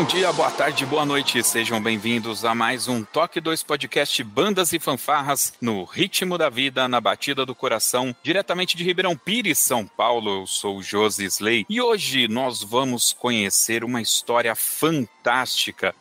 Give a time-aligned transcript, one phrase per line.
[0.00, 1.42] Bom dia, boa tarde, boa noite.
[1.44, 6.88] Sejam bem-vindos a mais um Toque 2 Podcast Bandas e Fanfarras no ritmo da vida,
[6.88, 10.40] na batida do coração, diretamente de Ribeirão Pires, São Paulo.
[10.40, 15.19] Eu sou o Josi Slay e hoje nós vamos conhecer uma história fantástica.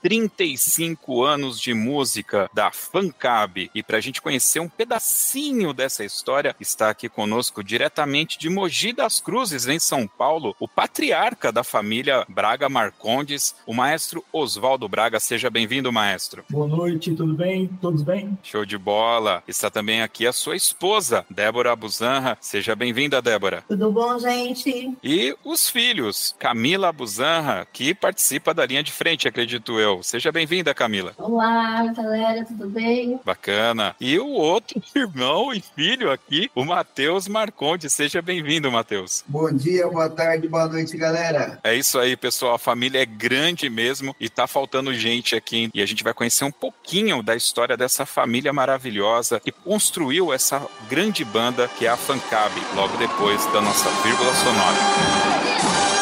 [0.01, 3.69] 35 anos de música da Fancab.
[3.73, 8.93] E para a gente conhecer um pedacinho dessa história, está aqui conosco diretamente de Mogi
[8.93, 15.19] das Cruzes, em São Paulo, o patriarca da família Braga Marcondes, o maestro Oswaldo Braga.
[15.19, 16.43] Seja bem-vindo, maestro.
[16.49, 17.67] Boa noite, tudo bem?
[17.81, 18.37] Todos bem?
[18.43, 19.43] Show de bola.
[19.47, 22.37] Está também aqui a sua esposa, Débora Abuzanra.
[22.41, 23.63] Seja bem-vinda, Débora.
[23.67, 24.97] Tudo bom, gente?
[25.03, 30.03] E os filhos, Camila Abuzanra, que participa da linha de frente, acredito eu.
[30.03, 31.13] Seja bem-vinda, Camila.
[31.17, 33.19] Olá, galera, tudo bem?
[33.23, 33.95] Bacana.
[33.99, 37.89] E o outro irmão e filho aqui, o Matheus Marconde.
[37.89, 39.23] Seja bem-vindo, Matheus.
[39.27, 41.59] Bom dia, boa tarde, boa noite, galera.
[41.63, 42.55] É isso aí, pessoal.
[42.55, 45.69] A família é grande mesmo e tá faltando gente aqui.
[45.73, 50.65] E a gente vai conhecer um pouquinho da história dessa família maravilhosa que construiu essa
[50.89, 55.98] grande banda que é a Fancab, logo depois da nossa vírgula sonora.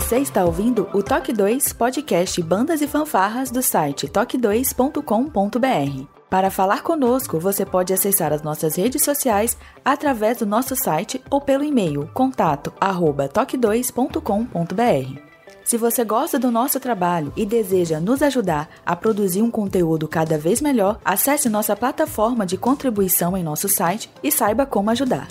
[0.00, 6.06] Você está ouvindo o Toque 2 podcast Bandas e Fanfarras do site toque2.com.br.
[6.30, 11.38] Para falar conosco, você pode acessar as nossas redes sociais através do nosso site ou
[11.38, 15.20] pelo e-mail contato arroba toque2.com.br.
[15.62, 20.38] Se você gosta do nosso trabalho e deseja nos ajudar a produzir um conteúdo cada
[20.38, 25.28] vez melhor, acesse nossa plataforma de contribuição em nosso site e saiba como ajudar.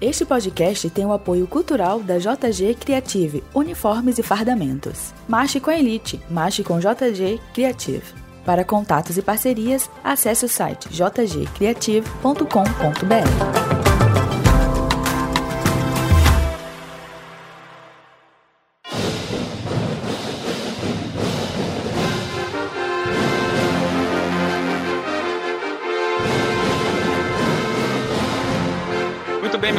[0.00, 5.14] Este podcast tem o apoio cultural da JG Creative, Uniformes e Fardamentos.
[5.26, 8.04] Marche com a Elite, marche com JG Creative.
[8.44, 13.75] Para contatos e parcerias, acesse o site jgcreative.com.br.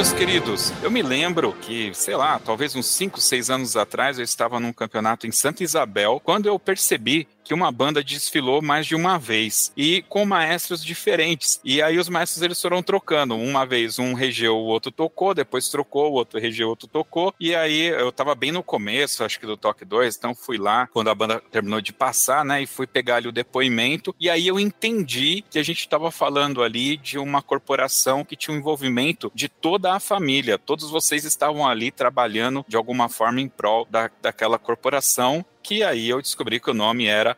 [0.07, 0.73] meus queridos.
[0.81, 4.72] Eu me lembro que, sei lá, talvez uns 5, 6 anos atrás, eu estava num
[4.72, 9.71] campeonato em Santa Isabel, quando eu percebi que uma banda desfilou mais de uma vez
[9.75, 11.59] e com maestros diferentes.
[11.63, 13.35] E aí os maestros eles foram trocando.
[13.35, 17.33] Uma vez um regeu, o outro tocou, depois trocou, o outro regeu, o outro tocou.
[17.39, 20.87] E aí eu tava bem no começo, acho que do Toque 2, então fui lá
[20.87, 24.13] quando a banda terminou de passar, né, e fui pegar ali o depoimento.
[24.19, 28.53] E aí eu entendi que a gente estava falando ali de uma corporação que tinha
[28.53, 30.57] um envolvimento de toda a família.
[30.57, 36.07] Todos vocês estavam ali trabalhando de alguma forma em prol da, daquela corporação que aí
[36.07, 37.35] eu descobri que o nome era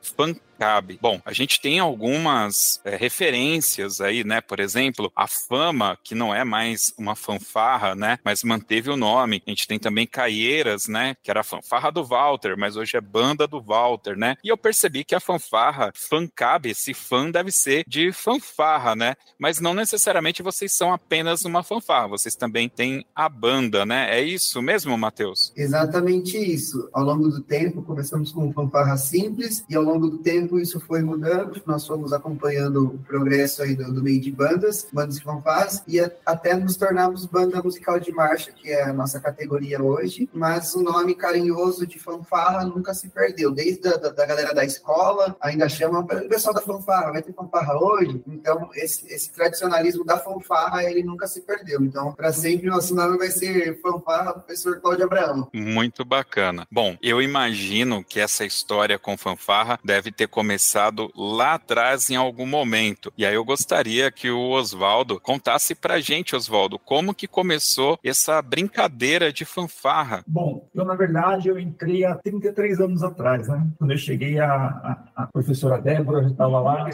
[1.02, 4.42] Bom, a gente tem algumas é, referências aí, né?
[4.42, 8.20] Por exemplo, a Fama, que não é mais uma fanfarra, né?
[8.24, 9.42] Mas manteve o nome.
[9.46, 11.16] A gente tem também Caieiras, né?
[11.24, 14.36] Que era a fanfarra do Walter, mas hoje é banda do Walter, né?
[14.44, 19.16] E eu percebi que a fanfarra, Fancab, esse fã deve ser de fanfarra, né?
[19.38, 24.08] Mas não necessariamente vocês são apenas uma fanfarra, vocês também têm a banda, né?
[24.10, 25.54] É isso mesmo, Matheus?
[25.56, 26.90] Exatamente isso.
[26.94, 31.02] Ao longo do tempo, começamos com fanfarra simples e ao longo do tempo isso foi
[31.02, 31.62] mudando.
[31.66, 36.00] Nós fomos acompanhando o progresso aí do, do meio de bandas, bandas e fanfarras, e
[36.00, 40.30] a, até nos tornamos banda musical de marcha, que é a nossa categoria hoje.
[40.34, 43.52] Mas o nome carinhoso de fanfarra nunca se perdeu.
[43.52, 47.34] Desde a da, da galera da escola, ainda chama o pessoal da fanfarra, vai ter
[47.34, 48.24] fanfarra hoje?
[48.26, 51.82] Então, esse, esse tradicionalismo da fanfarra, ele nunca se perdeu.
[51.82, 55.50] Então, para sempre, nosso nome vai ser fanfarra professor Cláudio Abraão.
[55.54, 56.68] Muito bacana.
[56.72, 62.46] Bom, eu imagino que essa história com fanfarra deve ter começado lá atrás em algum
[62.46, 63.12] momento.
[63.18, 68.42] E aí eu gostaria que o Oswaldo contasse pra gente, Oswaldo, como que começou essa
[68.42, 70.24] brincadeira de fanfarra.
[70.26, 73.68] Bom, eu na verdade eu entrei há 33 anos atrás, né?
[73.78, 76.90] Quando eu cheguei, a, a, a professora Débora já estava lá,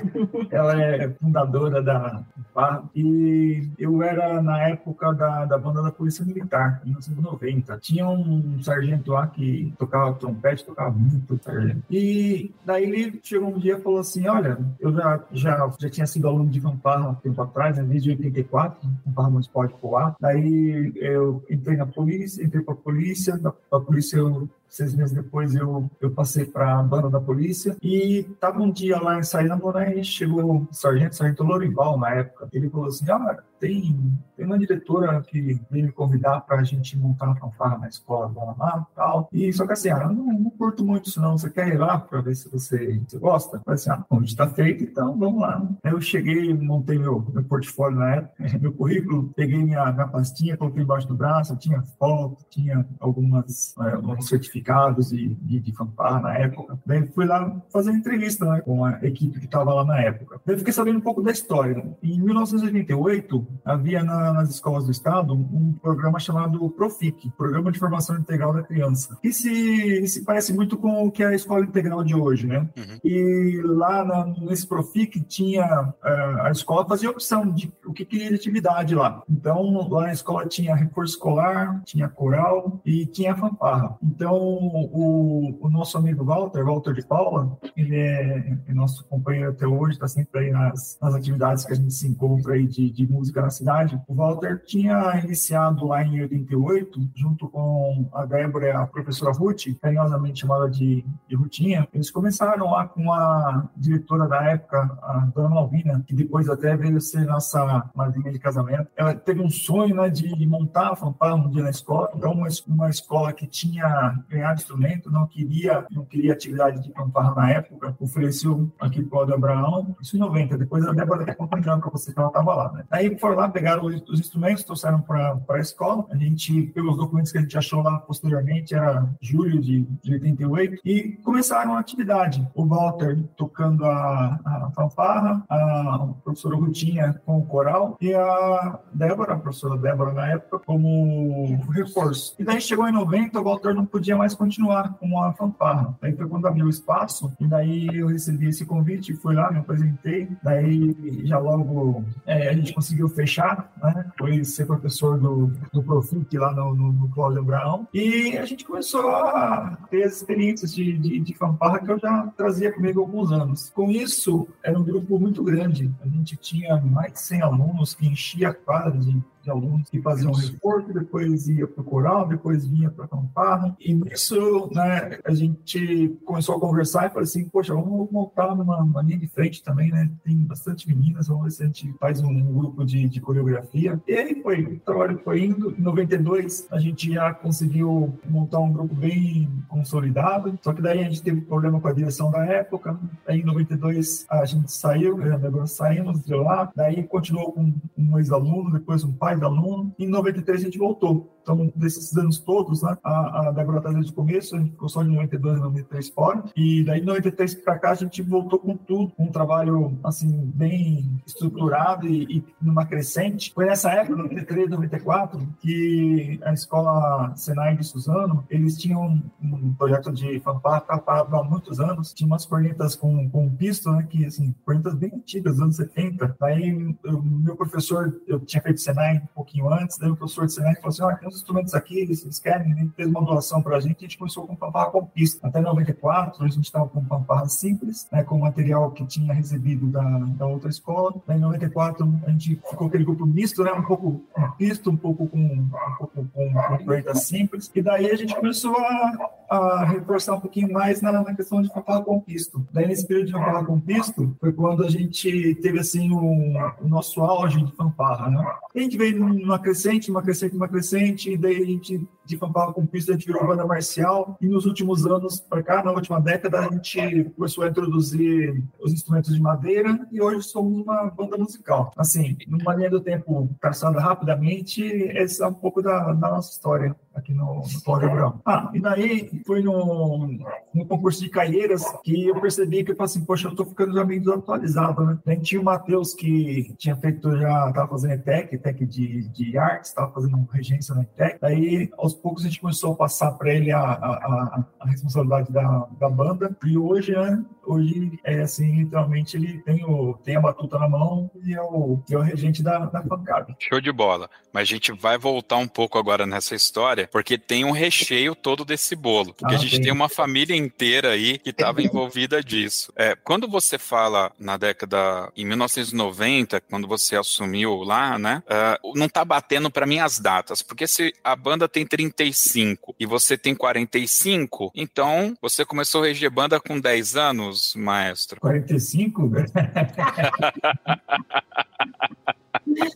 [0.50, 6.26] ela é fundadora da fanfarra, e eu era na época da, da banda da Polícia
[6.26, 7.78] Militar, em 1990.
[7.78, 11.84] Tinha um sargento lá que tocava trompete, tocava muito sargento.
[11.92, 16.08] E daí ele chegou um dia e falou assim: Olha, eu já, já, já tinha
[16.08, 20.16] sido aluno de fanfarra tempo atrás, né, desde 84, fanfarra municipal de Poá.
[20.20, 25.16] Daí eu entrei na polícia, entrei para a polícia, da, da polícia eu seis meses
[25.16, 29.72] depois eu, eu passei para a banda da polícia e tava um dia lá ensaiando,
[29.72, 34.46] né, e chegou o sargento, sargento Lorival na época, ele falou assim, ah, tem, tem
[34.46, 38.56] uma diretora que veio me convidar para a gente montar uma fanfarra na escola lá,
[38.58, 41.70] lá tal, e só que assim, ah, não, não curto muito isso não, você quer
[41.70, 43.58] ir lá para ver se você, você gosta?
[43.58, 45.66] Eu falei assim, ah, bom, está feito, então vamos lá.
[45.86, 50.84] Eu cheguei, montei meu, meu portfólio na época, meu currículo, peguei minha, minha pastinha, coloquei
[50.84, 56.38] embaixo do braço, tinha foto, tinha algumas, é, alguns certificados certificados de, de, fanfarra na
[56.38, 56.78] época.
[56.86, 60.42] Daí fui lá fazer uma entrevista né, com a equipe que estava lá na época.
[60.46, 61.76] Daí fiquei sabendo um pouco da história.
[61.76, 61.94] Né?
[62.02, 68.18] Em 1988, havia na, nas escolas do estado um programa chamado PROFIC, Programa de Formação
[68.18, 72.04] Integral da Criança, que se, se parece muito com o que é a escola integral
[72.04, 72.68] de hoje, né?
[72.76, 73.00] Uhum.
[73.04, 78.30] E lá na, nesse PROFIC tinha uh, a escola fazia opção de o que queria
[78.30, 79.22] de atividade lá.
[79.30, 83.98] Então lá na escola tinha reforço escolar, tinha coral e tinha fanfarra.
[84.02, 89.68] Então o, o, nosso amigo Walter, Walter de Paula, ele é, é nosso companheiro até
[89.68, 93.08] hoje, está sempre aí nas, nas, atividades que a gente se encontra aí de, de,
[93.08, 94.00] música na cidade.
[94.08, 99.66] O Walter tinha iniciado lá em 88, junto com a Débora e a professora Ruth,
[99.82, 101.88] carinhosamente chamada de, de Rutinha.
[101.94, 107.00] Eles começaram lá com a diretora da época, a dona Malvina, que depois até veio
[107.00, 108.88] ser nossa madrinha de casamento.
[108.96, 112.48] Ela teve um sonho né, de montar a fanfarra um dia na escola, então uma,
[112.68, 117.96] uma escola que tinha ganhar instrumento, não queria, não queria atividade de fanfarra na época,
[118.00, 122.14] ofereceu aqui para o Abraão, isso em 90, depois a Débora até acompanhando para você
[122.14, 122.84] que ela estava lá, né?
[122.92, 127.32] Aí foram lá, pegaram os, os instrumentos, trouxeram para a escola, a gente, pelos documentos
[127.32, 132.48] que a gente achou lá posteriormente, era julho de, de 88, e começaram a atividade.
[132.54, 139.34] O Walter tocando a, a fanfarra, a professora Rutinha com o coral, e a Débora,
[139.34, 142.36] a professora Débora na época, como reforço.
[142.40, 145.96] E daí chegou em 90, o Walter não podia mais mais continuar com a fanfarra.
[146.02, 149.60] Aí foi quando abriu o espaço, e daí eu recebi esse convite, fui lá, me
[149.60, 150.96] apresentei, daí
[151.26, 154.12] já logo é, a gente conseguiu fechar, né?
[154.44, 159.12] Ser professor do, do Profic lá no, no, no Cláudio Abraão, e a gente começou
[159.12, 163.32] a ter as experiências de, de, de fanfarra que eu já trazia comigo há alguns
[163.32, 163.70] anos.
[163.76, 168.08] Com isso, era um grupo muito grande, a gente tinha mais de 100 alunos que
[168.08, 172.66] enchia a quadra de de alunos que faziam reforço, depois ia para o coral, depois
[172.66, 173.76] vinha para a fanfarra.
[173.80, 178.82] E nisso, né, a gente começou a conversar e falou assim, poxa, vamos montar numa,
[178.82, 180.10] uma linha de frente também, né?
[180.24, 184.02] Tem bastante meninas, vamos ver se a gente faz um, um grupo de, de, coreografia.
[184.08, 185.76] E aí foi, o trabalho foi indo.
[185.78, 191.04] Em 92, a gente já conseguiu montar um grupo bem consolidado, só que daí a
[191.04, 193.00] gente teve problema com a direção da época.
[193.28, 198.72] Aí em 92 a gente saiu, agora saímos de lá, daí continuou com um ex-aluno,
[198.72, 199.94] depois um pai mais aluno.
[200.00, 201.35] Em 93 a gente voltou.
[201.46, 205.04] Então, desses anos todos, né, a, a está desde o começo, a gente ficou só
[205.04, 206.44] de 92 e 93 fora.
[206.56, 210.52] E daí, de 93 para cá, a gente voltou com tudo, com um trabalho, assim,
[210.56, 213.54] bem estruturado e, e numa crescente.
[213.54, 220.12] Foi nessa época, 93, 94, que a escola Senai de Suzano, eles tinham um projeto
[220.12, 222.12] de fanfarra há muitos anos.
[222.12, 226.38] Tinha umas cornetas com, com pisto, né, que, assim, cornetas bem antigas, anos 70.
[226.40, 226.74] Daí,
[227.06, 230.76] o meu professor, eu tinha feito Senai um pouquinho antes, daí o professor de Senai
[230.76, 233.80] falou assim, ah, os instrumentos aqui, eles, eles querem, ele fez uma doação para a
[233.80, 235.48] gente, a gente começou com fanfarra com pista.
[235.48, 240.02] Até 94, a gente estava com fanfarra simples, né, com material que tinha recebido da,
[240.02, 241.14] da outra escola.
[241.30, 245.28] Em 94, a gente ficou aquele grupo misto, né, um pouco com pista, um pouco
[245.28, 247.72] com um pouco com, com simples.
[247.74, 251.72] E daí a gente começou a, a reforçar um pouquinho mais na, na questão de
[251.72, 252.66] fanfarra com pisto.
[252.72, 256.88] Daí, nesse período de fanfarra com pisto, foi quando a gente teve, assim, o, o
[256.88, 258.56] nosso auge de fanfarra, né?
[258.76, 262.74] a gente veio numa crescente, uma crescente, uma crescente, e daí a gente, de fanfarra
[262.74, 264.38] com pista, a gente virou banda marcial.
[264.42, 268.92] E nos últimos anos para cá, na última década, a gente começou a introduzir os
[268.92, 271.92] instrumentos de madeira e hoje somos uma banda musical.
[271.98, 274.84] Assim, numa linha do tempo traçada rapidamente,
[275.18, 278.42] essa é um pouco da, da nossa história aqui no, no Abrão.
[278.46, 280.38] Ah, e daí, foi no,
[280.74, 283.94] no concurso de Caieiras que eu percebi que eu falei assim, poxa, eu tô ficando
[283.94, 285.18] já meio desatualizado, né?
[285.26, 289.94] Daí tinha o Matheus que tinha feito já, tava fazendo ETEC, ETEC de, de artes,
[289.94, 291.40] tava fazendo regência na ETEC.
[291.42, 295.88] Daí, aos poucos, a gente começou a passar para ele a, a, a, responsabilidade da,
[296.00, 296.56] da banda.
[296.66, 301.32] E hoje, né, hoje é assim, literalmente, ele tem, o, tem a batuta na mão
[301.44, 303.56] e é o, é o regente da, da FANCAB.
[303.60, 304.30] Show de bola.
[304.54, 308.66] Mas a gente vai voltar um pouco agora nessa história, porque tem um recheio todo
[308.66, 309.34] desse bolo.
[309.34, 309.82] Porque ah, a gente tem.
[309.84, 312.92] tem uma família inteira aí que estava envolvida disso.
[312.96, 319.08] É, quando você fala na década, em 1990, quando você assumiu lá, né, uh, não
[319.08, 323.56] tá batendo para mim as datas, porque se a banda tem 35 e você tem
[323.56, 328.40] 45, então você começou a reger banda com 10 anos, maestro?
[328.40, 329.32] 45?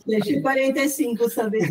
[0.06, 1.70] Deixa em 45 saber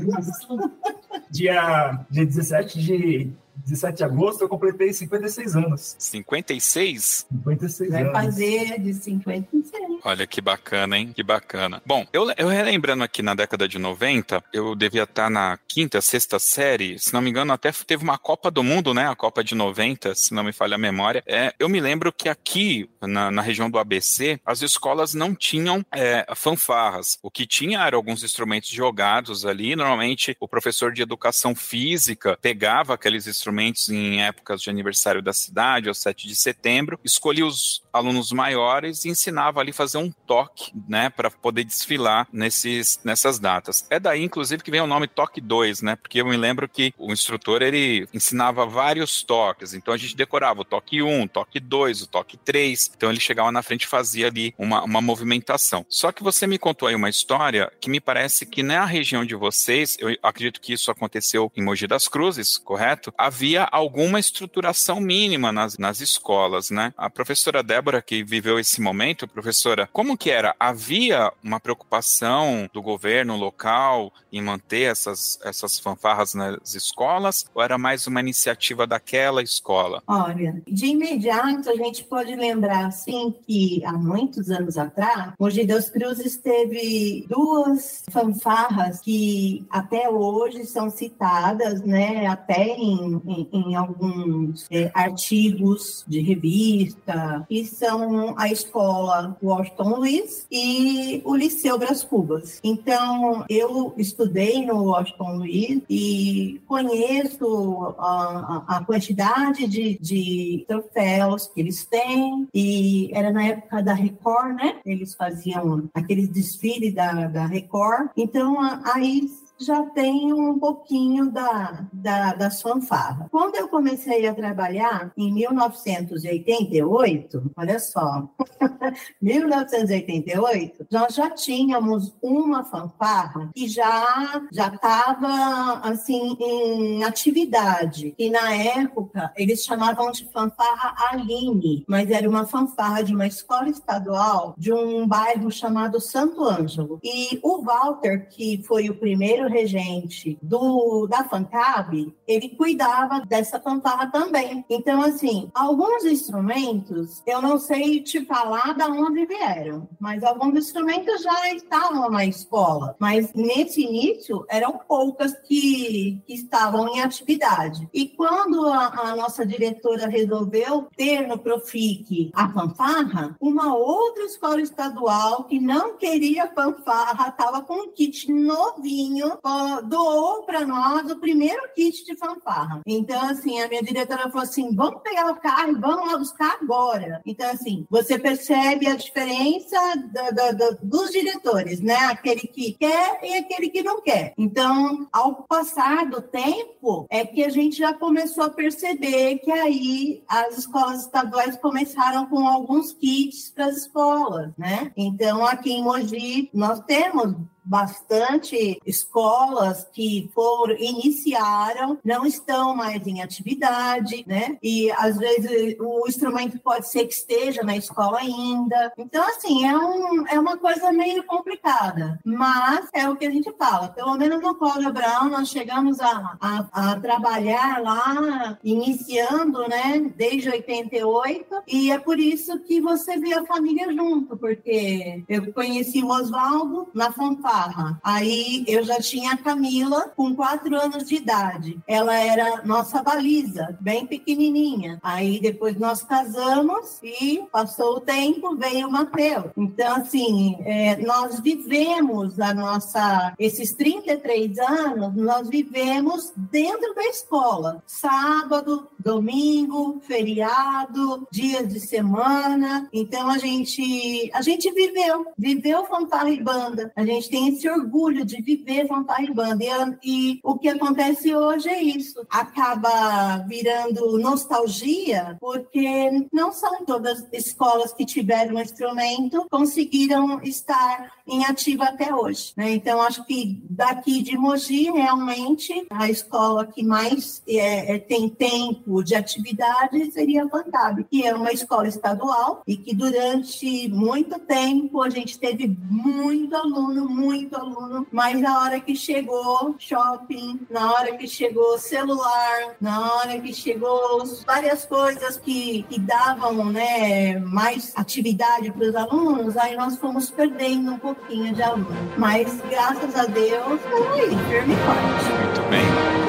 [1.30, 3.32] dia, dia 17 de
[3.66, 5.96] 17 de agosto, eu completei 56 anos.
[6.00, 7.28] 56?
[7.30, 8.14] 56 Vai anos.
[8.14, 10.00] Vai fazer de 56.
[10.04, 11.12] Olha que bacana, hein?
[11.14, 11.82] Que bacana.
[11.86, 16.40] Bom, eu, eu relembrando aqui na década de 90, eu devia estar na quinta, sexta
[16.40, 19.08] série, se não me engano, até teve uma Copa do Mundo, né?
[19.08, 21.24] A Copa de 90, se não me falha a memória.
[21.28, 25.86] É, eu me lembro que aqui, na, na região do ABC, as escolas não tinham
[25.92, 27.18] é, fanfarras.
[27.22, 29.76] O que tinha eram alguns instrumentos jogados ali.
[29.76, 35.34] Normalmente, o professor de educação física pegava aqueles instrumentos instrumentos em épocas de aniversário da
[35.34, 40.72] cidade, ou 7 de setembro, escolhia os alunos maiores e ensinava ali fazer um toque,
[40.88, 43.86] né, para poder desfilar nesses, nessas datas.
[43.90, 46.94] É daí, inclusive, que vem o nome Toque 2, né, porque eu me lembro que
[46.98, 51.60] o instrutor, ele ensinava vários toques, então a gente decorava o toque 1, o toque
[51.60, 55.86] 2, o toque 3, então ele chegava na frente e fazia ali uma, uma movimentação.
[55.90, 59.36] Só que você me contou aí uma história que me parece que na região de
[59.36, 63.14] vocês, eu acredito que isso aconteceu em Mogi das Cruzes, correto?
[63.40, 66.94] Havia alguma estruturação mínima nas, nas escolas, né?
[66.98, 70.54] A professora Débora que viveu esse momento, professora, como que era?
[70.60, 77.78] Havia uma preocupação do governo local em manter essas, essas fanfarras nas escolas ou era
[77.78, 80.04] mais uma iniciativa daquela escola?
[80.06, 85.90] Olha, de imediato a gente pode lembrar assim que há muitos anos atrás, Mogi das
[85.90, 94.68] Cruzes teve duas fanfarras que até hoje são citadas, né, até em, em, em alguns
[94.72, 102.60] é, artigos de revista e são a escola Washington Luiz e o Liceu Bras Cubas.
[102.64, 111.62] Então, eu estudei no Washington Luiz e conheço a, a quantidade de, de troféus que
[111.62, 114.80] eles têm e era na época da Record, né?
[114.86, 118.10] Eles faziam aquele desfile da, da Record.
[118.16, 123.28] Então, aí já tem um pouquinho da, da, das fanfarras.
[123.30, 128.30] Quando eu comecei a trabalhar, em 1988, olha só,
[129.22, 138.14] 1988, nós já tínhamos uma fanfarra que já já estava assim em atividade.
[138.18, 143.70] E na época eles chamavam de fanfarra Aline, mas era uma fanfarra de uma escola
[143.70, 147.00] estadual de um bairro chamado Santo Ângelo.
[147.04, 154.08] E o Walter, que foi o primeiro regente do, da FANCAB, ele cuidava dessa fanfarra
[154.08, 154.64] também.
[154.70, 161.22] Então, assim, alguns instrumentos, eu não sei te falar de onde vieram, mas alguns instrumentos
[161.22, 162.96] já estavam na escola.
[163.00, 167.88] Mas nesse início, eram poucas que, que estavam em atividade.
[167.94, 174.62] E quando a, a nossa diretora resolveu ter no Profic a fanfarra, uma outra escola
[174.62, 179.39] estadual que não queria fanfarra estava com um kit novinho
[179.86, 182.82] doou para nós o primeiro kit de fanfarra.
[182.86, 186.58] Então, assim, a minha diretora falou assim: vamos pegar o carro e vamos lá buscar
[186.62, 187.22] agora.
[187.26, 189.78] Então, assim, você percebe a diferença
[190.12, 191.96] da, da, da, dos diretores, né?
[191.96, 194.34] Aquele que quer e aquele que não quer.
[194.38, 200.24] Então, ao passar do tempo, é que a gente já começou a perceber que aí
[200.28, 204.92] as escolas estaduais começaram com alguns kits para as escolas, né?
[204.96, 207.36] Então, aqui em Mogi, nós temos
[207.70, 214.58] bastante escolas que foram iniciaram, não estão mais em atividade, né?
[214.62, 218.92] E às vezes o instrumento pode ser que esteja na escola ainda.
[218.98, 223.52] Então, assim, é, um, é uma coisa meio complicada, mas é o que a gente
[223.56, 223.90] fala.
[223.90, 230.50] Pelo menos no Cláudio Brown, nós chegamos a, a, a trabalhar lá, iniciando, né, desde
[230.50, 236.10] 88, e é por isso que você vê a família junto, porque eu conheci o
[236.10, 237.59] Oswaldo na fanfarra
[238.04, 241.80] Aí eu já tinha a Camila com quatro anos de idade.
[241.88, 245.00] Ela era nossa baliza, bem pequenininha.
[245.04, 249.52] Aí depois nós casamos e passou o tempo, veio o Mateus.
[249.58, 257.84] Então, assim, é, nós vivemos a nossa, esses 33 anos, nós vivemos dentro da escola.
[257.86, 262.88] Sábado, domingo, feriado, dias de semana.
[262.94, 266.92] Então, a gente, a gente viveu, viveu fanfarra e banda.
[266.96, 269.64] A gente tem esse orgulho de viver fanfarra e banda.
[269.64, 269.70] E,
[270.04, 272.26] e o que acontece hoje é isso.
[272.30, 281.46] Acaba virando nostalgia, porque não são todas escolas que tiveram um instrumento conseguiram estar em
[281.46, 282.54] ativa até hoje.
[282.56, 282.72] Né?
[282.72, 289.04] Então, acho que daqui de Mogi, realmente, a escola que mais é, é, tem tempo
[289.04, 295.02] de atividade seria a Fantab, que é uma escola estadual e que durante muito tempo
[295.02, 301.16] a gente teve muito aluno, muito aluno, mas na hora que chegou shopping, na hora
[301.18, 308.72] que chegou celular, na hora que chegou várias coisas que, que davam né, mais atividade
[308.72, 311.88] para os alunos, aí nós fomos perdendo um pouquinho de aluno.
[312.18, 315.30] Mas graças a Deus, estamos aí, firme e forte.
[315.46, 316.20] Muito bem.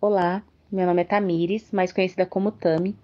[0.00, 2.96] Olá, meu nome é Tamires, mais conhecida como Tami.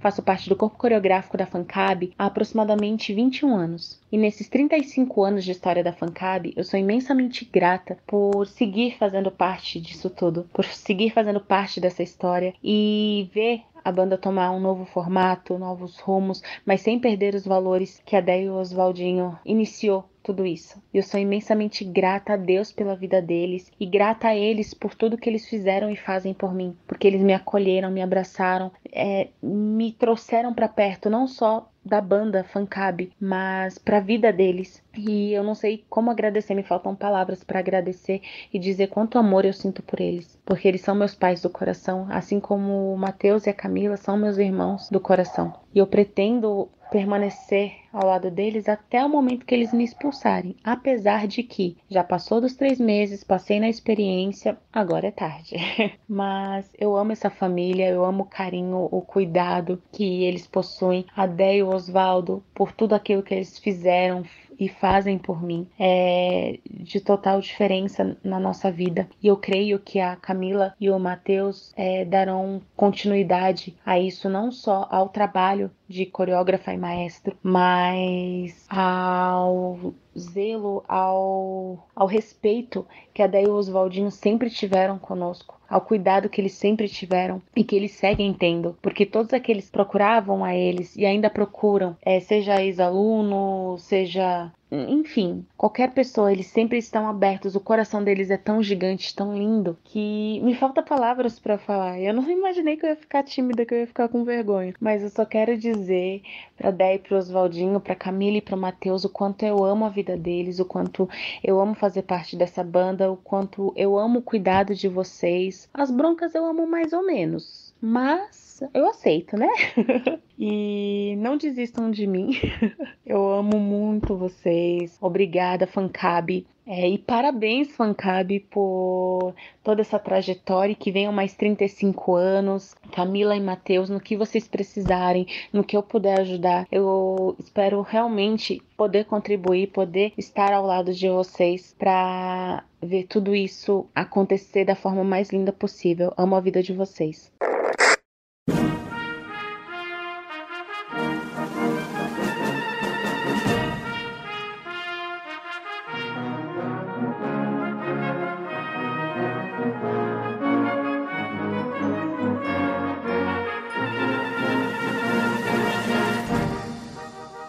[0.00, 4.00] Faço parte do corpo coreográfico da FANCAB há aproximadamente 21 anos.
[4.10, 9.30] E nesses 35 anos de história da FANCAB, eu sou imensamente grata por seguir fazendo
[9.30, 14.58] parte disso tudo, por seguir fazendo parte dessa história e ver a banda tomar um
[14.58, 19.38] novo formato, novos rumos, mas sem perder os valores que a Déia e o Oswaldinho
[19.44, 20.82] iniciou tudo isso.
[20.92, 25.16] Eu sou imensamente grata a Deus pela vida deles e grata a eles por tudo
[25.16, 29.92] que eles fizeram e fazem por mim, porque eles me acolheram, me abraçaram, é, me
[29.92, 34.82] trouxeram para perto, não só da banda Fancab, mas para a vida deles.
[34.96, 38.20] E eu não sei como agradecer, me faltam palavras para agradecer
[38.52, 42.06] e dizer quanto amor eu sinto por eles, porque eles são meus pais do coração,
[42.10, 45.54] assim como o Mateus e a Camila são meus irmãos do coração.
[45.74, 51.26] E eu pretendo permanecer ao lado deles até o momento que eles me expulsarem, apesar
[51.26, 55.56] de que já passou dos três meses, passei na experiência, agora é tarde.
[56.08, 61.26] Mas eu amo essa família, eu amo o carinho, o cuidado que eles possuem, a
[61.26, 64.22] Dé e o Oswaldo, por tudo aquilo que eles fizeram,
[64.58, 69.08] e fazem por mim é de total diferença na nossa vida.
[69.22, 74.50] E eu creio que a Camila e o Matheus é, darão continuidade a isso, não
[74.50, 83.26] só ao trabalho de coreógrafa e maestro, mas ao zelo, ao, ao respeito que a
[83.26, 87.76] Day e o Oswaldinho sempre tiveram conosco, ao cuidado que eles sempre tiveram e que
[87.76, 93.76] eles seguem tendo, porque todos aqueles procuravam a eles e ainda procuram, é, seja ex-aluno,
[93.78, 97.54] seja enfim, qualquer pessoa, eles sempre estão abertos.
[97.54, 102.00] O coração deles é tão gigante, tão lindo, que me falta palavras para falar.
[102.00, 104.74] Eu não imaginei que eu ia ficar tímida, que eu ia ficar com vergonha.
[104.80, 106.22] Mas eu só quero dizer
[106.56, 109.88] pra Dé e pro Oswaldinho, pra Camila e pro Matheus o quanto eu amo a
[109.88, 111.08] vida deles, o quanto
[111.44, 115.68] eu amo fazer parte dessa banda, o quanto eu amo o cuidado de vocês.
[115.72, 119.48] As broncas eu amo mais ou menos, mas eu aceito, né?
[120.38, 122.30] e não desistam de mim.
[123.04, 124.96] eu amo muito vocês.
[125.00, 126.46] Obrigada, Fancab.
[126.68, 132.74] É, e parabéns, Fancab, por toda essa trajetória que venham mais 35 anos.
[132.90, 136.66] Camila e Matheus, no que vocês precisarem, no que eu puder ajudar.
[136.72, 143.86] Eu espero realmente poder contribuir, poder estar ao lado de vocês para ver tudo isso
[143.94, 146.12] acontecer da forma mais linda possível.
[146.16, 147.32] Amo a vida de vocês.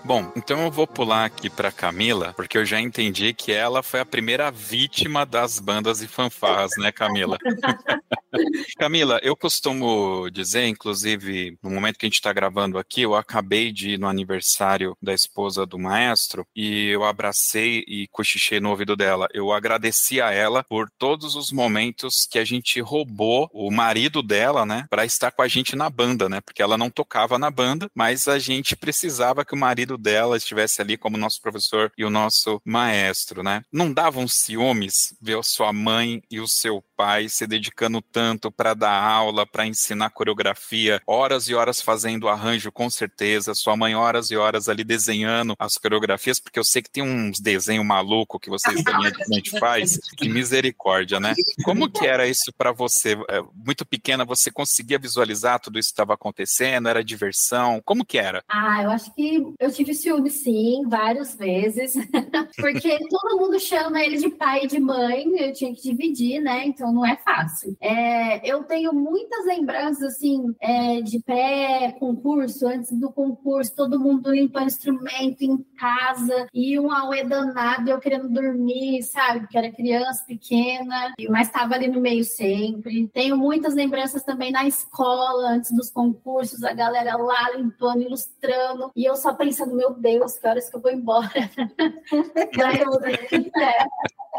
[0.08, 4.00] Bom, então eu vou pular aqui para Camila, porque eu já entendi que ela foi
[4.00, 7.38] a primeira vítima das bandas e fanfarras, né, Camila?
[8.78, 13.72] Camila, eu costumo dizer, inclusive, no momento que a gente está gravando aqui, eu acabei
[13.72, 18.96] de ir no aniversário da esposa do maestro e eu abracei e cochichei no ouvido
[18.96, 19.28] dela.
[19.34, 24.66] Eu agradeci a ela por todos os momentos que a gente roubou o marido dela,
[24.66, 27.90] né, para estar com a gente na banda, né, porque ela não tocava na banda,
[27.96, 32.10] mas a gente precisava que o marido dela estivesse ali como nosso professor e o
[32.10, 33.64] nosso maestro, né?
[33.72, 38.52] Não davam ciúmes ver a sua mãe e o seu pai se dedicando tanto tanto
[38.52, 43.56] para dar aula, para ensinar coreografia, horas e horas fazendo arranjo, com certeza.
[43.56, 47.40] Sua mãe, horas e horas ali desenhando as coreografias, porque eu sei que tem uns
[47.40, 49.98] desenhos malucos que vocês da minha gente faz.
[50.18, 51.36] Que misericórdia, né?
[51.64, 53.18] Como que era isso para você?
[53.30, 56.90] É, muito pequena, você conseguia visualizar tudo isso que estava acontecendo?
[56.90, 57.82] Era diversão?
[57.86, 58.44] Como que era?
[58.50, 61.94] Ah, eu acho que eu tive ciúme, sim, várias vezes.
[62.58, 66.66] porque todo mundo chama ele de pai e de mãe, eu tinha que dividir, né?
[66.66, 67.78] Então não é fácil.
[67.80, 68.07] É,
[68.44, 75.42] eu tenho muitas lembranças, assim, é, de pré-concurso, antes do concurso, todo mundo limpando instrumento
[75.42, 79.42] em casa, e um auê danado, eu querendo dormir, sabe?
[79.42, 83.08] Porque era criança pequena, mas estava ali no meio sempre.
[83.10, 89.06] Tenho muitas lembranças também na escola, antes dos concursos, a galera lá limpando, ilustrando, e
[89.06, 91.32] eu só pensando, meu Deus, que horas que eu vou embora.
[93.58, 93.88] é.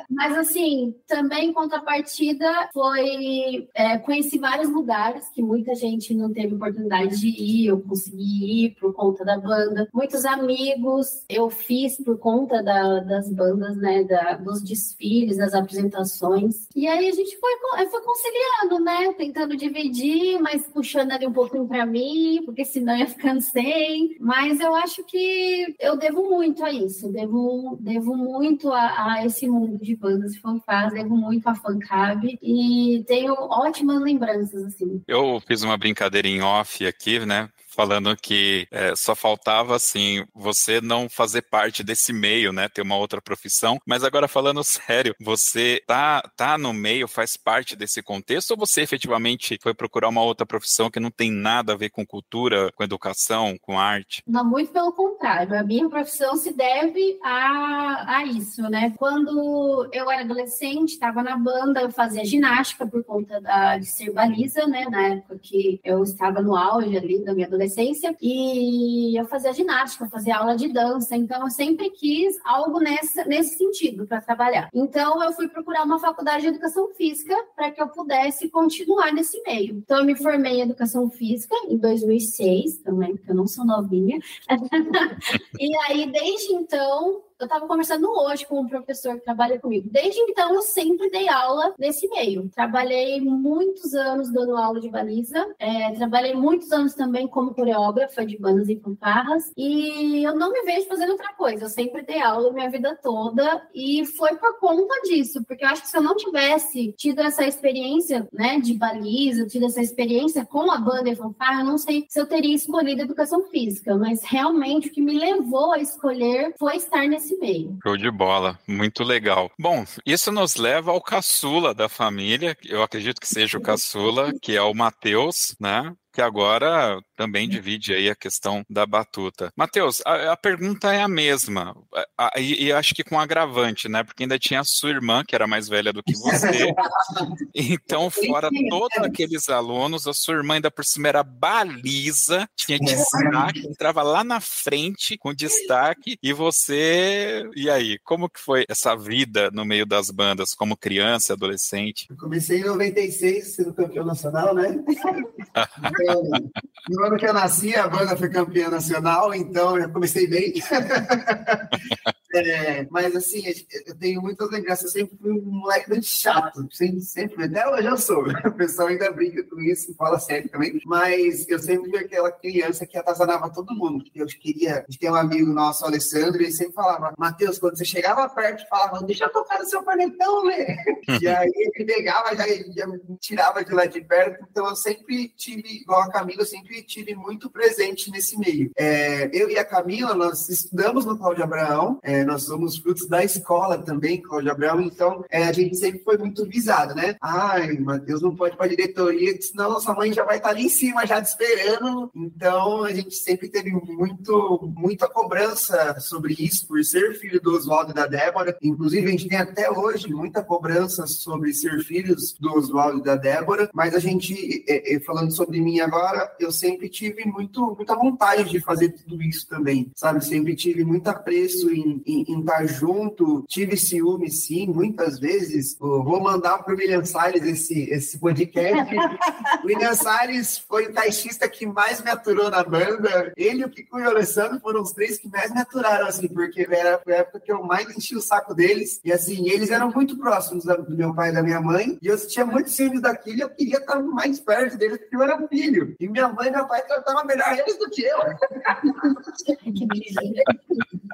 [0.09, 6.55] Mas assim, também em contrapartida foi é, conheci vários lugares que muita gente não teve
[6.55, 9.89] oportunidade de ir, eu consegui ir por conta da banda.
[9.93, 14.05] Muitos amigos eu fiz por conta da, das bandas, né?
[14.05, 16.69] Da, dos desfiles, das apresentações.
[16.75, 17.53] E aí a gente foi,
[17.91, 19.13] foi conciliando, né?
[19.15, 24.17] Tentando dividir, mas puxando ali um pouquinho para mim, porque senão ia ficando sem.
[24.21, 29.49] Mas eu acho que eu devo muito a isso, devo, devo muito a, a esse
[29.49, 35.03] mundo de bandas e fanfarras, devo muito a Fancab e tenho ótimas lembranças, assim.
[35.07, 37.49] Eu fiz uma brincadeira em off aqui, né?
[37.79, 42.69] Falando que é, só faltava assim você não fazer parte desse meio, né?
[42.69, 43.79] Ter uma outra profissão.
[43.87, 48.83] Mas agora falando sério, você tá tá no meio, faz parte desse contexto ou você
[48.83, 52.83] efetivamente foi procurar uma outra profissão que não tem nada a ver com cultura, com
[52.83, 54.25] educação, com arte?
[54.27, 55.57] Não, muito pelo contrário.
[55.57, 58.93] A minha profissão se deve a, a isso, né?
[58.99, 64.13] Quando eu era adolescente, estava na banda, eu fazia ginástica por conta da, de ser
[64.13, 64.85] baliza, né?
[64.91, 69.53] Na época que eu estava no auge ali da minha adolescência adolescência e eu fazia
[69.53, 74.21] ginástica, eu fazia aula de dança, então eu sempre quis algo nessa, nesse sentido para
[74.21, 74.69] trabalhar.
[74.75, 79.41] Então eu fui procurar uma faculdade de educação física para que eu pudesse continuar nesse
[79.43, 79.77] meio.
[79.77, 84.19] Então eu me formei em educação física em 2006, também, porque eu não sou novinha.
[85.61, 89.89] e aí desde então eu estava conversando hoje com um professor que trabalha comigo.
[89.91, 92.51] Desde então, eu sempre dei aula nesse meio.
[92.55, 98.37] Trabalhei muitos anos dando aula de baliza, é, trabalhei muitos anos também como coreógrafa de
[98.39, 101.65] bandas e fanfarras, e eu não me vejo fazendo outra coisa.
[101.65, 105.83] Eu sempre dei aula minha vida toda, e foi por conta disso, porque eu acho
[105.83, 110.71] que se eu não tivesse tido essa experiência né, de baliza, tido essa experiência com
[110.71, 114.89] a banda e fanfarra, eu não sei se eu teria escolhido educação física, mas realmente
[114.89, 117.79] o que me levou a escolher foi estar nesse nesse meio.
[117.83, 119.51] Show de bola, muito legal.
[119.59, 124.57] Bom, isso nos leva ao caçula da família, eu acredito que seja o caçula, que
[124.57, 125.93] é o Matheus, né?
[126.13, 129.53] que agora também divide aí a questão da batuta.
[129.57, 131.77] Matheus, a, a, pergunta é a mesma,
[132.17, 134.05] a, a, e, acho que com agravante, né?
[134.05, 136.73] Porque ainda tinha a sua irmã, que era mais velha do que você.
[137.53, 143.67] então, fora todos aqueles alunos, a sua irmã ainda por cima era baliza, tinha destaque,
[143.67, 147.51] entrava lá na frente com destaque, e você.
[147.57, 152.07] E aí, como que foi essa vida no meio das bandas, como criança, adolescente?
[152.09, 154.79] Eu comecei em 96, sendo campeão nacional, né?
[156.89, 160.55] no ano que eu nasci, a banda foi campeã nacional, então eu comecei bem.
[162.35, 163.43] É, mas assim,
[163.87, 164.85] eu tenho muitas lembranças.
[164.95, 166.67] Eu sempre fui um moleque muito chato.
[166.71, 168.25] Sempre, sempre, até hoje eu sou.
[168.49, 170.81] O pessoal ainda brinca com isso, fala sério também.
[170.85, 174.05] Mas eu sempre fui aquela criança que atazanava todo mundo.
[174.15, 174.85] Eu queria.
[174.99, 179.25] Tem um amigo nosso, Alessandro, ele sempre falava: Matheus, quando você chegava perto, falava: Deixa
[179.25, 180.77] eu tocar no seu panetão, né?
[181.21, 184.45] e aí ele pegava, já, já me tirava de lá de perto.
[184.51, 188.71] Então eu sempre tive, igual a Camila, eu sempre tive muito presente nesse meio.
[188.77, 191.99] É, eu e a Camila, nós estudamos no Cláudio Abraão.
[192.03, 196.17] É, nós somos frutos da escola também, Cláudio Abraão, então é, a gente sempre foi
[196.19, 197.17] muito visado, né?
[197.21, 200.69] Ai, Matheus não pode para a diretoria, senão nossa mãe já vai estar ali em
[200.69, 202.11] cima, já te esperando.
[202.15, 207.91] Então a gente sempre teve muito, muita cobrança sobre isso, por ser filho do Oswaldo
[207.93, 208.57] e da Débora.
[208.63, 213.17] Inclusive, a gente tem até hoje muita cobrança sobre ser filhos do Oswaldo e da
[213.17, 217.95] Débora, mas a gente, é, é, falando sobre mim agora, eu sempre tive muito, muita
[217.95, 220.25] vontade de fazer tudo isso também, sabe?
[220.25, 225.77] Sempre tive muito apreço em, em, estar junto, tive ciúme sim, muitas vezes.
[225.79, 228.95] vou mandar para o William Salles esse, esse podcast.
[229.65, 233.33] William Salles foi o taxista que mais me aturou na banda.
[233.37, 236.29] Ele e o Kiko e o Alessandro foram os três que mais me aturaram, assim,
[236.29, 239.01] porque era a época que eu mais enchi o saco deles.
[239.05, 241.99] E assim, eles eram muito próximos do meu pai e da minha mãe.
[242.01, 245.23] E eu tinha muito ciúme daquilo e eu queria estar mais perto deles, porque eu
[245.23, 245.95] era filho.
[245.99, 248.19] E minha mãe e meu pai tratavam melhor eles do que eu.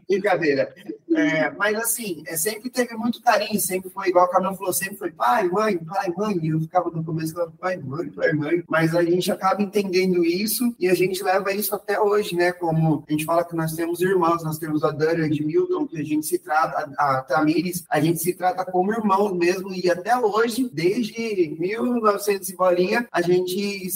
[0.09, 0.75] Brincadeira.
[1.15, 4.97] É, mas assim, é, sempre teve muito carinho, sempre foi igual a Camila falou, sempre
[4.97, 6.39] foi pai, mãe, pai, mãe.
[6.43, 8.65] E eu ficava no começo falando pai, mãe, pai, mãe.
[8.69, 12.53] Mas a gente acaba entendendo isso e a gente leva isso até hoje, né?
[12.53, 16.01] Como a gente fala que nós temos irmãos, nós temos a Dani, a Edmilton, que
[16.01, 19.73] a gente se trata, a, Tamires, a gente se trata como irmãos mesmo.
[19.73, 23.89] E até hoje, desde 1900 e bolinha, a gente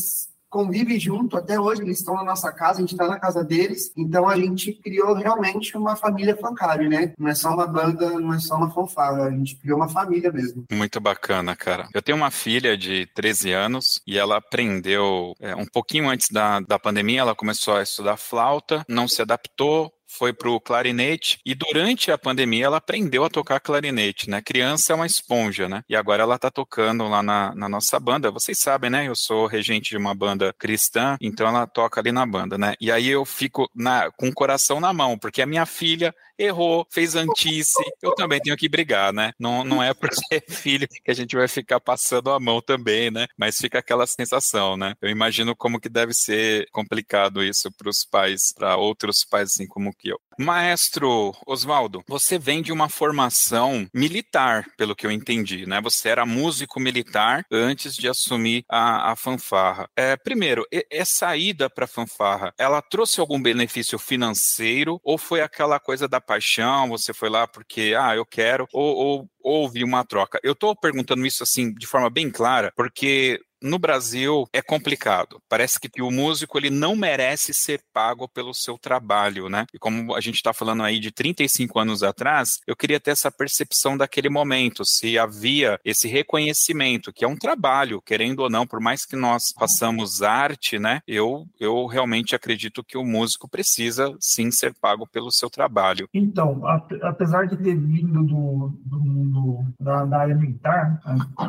[0.48, 3.92] convive junto até hoje, eles estão na nossa casa, a gente está na casa deles,
[3.96, 7.12] então a gente criou realmente uma família Fancari, né?
[7.18, 10.32] Não é só uma banda, não é só uma fanfarra, a gente criou uma família
[10.32, 10.64] mesmo.
[10.72, 11.88] Muito bacana, cara.
[11.94, 16.60] Eu tenho uma filha de 13 anos e ela aprendeu é, um pouquinho antes da,
[16.60, 21.54] da pandemia, ela começou a estudar flauta, não se adaptou, foi para o clarinete e
[21.54, 24.40] durante a pandemia ela aprendeu a tocar clarinete, né?
[24.40, 25.84] Criança é uma esponja, né?
[25.88, 28.30] E agora ela está tocando lá na, na, nossa banda.
[28.30, 29.06] Vocês sabem, né?
[29.06, 32.74] Eu sou regente de uma banda cristã, então ela toca ali na banda, né?
[32.80, 36.86] E aí eu fico na, com o coração na mão, porque a minha filha errou,
[36.90, 39.32] fez antice, eu também tenho que brigar, né?
[39.38, 43.10] Não, não é porque é filho que a gente vai ficar passando a mão também,
[43.10, 43.26] né?
[43.36, 44.94] Mas fica aquela sensação, né?
[45.02, 49.66] Eu imagino como que deve ser complicado isso para os pais, para outros pais assim
[49.66, 50.20] como que eu.
[50.38, 55.80] Maestro Oswaldo, você vem de uma formação militar, pelo que eu entendi, né?
[55.80, 59.88] Você era músico militar antes de assumir a, a fanfarra.
[59.96, 65.80] É, primeiro, essa ida para a fanfarra, ela trouxe algum benefício financeiro ou foi aquela
[65.80, 66.88] coisa da paixão?
[66.90, 70.38] Você foi lá porque, ah, eu quero, ou, ou houve uma troca?
[70.42, 75.40] Eu estou perguntando isso assim de forma bem clara, porque no Brasil é complicado.
[75.48, 79.66] Parece que o músico ele não merece ser pago pelo seu trabalho, né?
[79.72, 83.30] E como a gente está falando aí de 35 anos atrás, eu queria ter essa
[83.30, 88.80] percepção daquele momento, se havia esse reconhecimento, que é um trabalho, querendo ou não, por
[88.80, 91.00] mais que nós façamos arte, né?
[91.06, 96.08] Eu, eu realmente acredito que o músico precisa sim ser pago pelo seu trabalho.
[96.12, 96.62] Então,
[97.02, 101.00] apesar de ter vindo do, do mundo da, da área militar,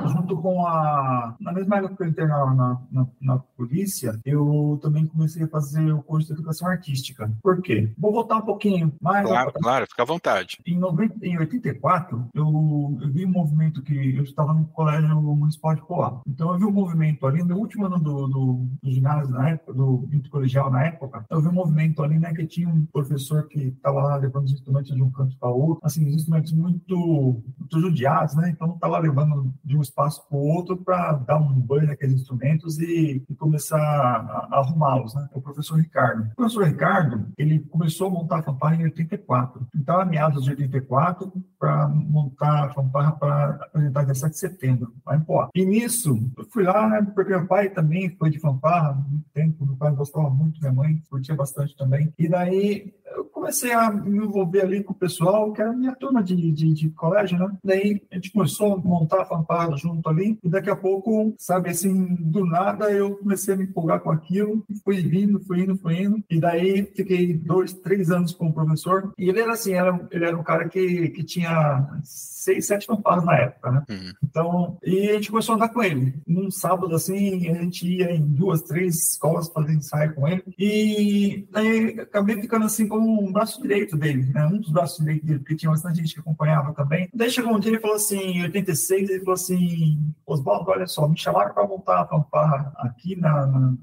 [0.08, 1.36] junto com a.
[1.39, 5.91] Na mesma que eu entrei na, na, na, na, polícia, eu também comecei a fazer
[5.91, 7.29] o curso de educação artística.
[7.43, 7.91] Por quê?
[7.97, 9.27] Vou voltar um pouquinho mais.
[9.27, 10.57] Claro, claro, fica à vontade.
[10.65, 15.75] Em, 90, em 84, eu, eu vi um movimento que eu estava no colégio municipal
[15.75, 16.21] de Poá.
[16.25, 19.73] Então, eu vi um movimento ali, no último ano do, do, do ginásio na época,
[19.73, 23.59] do intercolegial na época, eu vi um movimento ali, né, que tinha um professor que
[23.59, 27.79] estava lá levando os instrumentos de um canto para outro, assim, os instrumentos muito, muito
[27.79, 28.49] judiados, né?
[28.49, 32.80] Então, estava levando de um espaço para o outro para dar um banho naqueles instrumentos
[32.80, 35.28] e, e começar a, a arrumá-los, né?
[35.34, 36.30] O professor Ricardo.
[36.32, 39.67] O professor Ricardo, ele começou a montar a fanfarra em 84.
[39.75, 45.15] Então, a meados de 84, para montar a fanfarra para apresentar 17 de setembro, lá
[45.15, 45.49] em Poá.
[45.54, 49.30] E nisso, eu fui lá, né, porque meu pai também foi de fanfarra há muito
[49.34, 52.13] tempo, meu pai gostava muito, minha mãe curtia bastante também.
[52.17, 56.23] E daí, eu comecei a me envolver ali com o pessoal, que era minha turma
[56.23, 57.49] de, de, de colégio, né?
[57.63, 61.69] Daí, a gente começou a montar a fanfarra junto ali, e daqui a pouco, sabe,
[61.80, 66.02] assim, do nada, eu comecei a me empolgar com aquilo, fui indo, fui indo, fui
[66.02, 70.08] indo, e daí fiquei dois, três anos com o professor, e ele era assim, era,
[70.12, 71.88] ele era um cara que, que tinha
[72.49, 73.83] seis, sete fanfarras na época, né?
[73.89, 74.12] Uhum.
[74.23, 76.15] Então, e a gente começou a andar com ele.
[76.27, 81.47] Num sábado, assim, a gente ia em duas, três escolas fazer ensaio com ele, e
[81.51, 84.45] daí acabei ficando assim como um braço direito dele, né?
[84.47, 87.09] Um dos braços direitos dele, porque tinha bastante gente que acompanhava também.
[87.13, 91.07] Daí chegou um dia e falou assim, em 86, ele falou assim, Oswaldo, olha só,
[91.07, 93.73] me chamaram para montar a fanfarra aqui na, na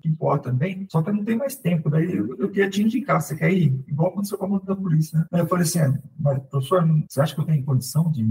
[0.43, 1.91] também, só que eu não tenho mais tempo.
[1.91, 3.79] Daí eu, eu queria te indicar, você quer ir?
[3.87, 5.27] Igual aconteceu com a da polícia, né?
[5.33, 8.27] Aí eu falei assim, ah, mas professor, você acha que eu tenho condição de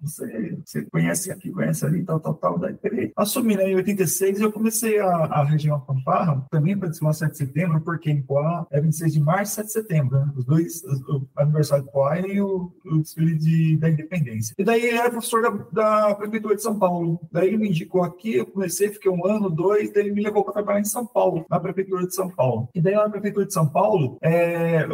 [0.00, 2.58] você, você conhece aqui, conhece ali, tal, tal, tal.
[2.58, 3.12] Daí peguei.
[3.16, 7.38] Assumi, né, em 86 eu comecei a, a região fanfarra, também para desfilar 7 de
[7.38, 10.32] setembro, porque em Poá é 26 de março e 7 de setembro, né?
[10.36, 14.54] Os dois, o aniversário de Poá e o, o desfile de, da independência.
[14.58, 15.50] E daí ele era professor da,
[16.08, 17.20] da Prefeitura de São Paulo.
[17.32, 20.44] Daí ele me indicou aqui, eu comecei, fiquei um ano, dois, daí ele me levou
[20.44, 22.68] para trabalhar em São Paulo, na Prefeitura de São Paulo.
[22.74, 24.86] E daí lá na Prefeitura de São Paulo, é,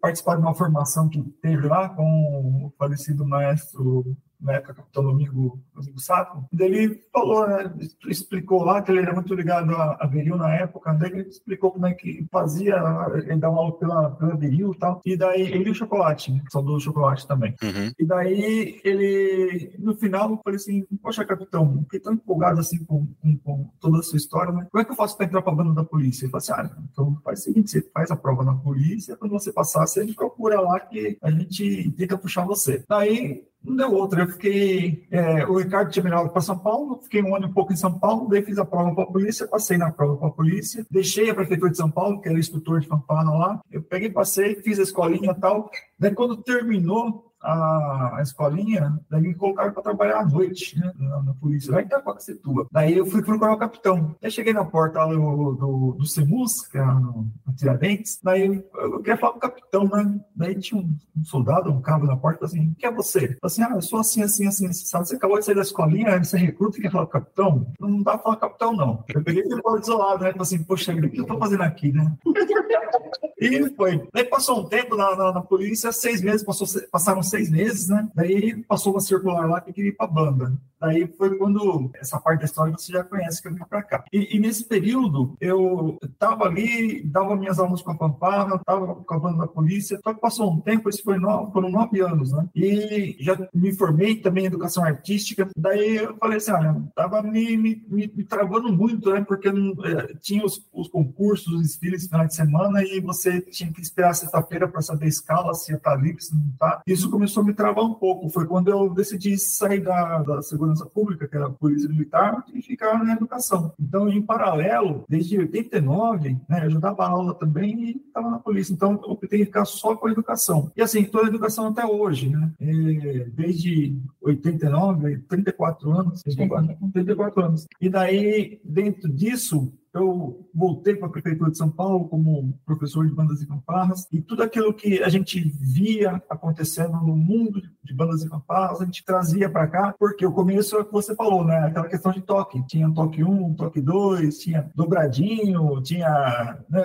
[0.00, 5.60] participar de uma formação que teve lá com o falecido maestro na época capitão Domingo,
[5.74, 7.72] Domingo Saco, ele falou, né,
[8.06, 11.70] explicou lá que ele era muito ligado a, a Viril na época, daí ele explicou
[11.70, 12.76] como é que fazia,
[13.14, 16.42] ele dava aula pela, pela Viril e tal, e daí ele e o chocolate, né,
[16.48, 17.54] são do chocolate também.
[17.62, 17.92] Uhum.
[17.98, 23.06] E daí ele, no final, eu falei assim, poxa, capitão, fiquei tão empolgado assim com,
[23.20, 24.66] com, com, toda a sua história, né?
[24.70, 26.24] Como é que eu faço para entrar para a banda da polícia?
[26.24, 29.32] Ele falou assim, ah, então faz o seguinte, você faz a prova na polícia, quando
[29.32, 32.84] você passar, você procura lá que a gente tenta puxar você.
[32.88, 34.22] Daí não deu outra.
[34.22, 35.06] Eu fiquei.
[35.10, 37.98] É, o Ricardo tinha me para São Paulo, fiquei um ano e pouco em São
[37.98, 41.30] Paulo, daí fiz a prova para a polícia, passei na prova para a polícia, deixei
[41.30, 43.60] a prefeitura de São Paulo, que era instrutor de fanfarra lá.
[43.70, 45.70] Eu peguei, passei, fiz a escolinha e tal.
[45.98, 51.22] Daí, quando terminou, a, a escolinha, daí me colocaram para trabalhar à noite, né, na,
[51.22, 52.66] na polícia, lá em Itacoaxetuba.
[52.70, 54.14] Daí eu fui procurar o capitão.
[54.22, 58.98] Aí cheguei na porta do, do, do CEMUS, que no, no Tiradentes, daí eu, eu
[58.98, 60.20] queria falar com o capitão, né?
[60.34, 63.36] Daí tinha um, um soldado, um cabo na porta, assim, quem é você?
[63.42, 65.08] Eu assim, ah, eu sou assim, assim, assim, assim, sabe?
[65.08, 67.72] Você acabou de sair da escolinha, você recruta e quer falar com o capitão?
[67.80, 69.04] Não dá pra falar com o capitão, não.
[69.08, 70.32] Eu peguei e fui isolado, né?
[70.32, 72.12] Falei assim, poxa, o que eu tô fazendo aqui, né?
[73.40, 74.08] e foi.
[74.12, 78.08] Daí passou um tempo na, na, na polícia, seis meses, passou, passaram seis meses, né?
[78.14, 80.52] Daí passou uma circular lá que queria ir pra banda.
[80.80, 84.04] Daí foi quando essa parte da história você já conhece que eu vim para cá.
[84.12, 89.14] E, e, nesse período eu estava ali, dava minhas aulas com a Pampara, estava com
[89.14, 90.00] a banda da polícia.
[90.02, 92.48] Só que passou um tempo, isso foi nove, foram nove anos, né?
[92.54, 95.48] E já me formei também em educação artística.
[95.56, 99.22] Daí eu falei assim, olha, tava me, me, me, me travando muito, né?
[99.26, 103.80] Porque é, tinha os, os concursos, os desfiles final de semana e você tinha que
[103.80, 106.82] esperar sexta-feira para saber a escala, se ia estar tá livre, se não está.
[106.86, 108.30] Isso começou a me travar um pouco.
[108.30, 112.44] Foi quando eu decidi sair da, da segunda segurança pública, que era a polícia militar,
[112.52, 113.72] e ficar na educação.
[113.78, 118.72] Então, em paralelo, desde 89, né, eu já dava aula também e estava na polícia.
[118.72, 120.70] Então, eu optei ficar só com a educação.
[120.76, 122.52] E assim, toda a educação até hoje, né?
[122.60, 127.66] É, desde 89, 34 anos, 34 anos.
[127.80, 133.14] E daí, dentro disso, eu voltei para a Prefeitura de São Paulo como professor de
[133.14, 138.22] bandas e fanfarras, e tudo aquilo que a gente via acontecendo no mundo de bandas
[138.22, 141.44] e fanfarras, a gente trazia para cá, porque o começo é o que você falou,
[141.44, 141.58] né?
[141.58, 142.64] Aquela questão de toque.
[142.66, 146.82] Tinha toque 1, toque 2, tinha dobradinho, tinha né,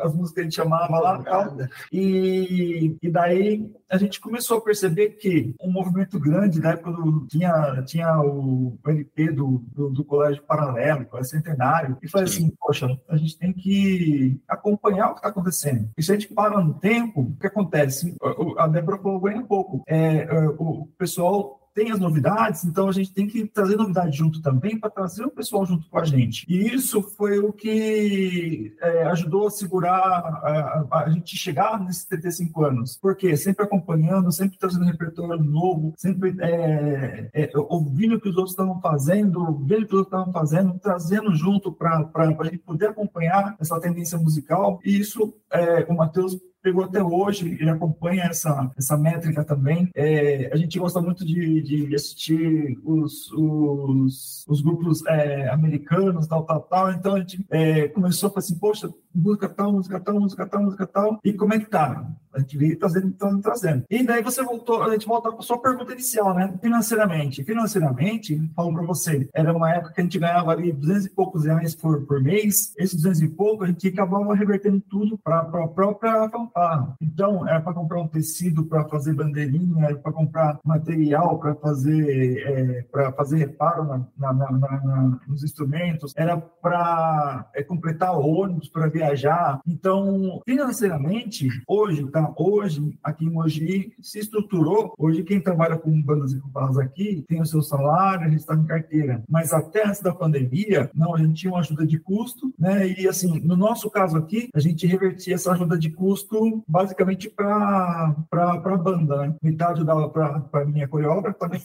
[0.00, 1.56] as músicas que a gente chamava lá tal.
[1.92, 7.26] E, e daí a gente começou a perceber que um movimento grande, na época do,
[7.26, 12.98] tinha, tinha o LP do, do, do Colégio Paralelo, Colégio Centenário, e foi assim, poxa,
[13.08, 15.90] a gente tem que acompanhar o que está acontecendo.
[15.96, 18.16] E se a gente para no tempo, o que acontece?
[18.58, 19.82] A Débora falou bem pouco.
[19.86, 24.42] É, é, o pessoal tem as novidades, então a gente tem que trazer novidade junto
[24.42, 26.44] também para trazer o pessoal junto com a gente.
[26.48, 32.04] E isso foi o que é, ajudou a segurar a, a, a, gente chegar nesses
[32.06, 32.98] 35 anos.
[33.00, 38.54] Porque sempre acompanhando, sempre trazendo repertório novo, sempre é, é, ouvindo o que os outros
[38.54, 42.88] estavam fazendo, vendo o que os outros estavam fazendo, trazendo junto para a gente poder
[42.88, 44.80] acompanhar essa tendência musical.
[44.84, 46.36] E isso, é, o Matheus
[46.68, 49.90] pegou até hoje, ele acompanha essa, essa métrica também.
[49.94, 56.44] É, a gente gosta muito de, de assistir os, os, os grupos é, americanos, tal,
[56.44, 56.92] tal, tal.
[56.92, 60.62] Então a gente é, começou a falar assim, poxa, música tal, música tal, música tal,
[60.62, 61.18] música tal.
[61.24, 62.06] E como é que tá?
[62.32, 63.84] A gente veio trazendo, trazendo, trazendo.
[63.90, 66.54] E daí você voltou, a gente volta para a sua pergunta inicial, né?
[66.60, 67.42] Financeiramente.
[67.42, 71.44] Financeiramente, falo para você, era uma época que a gente ganhava ali 200 e poucos
[71.44, 72.74] reais por, por mês.
[72.76, 76.96] Esses 200 e pouco, a gente acabava revertendo tudo para a própria fanfarra.
[77.00, 82.38] Então, era para comprar um tecido para fazer bandeirinha, era para comprar material para fazer,
[82.38, 83.84] é, para fazer reparo
[84.16, 89.60] na, na, na, nos instrumentos, era para é, completar ônibus para viajar.
[89.66, 92.32] Então, financeiramente, hoje, tá?
[92.36, 94.94] Hoje, aqui em Mogi, se estruturou.
[94.98, 98.54] Hoje, quem trabalha com bandas e companhias aqui tem o seu salário, a gente está
[98.54, 99.22] em carteira.
[99.28, 102.88] Mas até antes da pandemia, não, a gente tinha uma ajuda de custo, né?
[102.88, 108.14] E assim, no nosso caso aqui, a gente revertia essa ajuda de custo basicamente para
[108.32, 109.34] a banda, né?
[109.42, 111.58] Metade dava para a minha coreógrafa, para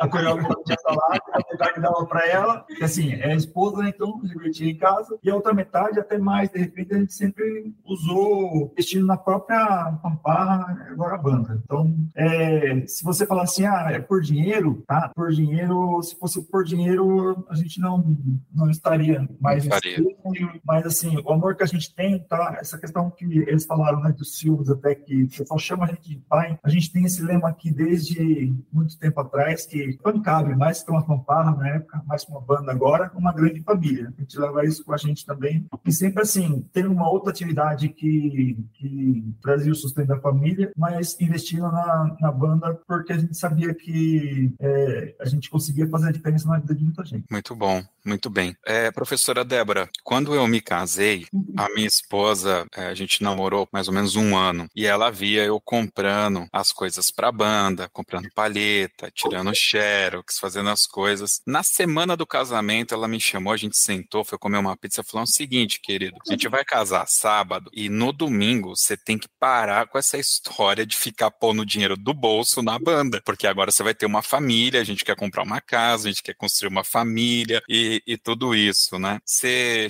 [0.00, 3.92] a coreógrafa tinha salário, a metade dava para ela, que assim, é a esposa, né?
[3.94, 7.74] então revertia em casa, e a outra metade, até mais, de repente, a gente sempre
[7.84, 11.60] usou destino na própria fanfarra, agora a banda.
[11.64, 15.10] Então, é, se você falar assim, ah, é por dinheiro, tá?
[15.14, 18.16] Por dinheiro, se fosse por dinheiro, a gente não,
[18.54, 19.98] não estaria mais estaria.
[19.98, 22.58] Nesse, mas assim, o amor que a gente tem, tá?
[22.60, 26.16] Essa questão que eles falaram, né, dos Silvos, até que pessoal chama a gente de
[26.28, 30.82] pai, a gente tem esse lema aqui desde muito tempo atrás, que quando cabe, mais
[30.82, 34.12] que uma fanfarra na época, mais que uma banda agora, uma grande família.
[34.16, 35.66] A gente leva isso com a gente também.
[35.84, 41.16] E sempre assim, tem uma outra atividade que, que trazia o sustento da família, mas
[41.20, 46.12] investindo na, na banda porque a gente sabia que é, a gente conseguia fazer a
[46.12, 47.26] diferença na vida de muita gente.
[47.30, 48.56] Muito bom, muito bem.
[48.64, 51.26] É, professora Débora, quando eu me casei,
[51.56, 55.44] a minha esposa, é, a gente namorou mais ou menos um ano, e ela via
[55.44, 61.40] eu comprando as coisas para a banda, comprando palheta, tirando xerox, fazendo as coisas.
[61.46, 65.24] Na semana do casamento, ela me chamou, a gente sentou, foi comer uma pizza, falou
[65.24, 69.86] o seguinte, querido, a gente vai casar sábado e no domingo você tem que parar
[69.86, 73.94] com essa história de ficar pondo dinheiro do bolso na banda, porque agora você vai
[73.94, 77.62] ter uma família, a gente quer comprar uma casa, a gente quer construir uma família
[77.68, 79.20] e, e tudo isso, né?
[79.24, 79.88] Você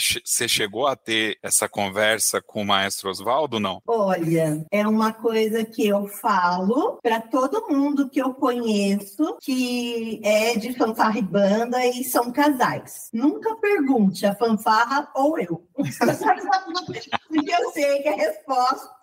[0.48, 3.82] chegou a ter essa conversa com o maestro Oswaldo, não?
[3.86, 10.56] Olha, é uma coisa que eu falo para todo mundo que eu conheço que é
[10.56, 13.10] de fanfarra e banda e são casais.
[13.12, 15.66] Nunca pergunte a fanfarra ou eu.
[17.28, 18.96] Porque eu sei que a resposta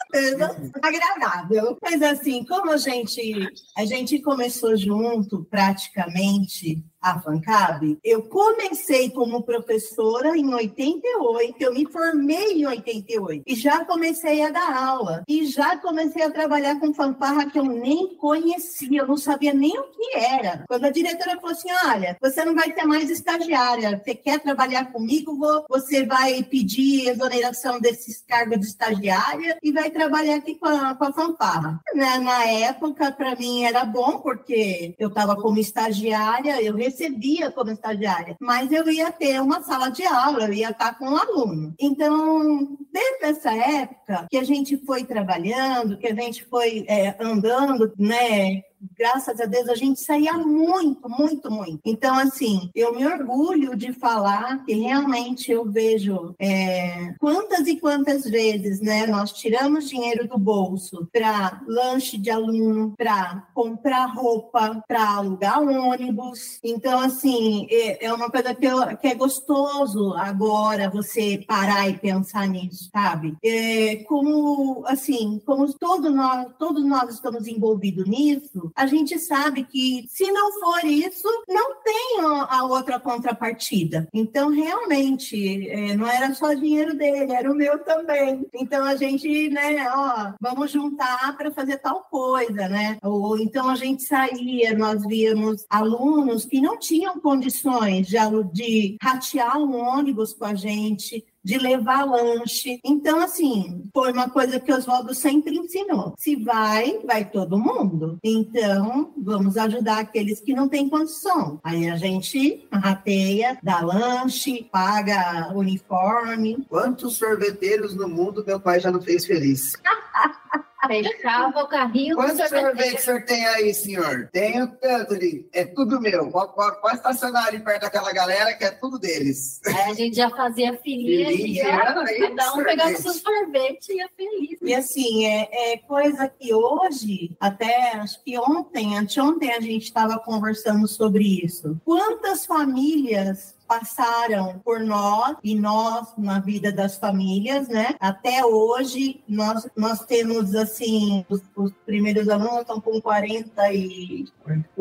[0.81, 1.77] agradável.
[1.81, 9.43] Mas assim, como a gente a gente começou junto praticamente a FANCAB, eu comecei como
[9.43, 15.45] professora em 88, eu me formei em 88 e já comecei a dar aula e
[15.45, 19.83] já comecei a trabalhar com fanfarra que eu nem conhecia, eu não sabia nem o
[19.83, 20.63] que era.
[20.65, 24.93] Quando a diretora falou assim: "Olha, você não vai ter mais estagiária, você quer trabalhar
[24.93, 25.37] comigo,
[25.69, 31.03] você vai pedir exoneração desses cargos de estagiária e vai trabalhar aqui com a, com
[31.03, 31.81] a fanfarra".
[31.93, 37.71] Na, na época, para mim era bom porque eu estava como estagiária, eu recebia como
[37.71, 41.73] estagiária, mas eu ia ter uma sala de aula, eu ia estar com um aluno.
[41.79, 47.91] Então, desde essa época que a gente foi trabalhando, que a gente foi é, andando,
[47.97, 48.61] né,
[48.97, 51.79] graças a Deus, a gente saía muito, muito, muito.
[51.85, 58.23] Então, assim, eu me orgulho de falar que realmente eu vejo é, quantas e quantas
[58.23, 65.15] vezes, né, nós tiramos dinheiro do bolso para lanche de aluno, para comprar roupa, para
[65.15, 66.59] alugar ônibus.
[66.63, 71.97] Então, assim, é, é uma coisa que, eu, que, é gostoso agora você parar e
[71.97, 73.37] pensar nisso, sabe?
[73.43, 80.05] É, como, assim, como todos nós, todos nós estamos envolvidos nisso, a gente sabe que
[80.09, 84.07] se não for isso, não tem a outra contrapartida.
[84.13, 88.45] Então, realmente, é, não era só dinheiro dele, era o meu também.
[88.53, 92.97] Então, a gente, né, ó, vamos juntar para fazer tal coisa, né?
[93.03, 98.17] Ou então a gente saía, nós víamos alunos que não tinham condições de,
[98.51, 102.79] de ratear um ônibus com a gente, de levar lanche.
[102.83, 106.13] Então, assim, foi uma coisa que Oswaldo sempre ensinou.
[106.17, 108.17] Se vai, vai todo mundo.
[108.23, 111.59] Então, vamos ajudar aqueles que não têm condição.
[111.63, 116.65] Aí a gente rateia, dá lanche, paga uniforme.
[116.69, 119.73] Quantos sorveteiros no mundo meu pai já não fez feliz?
[120.87, 124.29] Fechava o carrinho Quantos sorvete o senhor tem aí, senhor?
[124.31, 125.47] Tenho tanto ali.
[125.53, 126.29] É tudo meu.
[126.29, 129.61] Pode, pode, estacionar ali perto daquela galera que é tudo deles.
[129.65, 134.09] É, a gente já fazia filinha, feliz, já, cada um pegava seu sorvete e ia
[134.15, 134.59] feliz.
[134.61, 140.19] E assim, é, é coisa que hoje, até acho que ontem, anteontem a gente estava
[140.19, 141.79] conversando sobre isso.
[141.85, 147.95] Quantas famílias passaram por nós e nós na vida das famílias, né?
[147.99, 154.27] Até hoje nós, nós temos assim os, os primeiros alunos estão com 40 e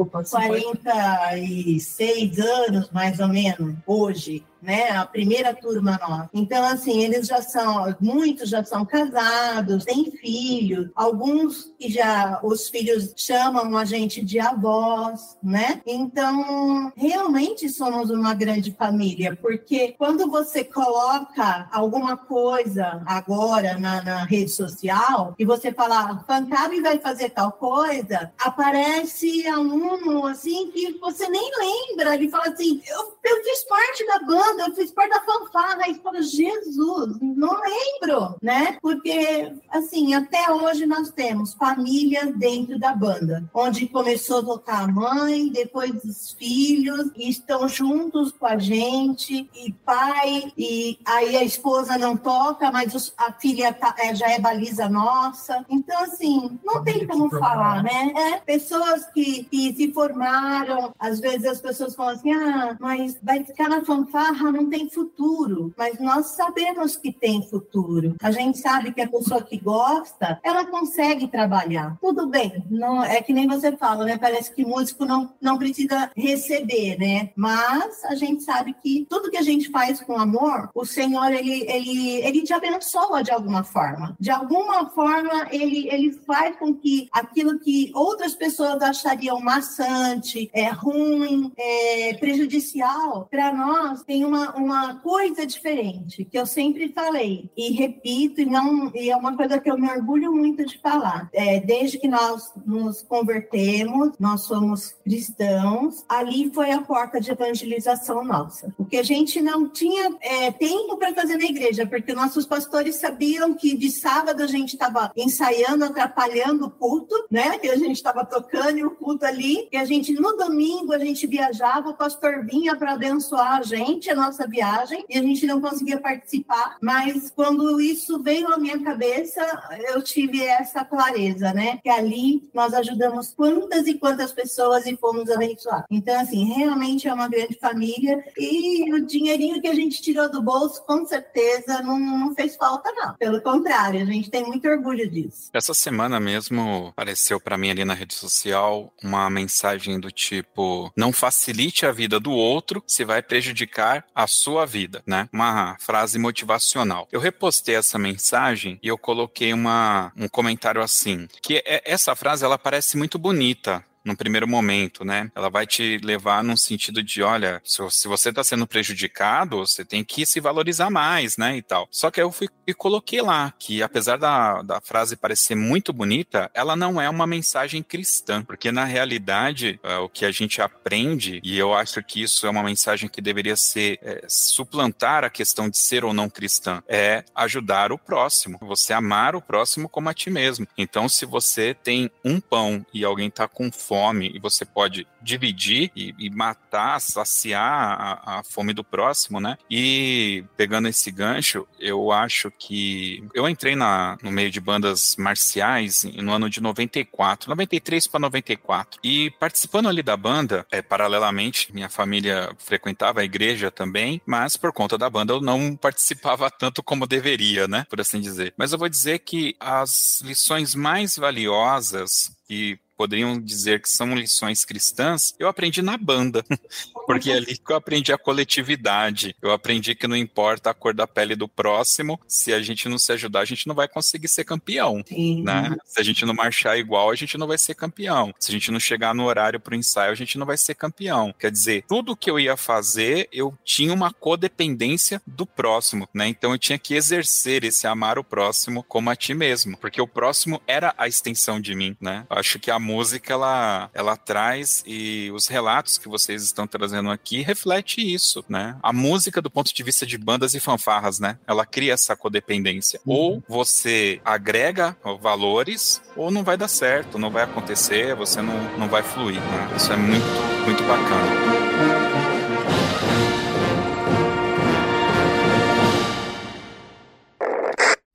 [0.05, 4.91] 46 anos mais ou menos hoje né?
[4.91, 6.31] A primeira turma nossa.
[6.33, 13.13] Então, assim, eles já são, muitos já são casados, têm filhos, alguns já os filhos
[13.17, 15.83] chamam a gente de avós, né?
[15.85, 24.25] Então, realmente somos uma grande família, porque quando você coloca alguma coisa agora na, na
[24.25, 31.29] rede social e você fala, Fancabe vai fazer tal coisa, aparece aluno assim que você
[31.29, 32.15] nem lembra.
[32.15, 35.89] Ele fala assim: eu, eu fiz parte da banda eu fiz parte da fanfarra.
[35.89, 38.79] E fala, Jesus, não lembro, né?
[38.81, 44.89] Porque, assim, até hoje nós temos família dentro da banda, onde começou a tocar a
[44.89, 51.45] mãe, depois os filhos, e estão juntos com a gente, e pai, e aí a
[51.45, 55.65] esposa não toca, mas a filha tá, é, já é baliza nossa.
[55.69, 58.13] Então, assim, não tem como falar, né?
[58.17, 63.45] É, pessoas que, que se formaram, às vezes as pessoas falam assim, ah, mas vai
[63.45, 68.17] ficar na fanfarra fanfarra não tem futuro, mas nós sabemos que tem futuro.
[68.21, 71.97] A gente sabe que a pessoa que gosta, ela consegue trabalhar.
[72.01, 74.19] Tudo bem, não é que nem você fala, né?
[74.19, 77.31] Parece que músico não, não precisa receber, né?
[77.37, 81.63] Mas a gente sabe que tudo que a gente faz com amor, o Senhor ele
[81.69, 84.17] ele ele te abençoa de alguma forma.
[84.19, 90.69] De alguma forma ele ele faz com que aquilo que outras pessoas achariam maçante, é
[90.71, 97.73] ruim, é prejudicial, para nós tem uma, uma coisa diferente que eu sempre falei e
[97.73, 101.29] repito e não e é uma coisa que eu me orgulho muito de falar.
[101.33, 108.25] É, desde que nós nos convertemos, nós somos cristãos, ali foi a porta de evangelização
[108.25, 108.73] nossa.
[108.79, 112.97] O que a gente não tinha é, tempo para fazer na igreja, porque nossos pastores
[112.97, 117.59] sabiam que de sábado a gente estava ensaiando, atrapalhando o culto, né?
[117.59, 120.99] Que a gente estava tocando e o culto ali, e a gente no domingo a
[120.99, 125.47] gente viajava, o pastor vinha para abençoar a gente, a nossa viagem, e a gente
[125.47, 129.41] não conseguia participar, mas quando isso veio à minha cabeça,
[129.89, 131.79] eu tive essa clareza, né?
[131.83, 135.87] Que ali nós ajudamos quantas e quantas pessoas e fomos abençoados.
[135.91, 140.43] Então, assim, realmente é uma grande família e o dinheirinho que a gente tirou do
[140.43, 143.15] bolso, com certeza, não, não fez falta, não.
[143.15, 145.51] Pelo contrário, a gente tem muito orgulho disso.
[145.53, 151.13] Essa semana mesmo apareceu para mim ali na rede social uma mensagem do tipo: não
[151.13, 155.29] facilite a vida do outro se vai prejudicar a sua vida, né?
[155.33, 157.09] Uma frase motivacional.
[157.11, 162.45] Eu repostei essa mensagem e eu coloquei uma, um comentário assim, que é, essa frase
[162.45, 165.31] ela parece muito bonita, num primeiro momento, né?
[165.35, 169.85] Ela vai te levar num sentido de, olha, se, se você está sendo prejudicado, você
[169.85, 171.57] tem que se valorizar mais, né?
[171.57, 171.89] E tal.
[171.91, 176.51] Só que eu fui e coloquei lá que, apesar da, da frase parecer muito bonita,
[176.55, 181.41] ela não é uma mensagem cristã, porque na realidade é, o que a gente aprende,
[181.43, 185.69] e eu acho que isso é uma mensagem que deveria ser é, suplantar a questão
[185.69, 190.15] de ser ou não cristã, é ajudar o próximo, você amar o próximo como a
[190.15, 190.67] ti mesmo.
[190.77, 195.07] Então, se você tem um pão e alguém está com fome, fome e você pode
[195.21, 197.63] dividir e, e matar, saciar
[198.01, 199.59] a, a, fome do próximo, né?
[199.71, 206.05] E pegando esse gancho, eu acho que eu entrei na, no meio de bandas marciais
[206.05, 208.99] no ano de 94, 93 para 94.
[209.05, 214.73] E participando ali da banda, é, paralelamente, minha família frequentava a igreja também, mas por
[214.73, 217.85] conta da banda eu não participava tanto como deveria, né?
[217.91, 218.55] Por assim dizer.
[218.57, 224.65] Mas eu vou dizer que as lições mais valiosas e poderiam dizer que são lições
[224.65, 226.45] cristãs, eu aprendi na banda,
[227.07, 229.35] porque é ali que eu aprendi a coletividade.
[229.43, 232.99] Eu aprendi que não importa a cor da pele do próximo, se a gente não
[232.99, 235.43] se ajudar, a gente não vai conseguir ser campeão, Sim.
[235.43, 235.77] né?
[235.85, 238.33] Se a gente não marchar igual, a gente não vai ser campeão.
[238.39, 240.75] Se a gente não chegar no horário para o ensaio, a gente não vai ser
[240.75, 241.35] campeão.
[241.39, 246.29] Quer dizer, tudo que eu ia fazer, eu tinha uma codependência do próximo, né?
[246.29, 250.07] Então eu tinha que exercer esse amar o próximo como a ti mesmo, porque o
[250.07, 252.27] próximo era a extensão de mim, né?
[252.31, 257.11] Eu acho que a música ela, ela traz e os relatos que vocês estão trazendo
[257.11, 258.77] aqui reflete isso, né?
[258.83, 261.39] A música do ponto de vista de bandas e fanfarras, né?
[261.47, 263.01] Ela cria essa codependência.
[263.07, 263.15] Uhum.
[263.15, 268.89] Ou você agrega valores ou não vai dar certo, não vai acontecer, você não, não
[268.89, 269.75] vai fluir, né?
[269.77, 270.27] Isso é muito,
[270.67, 271.62] muito bacana.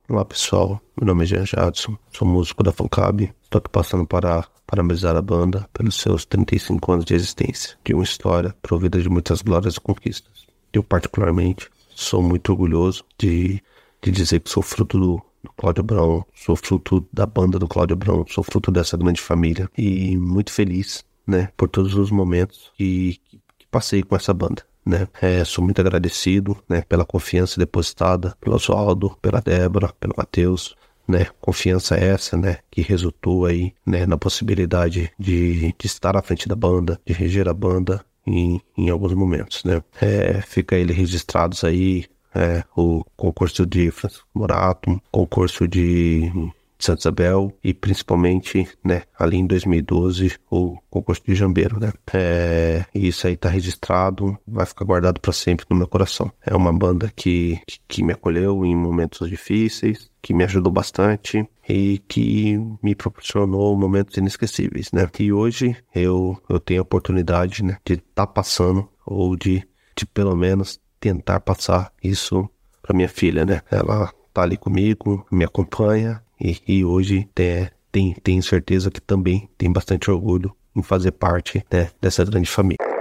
[0.09, 3.29] Olá pessoal, meu nome é Jean Jadson, sou músico da Fancab.
[3.43, 8.05] Estou aqui passando para parabenizar a banda pelos seus 35 anos de existência, de uma
[8.05, 10.47] história provida de muitas glórias e conquistas.
[10.71, 13.61] Eu, particularmente, sou muito orgulhoso de,
[14.01, 17.97] de dizer que sou fruto do, do Cláudio Brown, sou fruto da banda do Cláudio
[17.97, 23.19] Brown, sou fruto dessa grande família e muito feliz, né, por todos os momentos que,
[23.59, 25.07] que passei com essa banda né?
[25.21, 30.75] É, sou muito agradecido, né, pela confiança depositada pelo Oswaldo, pela Débora, pelo Matheus,
[31.07, 31.27] né?
[31.39, 32.57] Confiança essa, né?
[32.69, 34.05] Que resultou aí, né?
[34.05, 38.89] Na possibilidade de, de estar à frente da banda, de reger a banda em, em
[38.89, 39.81] alguns momentos, né?
[40.01, 46.31] É, fica ele registrados aí, é, o concurso de Francisco Morato, concurso de
[46.79, 51.91] Santa Isabel e principalmente, né, ali em 2012, o concurso de Jambeiro, né.
[52.13, 56.31] É, isso aí tá registrado, vai ficar guardado para sempre no meu coração.
[56.45, 61.99] É uma banda que, que me acolheu em momentos difíceis, que me ajudou bastante e
[62.07, 65.09] que me proporcionou momentos inesquecíveis, né.
[65.19, 70.05] E hoje eu, eu tenho a oportunidade, né, de estar tá passando ou de, de
[70.05, 72.49] pelo menos tentar passar isso
[72.81, 73.61] para minha filha, né.
[73.71, 79.71] Ela tá ali comigo, me acompanha e, hoje tem, tem, tenho certeza que também tem
[79.71, 82.96] bastante orgulho em fazer parte né, dessa grande família.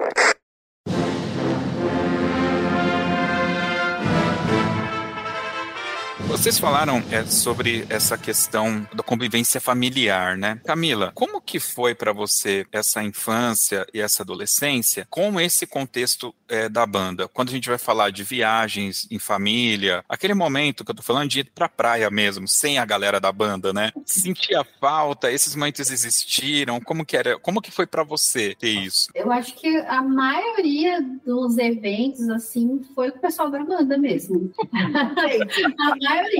[6.46, 10.60] Vocês falaram é, sobre essa questão da convivência familiar, né?
[10.64, 16.68] Camila, como que foi para você essa infância e essa adolescência com esse contexto é,
[16.68, 17.26] da banda?
[17.26, 21.28] Quando a gente vai falar de viagens em família, aquele momento que eu tô falando
[21.28, 23.90] de ir pra praia mesmo, sem a galera da banda, né?
[24.04, 29.08] Sentia falta, esses momentos existiram, como que era, como que foi para você ter isso?
[29.16, 34.52] Eu acho que a maioria dos eventos, assim, foi com o pessoal da banda mesmo.
[34.72, 36.35] a maioria.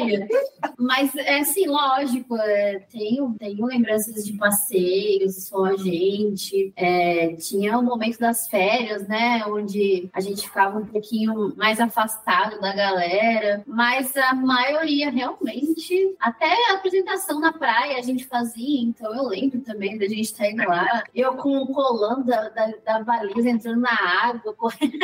[0.79, 6.73] Mas, é assim, lógico, é, tenho, tenho lembranças de passeios com a gente.
[6.77, 9.43] É, tinha o momento das férias, né?
[9.47, 13.63] Onde a gente ficava um pouquinho mais afastado da galera.
[13.67, 18.81] Mas a maioria, realmente, até a apresentação na praia a gente fazia.
[18.81, 21.05] Então, eu lembro também da gente estar indo lá.
[21.15, 24.97] Eu com o colando da, da, da baliza entrando na água, correndo,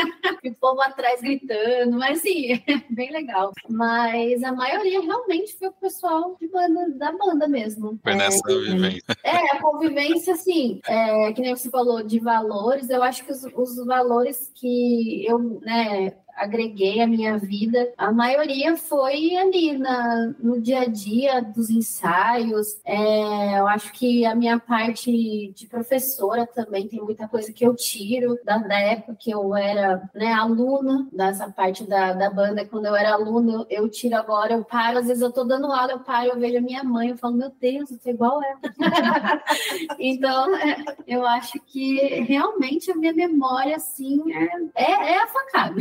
[0.42, 1.98] e o povo atrás gritando.
[1.98, 3.52] Mas, assim, bem legal.
[3.68, 7.98] Mas a maioria realmente foi o pessoal de banda, da banda mesmo.
[8.02, 9.02] Foi nessa é, vivência.
[9.22, 13.44] É, a convivência, assim, é, que nem você falou de valores, eu acho que os,
[13.44, 20.60] os valores que eu, né, agreguei à minha vida, a maioria foi ali na, no
[20.60, 22.80] dia a dia dos ensaios.
[22.84, 27.74] É, eu acho que a minha parte de professora também tem muita coisa que eu
[27.74, 32.64] tiro da, da época que eu era né, aluna dessa parte da, da banda.
[32.64, 35.66] Quando eu era aluna, eu, eu tiro agora, eu paro, às vezes eu tô dando
[35.66, 38.40] aula, eu paro, eu vejo a minha mãe, eu falo, meu Deus, eu tô igual
[38.42, 38.60] ela.
[39.98, 40.76] então, é,
[41.06, 45.76] eu acho que realmente a minha memória, assim, é, é, é a facada.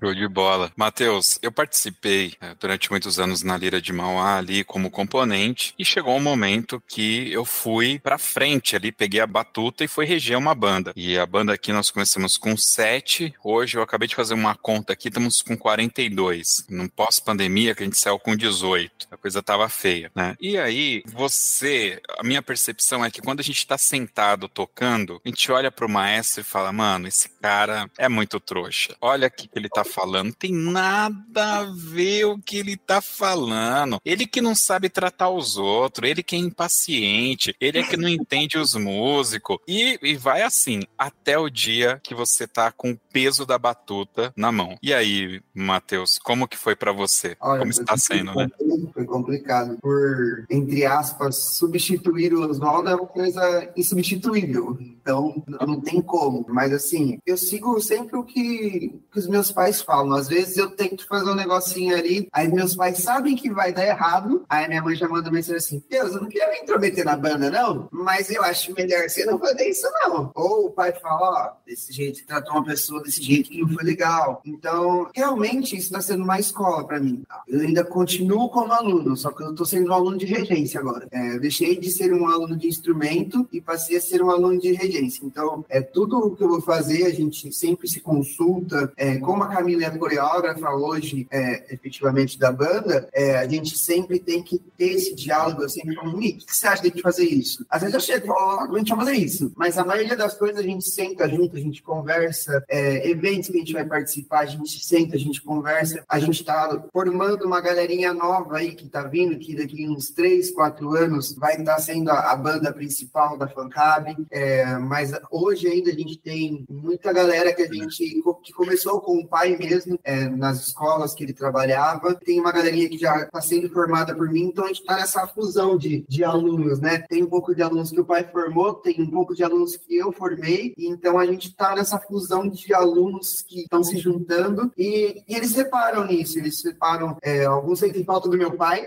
[0.00, 0.72] Show de bola.
[0.76, 5.84] Matheus, eu participei é, durante muitos anos na Lira de Mauá ali como componente e
[5.84, 10.38] chegou um momento que eu fui pra frente ali, peguei a batuta e fui reger
[10.38, 10.92] uma banda.
[10.96, 14.92] E a banda aqui nós começamos com sete, hoje eu acabei de fazer uma conta
[14.92, 16.66] aqui, estamos com 42.
[16.68, 19.08] No pós-pandemia que a gente saiu com 18.
[19.10, 20.36] A coisa tava feia, né?
[20.40, 25.28] E aí, você, a minha percepção é que quando a gente tá sentado tocando, a
[25.28, 28.96] gente olha pro maestro e fala, mano, esse cara é muito trouxa.
[29.00, 30.34] Olha que ele tá falando.
[30.34, 33.98] Tem nada a ver o que ele tá falando.
[34.04, 38.08] Ele que não sabe tratar os outros, ele que é impaciente, ele é que não
[38.08, 39.58] entende os músicos.
[39.66, 44.32] E, e vai assim, até o dia que você tá com o peso da batuta
[44.36, 44.76] na mão.
[44.82, 47.36] E aí, Matheus, como que foi para você?
[47.40, 48.48] Olha, como está sendo, né?
[48.92, 49.78] Foi complicado.
[49.80, 54.76] Por, entre aspas, substituir o Oswaldo é uma coisa insubstituível.
[54.80, 56.44] Então, não tem como.
[56.48, 60.16] Mas assim, eu sigo sempre o que, que os meus pais falam.
[60.16, 63.86] Às vezes eu tento fazer um negocinho ali, aí meus pais sabem que vai dar
[63.86, 67.16] errado, aí minha mãe já manda mensagem assim: Deus, eu não quero me intrometer na
[67.16, 70.30] banda, não, mas eu acho melhor você não fazer isso, não.
[70.34, 73.68] Ou o pai fala: Ó, oh, desse jeito, tratou uma pessoa desse jeito que não
[73.68, 74.42] foi legal.
[74.44, 77.22] Então, realmente, isso está sendo uma escola para mim.
[77.46, 81.06] Eu ainda continuo como aluno, só que eu estou sendo um aluno de regência agora.
[81.10, 84.58] É, eu deixei de ser um aluno de instrumento e passei a ser um aluno
[84.58, 85.24] de regência.
[85.24, 88.92] Então, é tudo o que eu vou fazer, a gente sempre se consulta.
[88.96, 94.18] É, como a Camila é coreógrafa hoje, é, efetivamente, da banda, é, a gente sempre
[94.18, 97.64] tem que ter esse diálogo, sempre o que você acha de a gente fazer isso?
[97.68, 100.34] Às vezes eu chego e falo, a gente vai fazer isso, mas a maioria das
[100.34, 104.40] coisas a gente senta junto, a gente conversa, é, eventos que a gente vai participar,
[104.40, 108.86] a gente senta, a gente conversa, a gente está formando uma galerinha nova aí que
[108.86, 112.72] está vindo, que daqui uns três, quatro anos vai estar tá sendo a, a, banda
[112.72, 118.22] principal da Fancab, é, mas hoje ainda a gente tem muita galera que a gente
[118.42, 122.14] que começou com o pai mesmo, é, nas escolas que ele trabalhava.
[122.14, 125.26] Tem uma galerinha que já está sendo formada por mim, então a gente está nessa
[125.26, 126.98] fusão de, de alunos, né?
[127.08, 129.96] Tem um pouco de alunos que o pai formou, tem um pouco de alunos que
[129.96, 134.70] eu formei, e então a gente está nessa fusão de alunos que estão se juntando
[134.78, 138.86] e, e, eles reparam nisso, eles separam, é, alguns sentem falta do meu pai,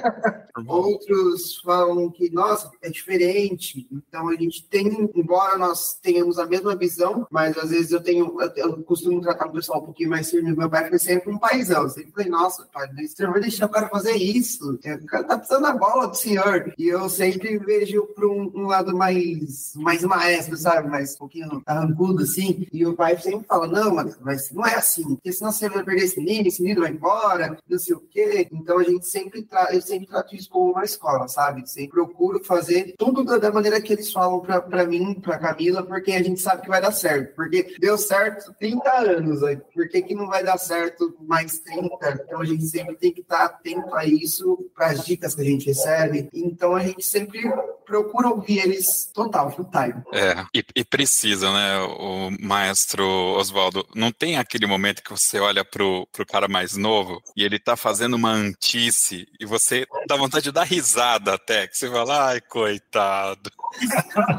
[0.66, 3.86] outros falam que, nossa, é diferente.
[3.92, 8.40] Então a gente tem, embora nós tenhamos a mesma visão, mas às vezes eu tenho,
[8.40, 10.54] eu, eu costumo tratar o pessoal um pouquinho mais firme.
[10.54, 11.82] Meu pai foi sempre um paizão.
[11.82, 14.72] Eu sempre falei, nossa, pai, você vai deixar o cara fazer isso.
[14.72, 16.72] O cara tá precisando da bola do senhor.
[16.78, 20.88] E eu sempre vejo para um, um, lado mais, mais maestro, sabe?
[20.88, 22.66] Mais um pouquinho arrancudo, assim.
[22.72, 25.04] E o pai sempre fala, não, mas não é assim.
[25.14, 28.48] Porque senão você vai perder esse menino, esse menino vai embora, não sei o quê.
[28.52, 31.68] Então a gente sempre, tra eu sempre trato isso como uma escola, sabe?
[31.68, 36.22] Sempre procuro fazer tudo da maneira que eles falam para mim, para Camila, porque a
[36.22, 37.34] gente sabe que vai dar certo.
[37.34, 39.58] Porque deu certo 30 anos, aí.
[39.72, 42.22] Por que, que não vai dar certo mais 30?
[42.24, 45.44] Então a gente sempre tem que estar atento a isso, para as dicas que a
[45.44, 46.28] gente recebe.
[46.32, 47.42] Então a gente sempre
[47.84, 50.02] procura ouvir eles total, full time.
[50.12, 53.04] É, e, e precisa, né, o maestro
[53.36, 53.86] Oswaldo?
[53.94, 57.76] Não tem aquele momento que você olha pro, pro cara mais novo e ele tá
[57.76, 62.40] fazendo uma antice e você dá vontade de dar risada até, que você fala, ai,
[62.40, 63.50] coitado.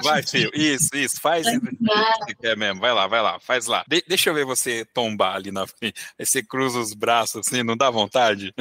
[0.03, 1.45] Vai, filho, isso, isso, faz
[2.41, 3.83] quer mesmo, vai lá, vai lá, faz lá.
[3.87, 7.63] De deixa eu ver você tombar ali na frente, aí você cruza os braços assim,
[7.63, 8.53] não dá vontade?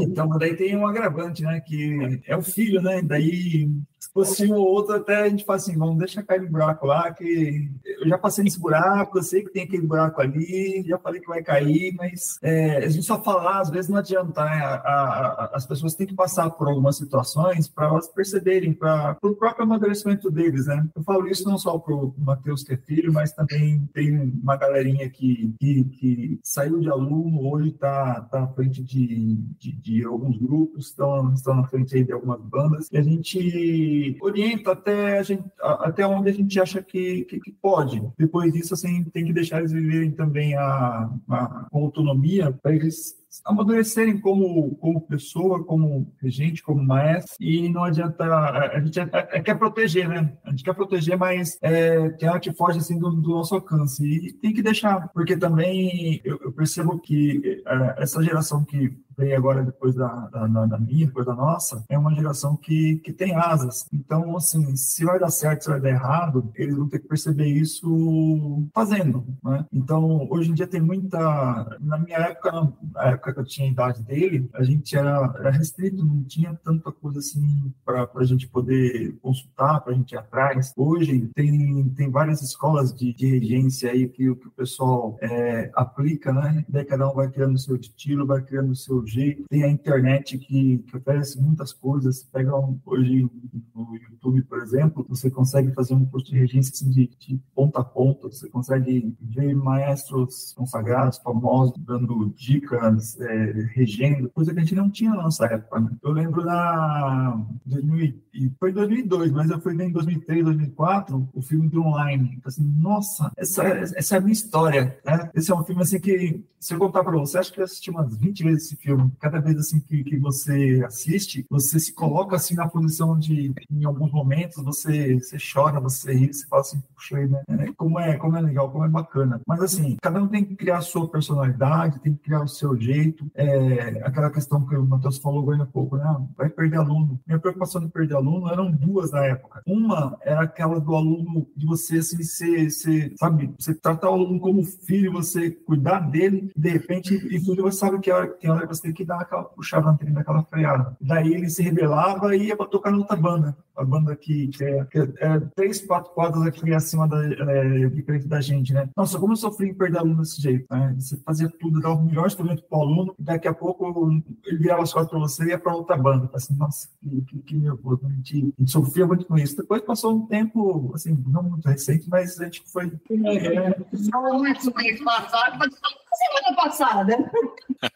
[0.00, 1.60] Então, mas daí tem um agravante, né?
[1.60, 3.02] Que é o filho, né?
[3.02, 3.68] Daí
[4.14, 7.12] fosse um ou outro, até a gente fala assim, vamos deixar cair no buraco lá,
[7.12, 11.20] que eu já passei nesse buraco, eu sei que tem aquele buraco ali, já falei
[11.20, 14.50] que vai cair, mas é, a gente só falar, às vezes não adianta, né?
[14.50, 19.34] A, a, as pessoas têm que passar por algumas situações para elas perceberem, para o
[19.34, 20.86] próprio amadurecimento deles, né?
[20.94, 24.56] Eu falo isso não só para o Matheus, que é filho, mas também tem uma
[24.56, 30.02] galerinha que, que, que saiu de aluno, hoje está tá à frente de, de, de
[30.02, 35.22] alguns grupos, estão, estão na frente de algumas bandas, e a gente orienta até, a
[35.22, 38.02] gente, até onde a gente acha que, que, que, pode.
[38.18, 44.20] Depois disso, assim, tem que deixar eles viverem também a, a autonomia para eles amadurecerem
[44.20, 49.00] como, como pessoa, como regente, como maestro, e não adianta, a, gente
[49.44, 50.36] quer proteger, né?
[50.44, 54.04] A gente quer proteger, mas é, que ela que foge assim do, do, nosso alcance,
[54.04, 59.36] e tem que deixar, porque também eu, eu percebo que é, essa geração que veio
[59.36, 63.34] agora depois da, da, da, minha, depois da nossa, é uma geração que, que tem
[63.34, 63.86] asas.
[63.92, 67.46] Então, assim, se vai dar certo, se vai dar errado, eles vão ter que perceber
[67.46, 69.66] isso fazendo, né?
[69.72, 71.78] Então, hoje em dia tem muita...
[71.80, 75.50] Na minha época, na época que eu tinha a idade dele, a gente era, era
[75.50, 80.18] restrito, não tinha tanta coisa assim para a gente poder consultar, para a gente ir
[80.18, 80.72] atrás.
[80.76, 86.32] Hoje tem, tem várias escolas de, de regência aí que, que o pessoal é, aplica,
[86.32, 86.64] né?
[86.68, 89.44] Daí cada um vai criando o seu estilo, vai criando o seu jeito.
[89.48, 92.22] Tem a internet que, que oferece muitas coisas.
[92.32, 93.28] Pega um, hoje
[93.74, 97.80] no YouTube, por exemplo, você consegue fazer um curso de regência assim, de, de, ponta
[97.80, 98.28] a ponta.
[98.28, 104.90] Você consegue ver maestros consagrados, famosos, dando dicas, é, regendo, coisa que a gente não
[104.90, 105.80] tinha na nossa época.
[105.80, 105.90] Né?
[106.02, 108.14] Eu lembro na 2000,
[108.58, 112.34] foi em 2002, mas eu fui ver em 2003, 2004 o filme do online.
[112.36, 114.98] Então, assim, nossa, essa, essa é a minha história.
[115.04, 115.30] Né?
[115.34, 117.90] Esse é um filme assim que, se eu contar para você, acho que eu assisti
[117.90, 122.36] umas 20 vezes esse filme Cada vez assim que, que você assiste, você se coloca
[122.36, 126.82] assim na posição de, em alguns momentos, você, você chora, você ri, você fala assim,
[126.94, 127.42] puxa, né?
[127.48, 129.40] É, como é, como é legal, como é bacana.
[129.46, 132.78] Mas assim, cada um tem que criar a sua personalidade, tem que criar o seu
[132.78, 133.26] jeito.
[133.34, 136.04] É, aquela questão que o Matheus falou agora há pouco, né?
[136.36, 137.20] Vai perder aluno.
[137.26, 139.62] Minha preocupação de perder aluno eram duas na época.
[139.66, 144.40] Uma era aquela do aluno de você assim, ser, ser sabe, você tratar o aluno
[144.40, 148.83] como filho, você cuidar dele, de repente, e tudo você sabe que hora, que você
[148.84, 150.96] tem que dar aquela puxada na trilha, aquela freada.
[151.00, 153.56] Daí ele se rebelava e ia tocar outra banda.
[153.76, 158.28] A banda que, é, que é, três, quatro quadras aqui acima da, é, de frente
[158.28, 158.88] da gente, né?
[158.96, 160.94] Nossa, como eu sofri em perder aluno desse jeito, né?
[160.96, 164.08] Você fazia tudo, dava o melhor instrumento para o aluno, e daqui a pouco
[164.44, 166.30] ele virava as costas para você e ia para outra banda.
[166.32, 168.06] Assim, nossa, que, que, que nervoso.
[168.06, 169.56] A gente, a gente sofria muito com isso.
[169.56, 172.92] Depois passou um tempo, assim, não muito recente, mas a gente foi.
[173.10, 173.76] É,
[174.12, 177.30] não muito bem passado, mas semana passada.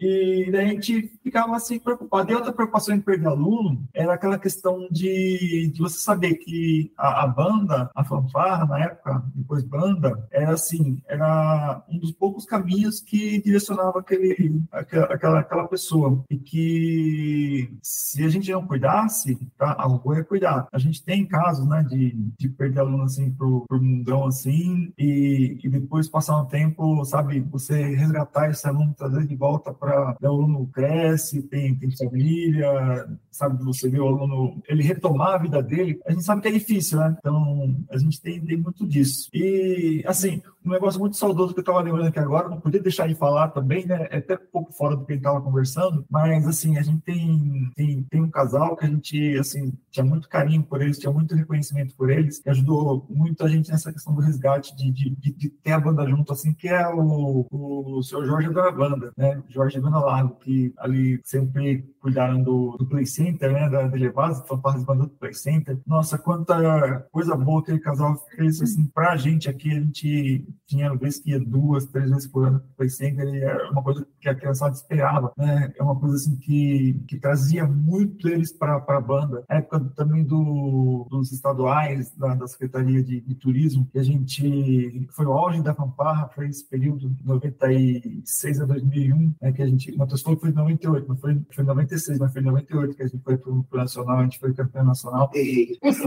[0.00, 2.30] e a gente ficava assim preocupado.
[2.30, 7.24] E outra preocupação em perder aluno era aquela questão de, de você saber que a,
[7.24, 13.00] a, banda, a fanfarra na época, depois banda, era assim, era um dos poucos caminhos
[13.00, 16.24] que direcionava aquele, aquela, aquela pessoa.
[16.30, 20.68] E que se a gente não cuidasse, tá, a rua ia cuidar.
[20.72, 25.58] A gente tem casos, né, de, de perder aluno assim pro, pro mundão assim, e,
[25.62, 30.26] e depois passar um tempo, sabe, você resgatar esse aluno, trazer de volta para o
[30.26, 36.00] aluno cresce, tem, tem família, sabe, você vê o aluno, ele retomar a vida dele,
[36.06, 37.16] a gente sabe que é difícil, né?
[37.18, 39.28] Então, a gente tem, tem muito disso.
[39.32, 43.06] E, assim, um negócio muito saudoso que eu estava lembrando aqui agora, não podia deixar
[43.06, 44.08] de falar também, né?
[44.10, 47.70] É até um pouco fora do que gente estava conversando, mas, assim, a gente tem,
[47.74, 51.34] tem, tem um casal que a gente, assim, tinha muito carinho por eles, tinha muito
[51.34, 55.32] reconhecimento por eles, que ajudou muito a gente nessa questão do resgate, de, de, de,
[55.32, 59.42] de ter a banda junto, assim, que é o, o, seu Jorge da banda, né?
[59.48, 63.68] Jorge Dona Lago, que ali sempre cuidaram do, do Play Center, né?
[63.68, 65.78] Da, Elevasa, fanfarras banda do Play Center.
[65.86, 71.20] Nossa, quanta coisa boa aquele casal fez, assim, pra gente aqui, a gente tinha vezes
[71.20, 74.34] que ia duas, três vezes por ano o Center e era uma coisa que a
[74.34, 75.72] criançada esperava, né?
[75.76, 79.44] É uma coisa assim que, que trazia muito eles para a banda.
[79.48, 85.08] A época também do, dos estaduais, da, da Secretaria de, de, Turismo, que a gente
[85.10, 89.66] foi o auge da fanfarra, foi esse período de 96 a 2001, né, que a
[89.66, 92.42] gente, o Matheus falou que foi em 98, não foi, foi em 96, mas foi
[92.42, 95.30] em 98 que a gente foi para o Nacional, a gente foi campeão nacional,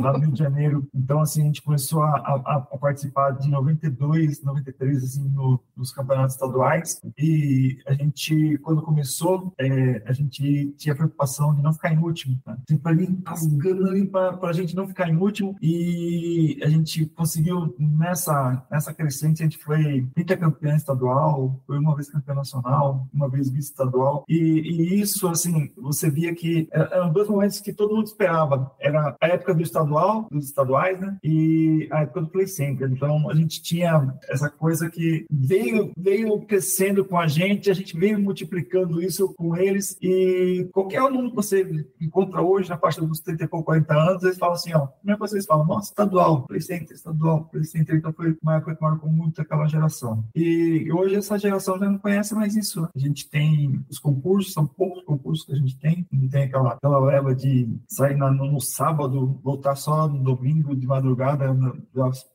[0.01, 0.87] lá no Rio de Janeiro.
[0.93, 5.91] Então, assim, a gente começou a, a, a participar de 92, 93, assim, no, nos
[5.91, 11.93] campeonatos estaduais, e a gente, quando começou, é, a gente tinha preocupação de não ficar
[11.93, 12.57] em último, né?
[12.69, 17.75] sempre ali rasgando ali para a gente não ficar em último, e a gente conseguiu
[17.77, 20.07] nessa, nessa crescente, a gente foi
[20.39, 26.09] campeão estadual, foi uma vez campeão nacional, uma vez vice-estadual, e, e, isso, assim, você
[26.09, 30.45] via que eram dois momentos que todo mundo esperava, era a época do estadual, dos
[30.45, 35.25] estaduais, né, e a época do Play Center, então a gente tinha essa coisa que
[35.29, 40.99] veio, veio crescendo com a gente, a gente veio multiplicando isso com eles, e qualquer
[40.99, 44.73] aluno que você encontra hoje, na parte dos 30 e 40 anos, eles falam assim,
[44.73, 45.65] ó, como é que vocês falam?
[45.65, 50.23] Nossa, estadual, Play estadual, Play então foi uma época que marcou muito aquela geração.
[50.35, 52.87] E hoje essa geração já não conhece mais isso.
[52.95, 56.73] A gente tem os concursos, são poucos concursos que a gente tem, não tem aquela,
[56.73, 61.73] aquela leva de sair na, no, no, sábado, voltar só no domingo de madrugada, na,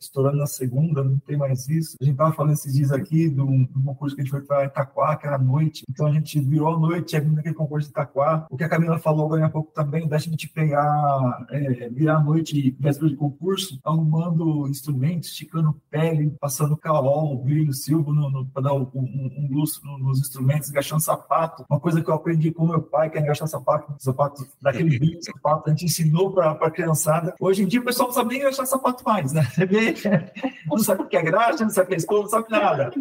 [0.01, 1.74] estourando na segunda, não tem mais isso.
[2.01, 4.65] A gente estava falando esses dias aqui do, do concurso que a gente foi para
[4.67, 8.47] Itaquá, que era à noite, então a gente virou à noite, naquele concurso de Itaquá.
[8.51, 12.21] O que a Camila falou agora há pouco também, da gente pegar, é, virar à
[12.21, 18.15] noite, véspera de concurso, arrumando instrumentos, esticando pele, passando calol, brilho, silvo
[18.53, 21.65] para dar um, um, um lustro nos instrumentos, gastando sapato.
[21.69, 25.23] Uma coisa que eu aprendi com meu pai, que é gastar sapato, sapato daquele brilho
[25.23, 27.35] sapato, a gente ensinou para a criançada.
[27.41, 29.45] Hoje em dia o pessoal não sabe nem gastar sapato mais, né?
[29.55, 29.95] Você vê,
[30.67, 32.93] não sabe o que é graxa, não sabe o que é escova, não sabe nada.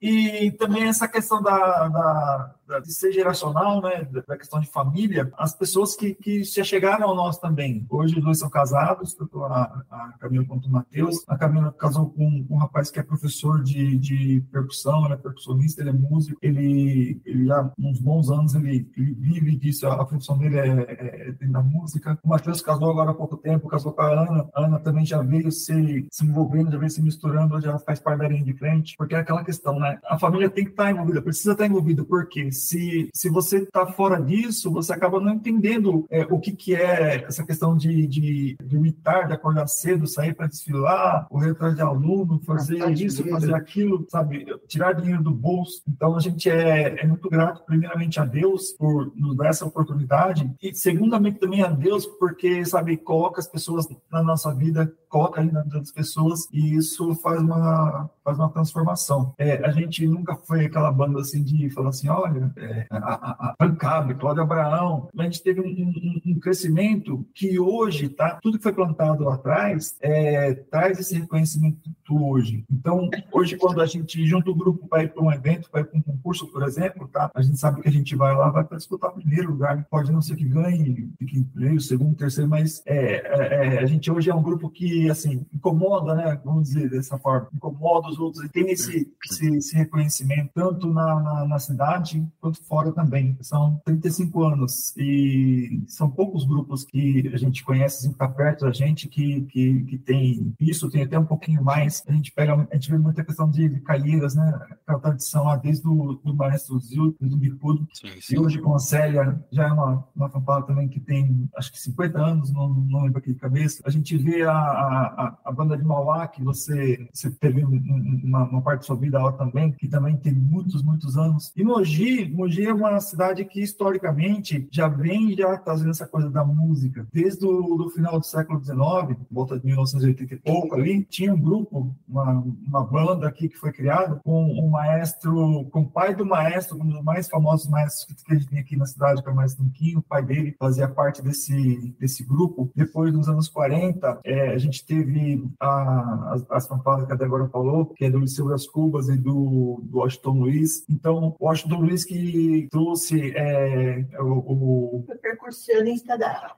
[0.00, 5.54] E também essa questão da, da de ser geracional, né, da questão de família, as
[5.54, 7.86] pessoas que, que se chegaram ao nós também.
[7.88, 11.22] Hoje os dois são casados, tanto a, a Camila quanto o Matheus.
[11.28, 15.82] A Camila casou com, um rapaz que é professor de, de percussão, ele é percussionista,
[15.82, 20.06] ele é músico, ele, ele já uns bons anos ele, ele vive disso, a, a
[20.06, 22.18] função dele é, é, é da música.
[22.22, 24.48] O Matheus casou agora há pouco tempo, casou com a Ana.
[24.54, 28.20] A Ana também já veio se, se envolvendo, já veio se misturando, já faz parte
[28.20, 29.98] da linha de frente, porque é aquela questão, né?
[30.06, 34.20] A família tem que estar envolvida, precisa estar envolvida, porque se, se você está fora
[34.20, 38.92] disso, você acaba não entendendo é, o que, que é essa questão de, de dormir
[38.92, 44.46] tarde, acordar cedo, sair para desfilar, correr atrás de aluno, fazer isso, fazer aquilo, sabe?
[44.66, 45.82] Tirar dinheiro do bolso.
[45.88, 50.50] Então, a gente é, é muito grato, primeiramente, a Deus por nos dar essa oportunidade
[50.62, 55.52] e, segundamente, também a Deus porque, sabe, coloca as pessoas na nossa vida, coloca ali
[55.52, 59.32] na vida das pessoas e isso faz uma, faz uma transformação.
[59.38, 63.54] É, a gente nunca foi aquela banda assim de falar assim, olha, é, a, a,
[63.58, 68.38] Pancab, Cláudio Abraão, a gente teve um, um, um, crescimento que hoje, tá?
[68.42, 71.78] Tudo que foi plantado lá atrás é, traz esse reconhecimento
[72.10, 72.64] hoje.
[72.70, 75.84] Então, hoje, quando a gente junta o grupo para ir para um evento, para ir
[75.84, 77.30] para um concurso, por exemplo, tá?
[77.34, 79.86] A gente sabe que a gente vai lá, vai para disputar o primeiro lugar.
[79.90, 83.86] Pode não ser que ganhe, fique em primeiro, segundo, terceiro, mas é, é, é, a
[83.86, 86.40] gente hoje é um grupo que, assim, incomoda, né?
[86.44, 91.20] Vamos dizer dessa forma, incomoda os outros e tem esse, esse, esse reconhecimento tanto na,
[91.20, 93.38] na, na, cidade quanto fora também.
[93.40, 98.66] São 35 anos e são poucos grupos que a gente conhece, assim, que está perto
[98.66, 102.02] da gente, que, que, que tem isso, tem até um pouquinho mais.
[102.06, 104.60] A gente pega, a gente vê muita questão de, de caídas, né?
[104.82, 107.88] Aquela tradição lá desde o do maestro Zil, do Bicudo.
[108.30, 111.80] E hoje com a Célia, já é uma, uma fanfarra também que tem acho que
[111.80, 113.82] 50 anos, não, não lembro aqui de cabeça.
[113.86, 118.62] A gente vê a, a, a banda de Mauá, que você, você teve uma, uma,
[118.62, 121.52] parte da sua vida lá também, que também tem muitos, muitos anos.
[121.56, 126.44] E Mogi, Mogi é uma cidade que historicamente já vem já trazendo essa coisa da
[126.44, 127.06] música.
[127.12, 131.94] Desde o final do século XIX, volta de 1980 e pouco ali, tinha um grupo,
[132.08, 136.78] uma, uma banda aqui que foi criada com um maestro, com o pai do maestro,
[136.80, 139.36] um dos mais famosos maestros que a gente tem aqui na cidade, que é o
[139.36, 142.70] maestro Dunquinho, o pai dele fazia parte desse, desse grupo.
[142.74, 147.48] Depois, nos anos 40, é, a gente teve a, as, as fanfarras que a Débora
[147.48, 150.84] falou, que é do Liceu das Cubas e do, do Washington Luiz.
[150.88, 155.04] Então, Washington Luiz que que trouxe é, o, o...
[155.20, 156.54] percussionista da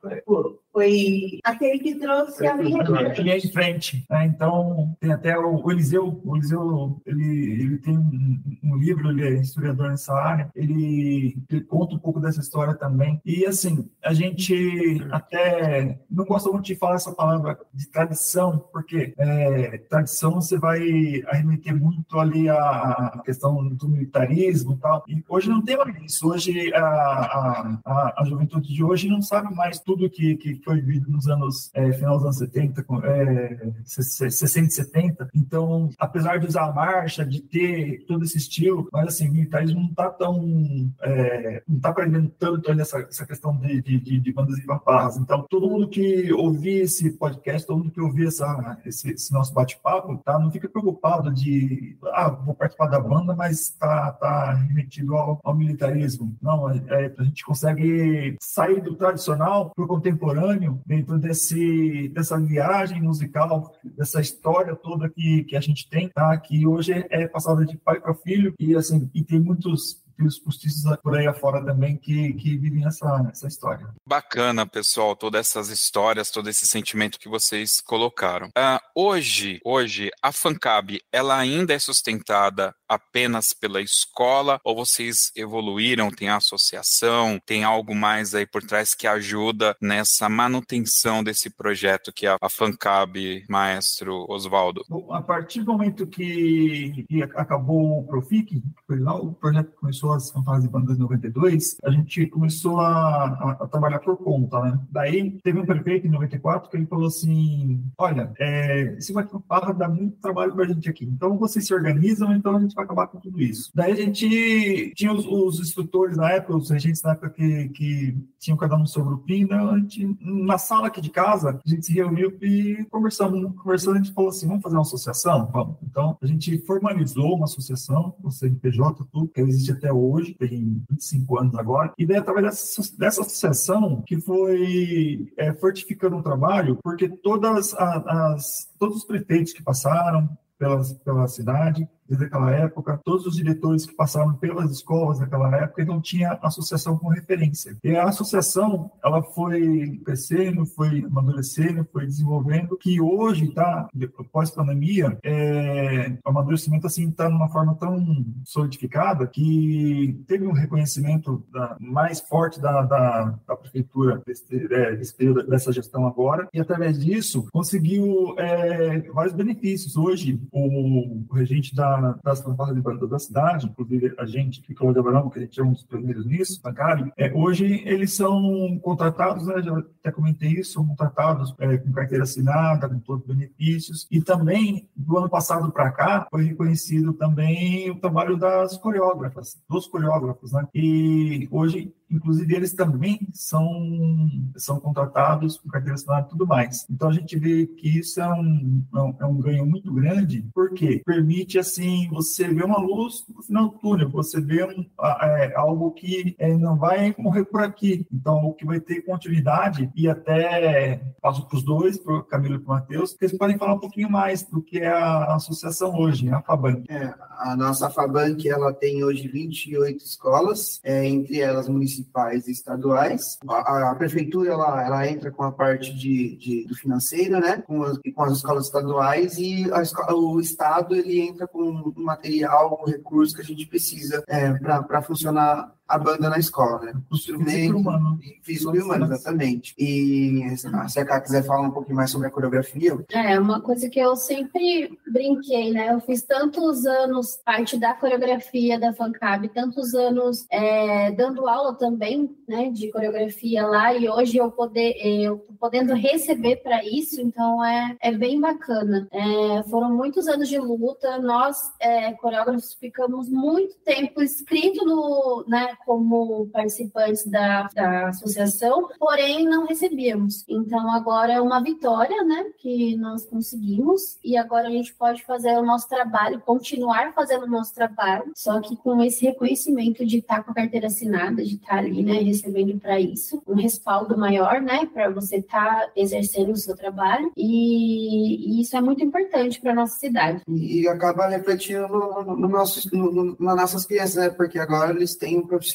[0.77, 4.05] foi aquele que trouxe a minha que é em frente.
[4.11, 4.27] Né?
[4.27, 9.27] Então, tem até o, o Eliseu, o Eliseu ele, ele tem um, um, livro, ele
[9.27, 13.19] é historiador nessa área, ele, ele, conta um pouco dessa história também.
[13.25, 19.15] E, assim, a gente até não gosta muito de falar essa palavra de tradição, porque
[19.17, 25.05] é, tradição você vai arremeter muito ali a, questão do militarismo e tal.
[25.09, 26.29] E hoje não tem mais isso.
[26.29, 31.11] Hoje, a, a, a, juventude de hoje não sabe mais tudo que, que foi vivido
[31.11, 35.29] nos anos, é, final dos anos 70, é, 60 e 70.
[35.35, 39.81] Então, apesar de usar a marcha, de ter todo esse estilo, mas assim, o militarismo
[39.81, 40.93] não está tão.
[41.03, 45.17] É, não está aprendendo tanto nessa essa questão de, de, de, bandas e fanfarras.
[45.17, 49.53] Então, todo mundo que ouvir esse podcast, todo mundo que ouvir essa, esse, esse nosso
[49.53, 50.39] bate-papo, tá?
[50.39, 55.55] não fica preocupado de, ah, vou participar da banda, mas está tá remetido ao, ao
[55.55, 56.37] militarismo.
[56.41, 62.39] Não, é, é, a gente consegue sair do tradicional para o contemporâneo dentro desse, dessa
[62.39, 66.37] viagem musical, dessa história toda que, que a gente tem, tá?
[66.37, 70.39] que hoje é passada de pai para filho e assim e tem muitos e os
[70.39, 73.89] postiços por aí afora também que, que vivem essa, essa história.
[74.07, 78.49] Bacana, pessoal, todas essas histórias, todo esse sentimento que vocês colocaram.
[78.49, 86.11] Uh, hoje, hoje, a FANCAB, ela ainda é sustentada apenas pela escola ou vocês evoluíram,
[86.11, 92.13] tem a associação, tem algo mais aí por trás que ajuda nessa manutenção desse projeto
[92.13, 94.85] que é a FANCAB, maestro Oswaldo?
[95.11, 100.31] A partir do momento que, que acabou o Profic, foi lá o projeto começou as
[100.31, 104.81] fanfarras de bandas em 92, a gente começou a, a, a, trabalhar por conta, né?
[104.91, 109.89] Daí teve um prefeito em 94 que ele falou assim: olha, é, esse fanfarra dá
[109.89, 113.21] muito trabalho pra gente aqui, então vocês se organizam, então a gente vai acabar com
[113.21, 113.71] tudo isso.
[113.75, 118.17] Daí a gente tinha os, os instrutores na época, os regentes na época que, que
[118.39, 119.57] tinham cada um seu grupinho, né?
[119.57, 123.55] a gente, na sala aqui de casa, a gente se reuniu e conversamos.
[123.57, 125.51] Conversando, a gente falou assim: vamos fazer uma associação?
[125.53, 125.77] Vamos.
[125.83, 131.39] Então a gente formalizou uma associação, o CNPJ, tudo, que existe até hoje, tem 25
[131.39, 137.09] anos agora, e daí através dessa, dessa associação que foi é, fortificando o trabalho, porque
[137.09, 140.29] todas as, as todos os prefeitos que passaram,
[140.59, 145.85] pela, pela cidade, desde aquela época, todos os diretores que passaram pelas escolas naquela época
[145.85, 147.77] não tinha associação com referência.
[147.83, 153.89] E a associação, ela foi crescendo, foi amadurecendo, foi desenvolvendo, que hoje está,
[154.33, 161.77] pós-pandemia, é, o amadurecimento assim está numa forma tão solidificada que teve um reconhecimento da,
[161.81, 166.99] mais forte da, da, da prefeitura desse, é, desse período, dessa gestão agora, e através
[166.99, 169.97] disso conseguiu é, vários benefícios.
[169.97, 174.75] Hoje, o, o regente da das fanfarras de banda da cidade, inclusive a gente que
[174.75, 178.79] colaboramos, que a gente é um dos primeiros nisso, na CARI, é, hoje eles são
[178.83, 183.35] contratados, né, já até comentei isso, são contratados é, com carteira assinada, com todos os
[183.35, 189.57] benefícios, e também, do ano passado para cá, foi reconhecido também o trabalho das coreógrafas,
[189.69, 196.31] dos coreógrafos, né, e hoje inclusive eles também são, são contratados com carteira assinada e
[196.31, 196.87] tudo mais.
[196.89, 198.85] Então a gente vê que isso é um,
[199.21, 203.69] é um é ganho muito grande, porque permite assim você ver uma luz no final
[203.69, 204.85] do túnel, você vê um,
[205.23, 208.07] é, algo que é, não vai morrer por aqui.
[208.13, 212.57] Então o que vai ter continuidade e até passo para os dois, para o Camilo
[212.57, 215.35] e para o Matheus, que eles podem falar um pouquinho mais do que é a
[215.35, 216.85] associação hoje, a Fabank.
[216.89, 222.53] É, a nossa Fabank ela tem hoje 28 escolas, é, entre elas municipais municipais e
[222.53, 223.39] estaduais.
[223.49, 227.83] A, a prefeitura ela, ela entra com a parte de, de do financeiro, né, com
[227.83, 232.91] as, com as escolas estaduais e a, o estado ele entra com o material, o
[232.91, 236.93] recurso que a gente precisa é, para funcionar a banda na escola, né?
[237.13, 238.19] Instrumento humano.
[238.43, 239.75] Físico e humano, exatamente.
[239.79, 242.97] E se a Cá quiser falar um pouquinho mais sobre a coreografia.
[243.11, 245.93] É, uma coisa que eu sempre brinquei, né?
[245.93, 252.35] Eu fiz tantos anos parte da coreografia da FANCAB, tantos anos é, dando aula também,
[252.49, 257.97] né, de coreografia lá, e hoje eu poder, eu podendo receber para isso, então é,
[258.01, 259.09] é bem bacana.
[259.13, 265.76] É, foram muitos anos de luta, nós, é, coreógrafos, ficamos muito tempo inscrito no, né,
[265.85, 270.45] como participantes da, da associação, porém não recebíamos.
[270.49, 275.57] Então, agora é uma vitória, né, que nós conseguimos e agora a gente pode fazer
[275.59, 280.43] o nosso trabalho, continuar fazendo o nosso trabalho, só que com esse reconhecimento de estar
[280.43, 284.87] com a carteira assinada, de estar ali, né, recebendo para isso, um respaldo maior, né,
[284.93, 289.99] para você estar exercendo o seu trabalho e, e isso é muito importante para nossa
[289.99, 290.43] cidade.
[290.49, 295.17] E acaba refletindo no, no nosso, no, no, nas nossas crianças, né, porque agora eles
[295.17, 295.66] têm um profissional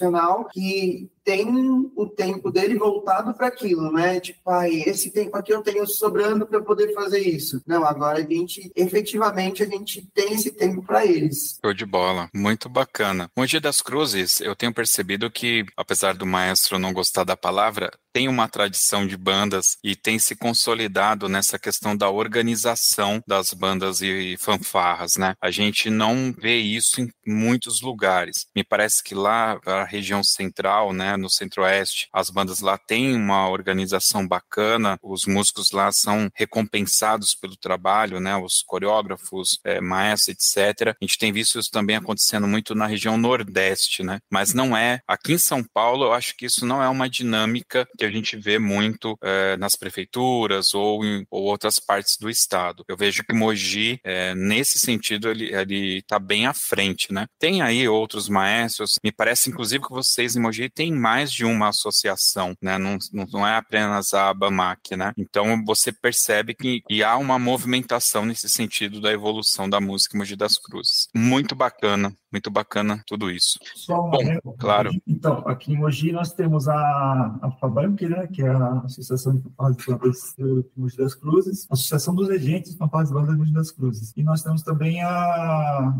[0.52, 4.20] que tem o tempo dele voltado para aquilo, né?
[4.20, 7.62] Tipo, ah, esse tempo aqui eu tenho sobrando para poder fazer isso.
[7.66, 11.60] Não, agora a gente, efetivamente, a gente tem esse tempo para eles.
[11.64, 13.30] Show de bola, muito bacana.
[13.36, 17.92] No Dia das Cruzes, eu tenho percebido que, apesar do maestro não gostar da palavra,
[18.14, 24.02] tem uma tradição de bandas e tem se consolidado nessa questão da organização das bandas
[24.02, 25.34] e fanfarras, né?
[25.42, 28.48] A gente não vê isso em muitos lugares.
[28.56, 33.50] Me parece que lá, a região central, né, no centro-oeste, as bandas lá têm uma
[33.50, 40.90] organização bacana, os músicos lá são recompensados pelo trabalho, né, os coreógrafos, é, maestros, etc.
[40.90, 44.20] A gente tem visto isso também acontecendo muito na região nordeste, né?
[44.30, 45.00] Mas não é.
[45.08, 48.38] Aqui em São Paulo, eu acho que isso não é uma dinâmica que a gente
[48.38, 52.84] vê muito é, nas prefeituras ou em ou outras partes do estado.
[52.88, 57.28] Eu vejo que Mogi, é, nesse sentido, ele está bem à frente, né?
[57.40, 61.70] Tem aí outros maestros, me parece inclusive que vocês em Mogi têm mais de uma
[61.70, 62.78] associação, né?
[62.78, 62.98] Não,
[63.34, 65.12] não é apenas a ABAMAC, né?
[65.18, 70.20] Então você percebe que, que há uma movimentação nesse sentido da evolução da música em
[70.20, 71.08] Mogi das Cruzes.
[71.16, 73.60] Muito bacana, muito bacana tudo isso.
[73.76, 74.12] Só uma
[74.44, 74.92] Bom, claro.
[75.08, 79.44] Então, aqui em Mogi nós temos a, a FABANC, né, que é a Associação de
[79.44, 83.34] Fanfarras de Bandas de Mogi das Cruzes, a Associação dos Regentes de Fanfarras de Bandas
[83.34, 84.14] de Mogi das Cruzes.
[84.16, 85.94] E nós temos também a, a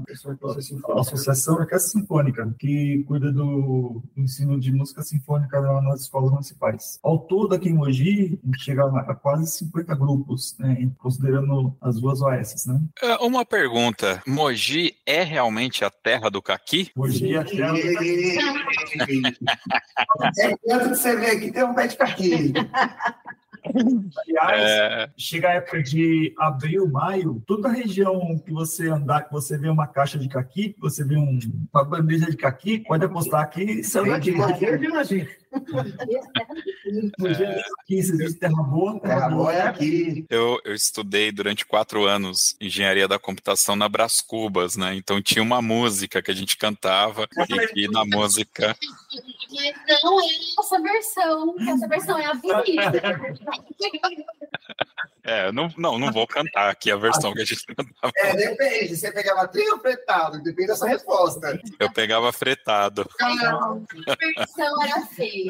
[1.00, 7.00] Associação Orquestra Sinfônica, que cuida do ensino de música sinfônica nas escolas municipais.
[7.04, 12.00] Ao todo, aqui em Mogi, a gente chega a quase 50 grupos, né, considerando as
[12.00, 12.82] duas OS, né?
[13.02, 16.92] É, uma pergunta, Mogi é realmente a terra do caqui?
[16.96, 19.22] Mogi é a terra do caqui.
[20.38, 22.54] É que você vê aqui, tem um pé de caqui.
[23.64, 25.10] Aliás, é...
[25.18, 29.70] chega a época de abril, maio, toda a região que você andar, que você vê
[29.70, 31.40] uma caixa de caqui, que você vê um,
[31.74, 34.32] uma bandeja de caqui, pode apostar que saiu daqui.
[39.04, 40.24] É.
[40.30, 44.96] Eu, eu estudei durante quatro anos engenharia da computação na Brás Cubas, né?
[44.96, 47.28] Então tinha uma música que a gente cantava
[47.76, 48.76] e, e na música.
[49.54, 50.26] Mas não é
[50.60, 52.92] essa versão, essa versão é a bonita.
[55.24, 58.12] É, não, não, não vou cantar aqui a versão que a gente cantava.
[58.18, 58.96] É, depende.
[58.96, 60.42] Você pegava trio ou fretado?
[60.42, 61.60] Depende dessa resposta.
[61.80, 63.08] Eu pegava fretado.
[63.20, 65.41] Não, a versão era feia.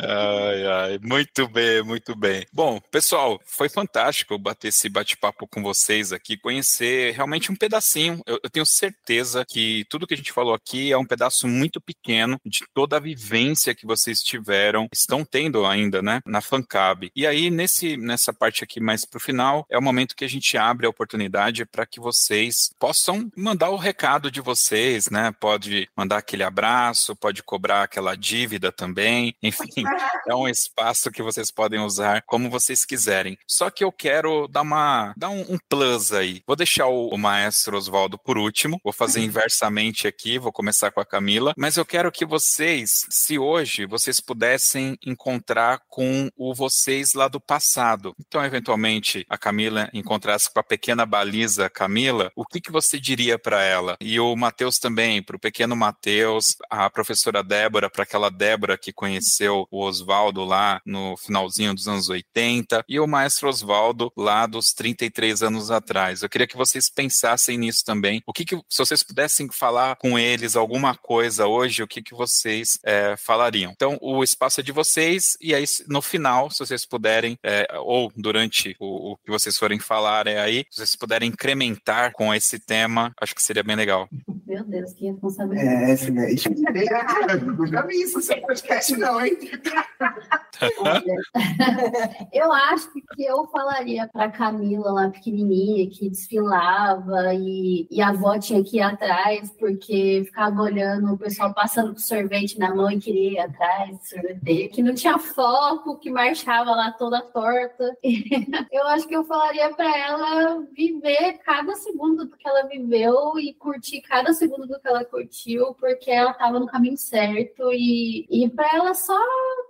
[0.00, 2.46] Ai, ai, muito bem, muito bem.
[2.52, 8.20] Bom, pessoal, foi fantástico bater esse bate-papo com vocês aqui, conhecer realmente um pedacinho.
[8.26, 11.80] Eu, eu, tenho certeza que tudo que a gente falou aqui é um pedaço muito
[11.80, 17.10] pequeno de toda a vivência que vocês tiveram, estão tendo ainda, né, na Fancab.
[17.14, 20.28] E aí, nesse, nessa parte aqui mais para o final, é o momento que a
[20.28, 25.32] gente abre a oportunidade para que vocês possam mandar o recado de vocês, né?
[25.40, 29.34] Pode mandar aquele abraço, pode cobrar aquela dívida também.
[29.42, 29.84] Enfim,
[30.28, 33.36] é um espaço que vocês podem usar como vocês quiserem.
[33.46, 36.42] Só que eu quero dar uma dar um, um plus aí.
[36.46, 39.26] Vou deixar o, o maestro Oswaldo por último, vou fazer uhum.
[39.26, 44.20] inversamente aqui, vou começar com a Camila, mas eu quero que vocês, se hoje vocês
[44.20, 48.14] pudessem encontrar com o vocês lá do passado.
[48.20, 53.38] Então, eventualmente, a Camila encontrasse com a pequena baliza Camila, o que, que você diria
[53.38, 53.96] para ela?
[54.00, 58.92] E o Matheus também, para o pequeno Matheus, a professora Débora, para aquela Débora que
[58.92, 64.72] conheceu o Oswaldo lá no finalzinho dos anos 80, e o maestro Oswaldo lá dos
[64.72, 66.22] 33 anos atrás.
[66.22, 68.22] Eu queria que vocês pensassem nisso também.
[68.26, 72.14] O que, que se vocês pudessem falar com eles alguma coisa hoje, o que, que
[72.14, 73.72] vocês é, falariam?
[73.72, 78.12] Então, o espaço é de vocês, e aí no final, se vocês puderem, é, ou
[78.16, 82.58] durante o, o, que vocês forem falar é aí, se vocês puderem incrementar com esse
[82.58, 84.08] tema, acho que seria bem legal.
[84.52, 85.92] Meu Deus, que responsabilidade.
[85.92, 86.26] É, filha,
[87.42, 89.34] nunca vi isso sem podcast, não, hein?
[92.30, 98.38] eu acho que eu falaria para Camila lá pequenininha que desfilava e, e a avó
[98.38, 103.00] tinha que ir atrás porque ficava olhando o pessoal passando com sorvete na mão e
[103.00, 107.96] queria ir atrás sorvete, que não tinha foco, que marchava lá toda torta.
[108.70, 113.54] eu acho que eu falaria para ela viver cada segundo do que ela viveu e
[113.54, 118.26] curtir cada segundo segundo do que ela curtiu, porque ela estava no caminho certo e,
[118.30, 119.18] e para ela só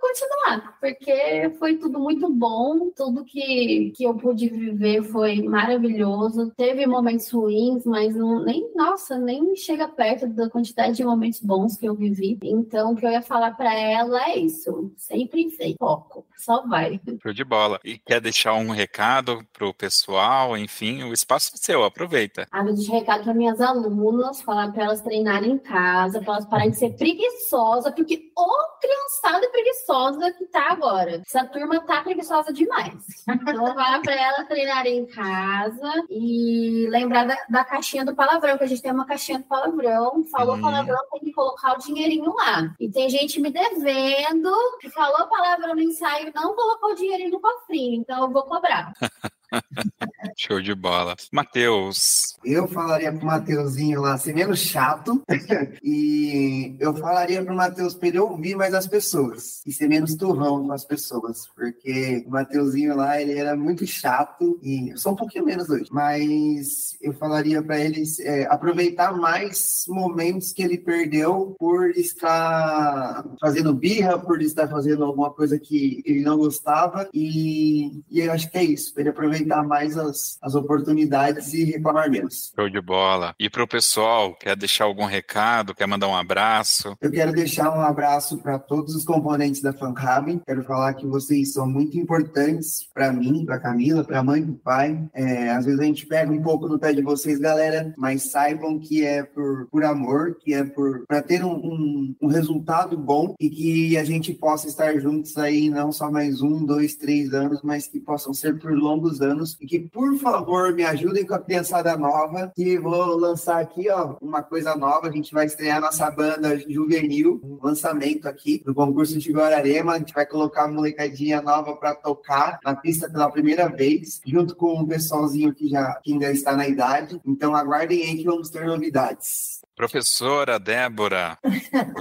[0.01, 6.53] continuar, porque foi tudo muito bom, tudo que, que eu pude viver foi maravilhoso.
[6.57, 11.77] Teve momentos ruins, mas não, nem, nossa, nem chega perto da quantidade de momentos bons
[11.77, 12.39] que eu vivi.
[12.43, 17.01] Então, o que eu ia falar para ela é isso: sempre em foco, só vai.
[17.23, 17.79] Show de bola.
[17.85, 20.57] E quer deixar um recado pro pessoal?
[20.57, 22.47] Enfim, o espaço é seu, aproveita.
[22.51, 26.71] Ah, de recado para minhas alunas, falar para elas treinarem em casa, para elas pararem
[26.71, 31.23] de ser preguiçosas, porque ô criançada preguiçosa que tá agora.
[31.27, 32.93] Essa turma tá preguiçosa demais.
[33.29, 38.65] Então, vá para ela treinar em casa e lembrar da, da, caixinha do palavrão, que
[38.65, 40.25] a gente tem uma caixinha do palavrão.
[40.31, 40.61] Falou uhum.
[40.61, 42.75] palavrão, tem que colocar o dinheirinho lá.
[42.81, 47.31] E tem gente me devendo que falou palavrão no ensaio e não colocou o dinheirinho
[47.31, 48.93] no cofrinho, então eu vou cobrar.
[50.37, 51.17] Show de bola.
[51.31, 52.37] Matheus.
[52.45, 55.23] Eu falaria pro Mateuzinho lá ser menos chato
[55.83, 60.67] e eu falaria pro Matheus pra ele ouvir mais as pessoas e ser menos turrão
[60.67, 65.45] com as pessoas, porque o Mateuzinho lá, ele era muito chato e só um pouquinho
[65.45, 71.91] menos hoje, mas eu falaria para ele é, aproveitar mais momentos que ele perdeu por
[71.91, 78.33] estar fazendo birra, por estar fazendo alguma coisa que ele não gostava e, e eu
[78.33, 82.53] acho que é isso, ele aproveitar aproveitar mais as, as oportunidades e reclamar menos.
[82.55, 83.35] Show de bola.
[83.39, 86.97] E para o pessoal, quer deixar algum recado, quer mandar um abraço?
[87.01, 90.41] Eu quero deixar um abraço para todos os componentes da FanCab.
[90.47, 94.45] Quero falar que vocês são muito importantes para mim, para Camila, para a mãe e
[94.45, 95.09] para o pai.
[95.15, 98.79] É, às vezes a gente pega um pouco no pé de vocês, galera, mas saibam
[98.79, 103.35] que é por, por amor, que é por para ter um, um, um resultado bom
[103.41, 107.61] e que a gente possa estar juntos aí não só mais um, dois, três anos,
[107.63, 111.35] mas que possam ser por longos anos anos e que, por favor, me ajudem com
[111.35, 115.09] a criançada nova, que vou lançar aqui, ó, uma coisa nova.
[115.09, 119.95] A gente vai estrear nossa banda juvenil, um lançamento aqui do concurso de Guararema.
[119.95, 124.55] A gente vai colocar uma molecadinha nova para tocar na pista pela primeira vez, junto
[124.55, 127.21] com um pessoalzinho que já que ainda está na idade.
[127.27, 129.63] Então aguardem aí que vamos ter novidades.
[129.75, 131.39] Professora Débora,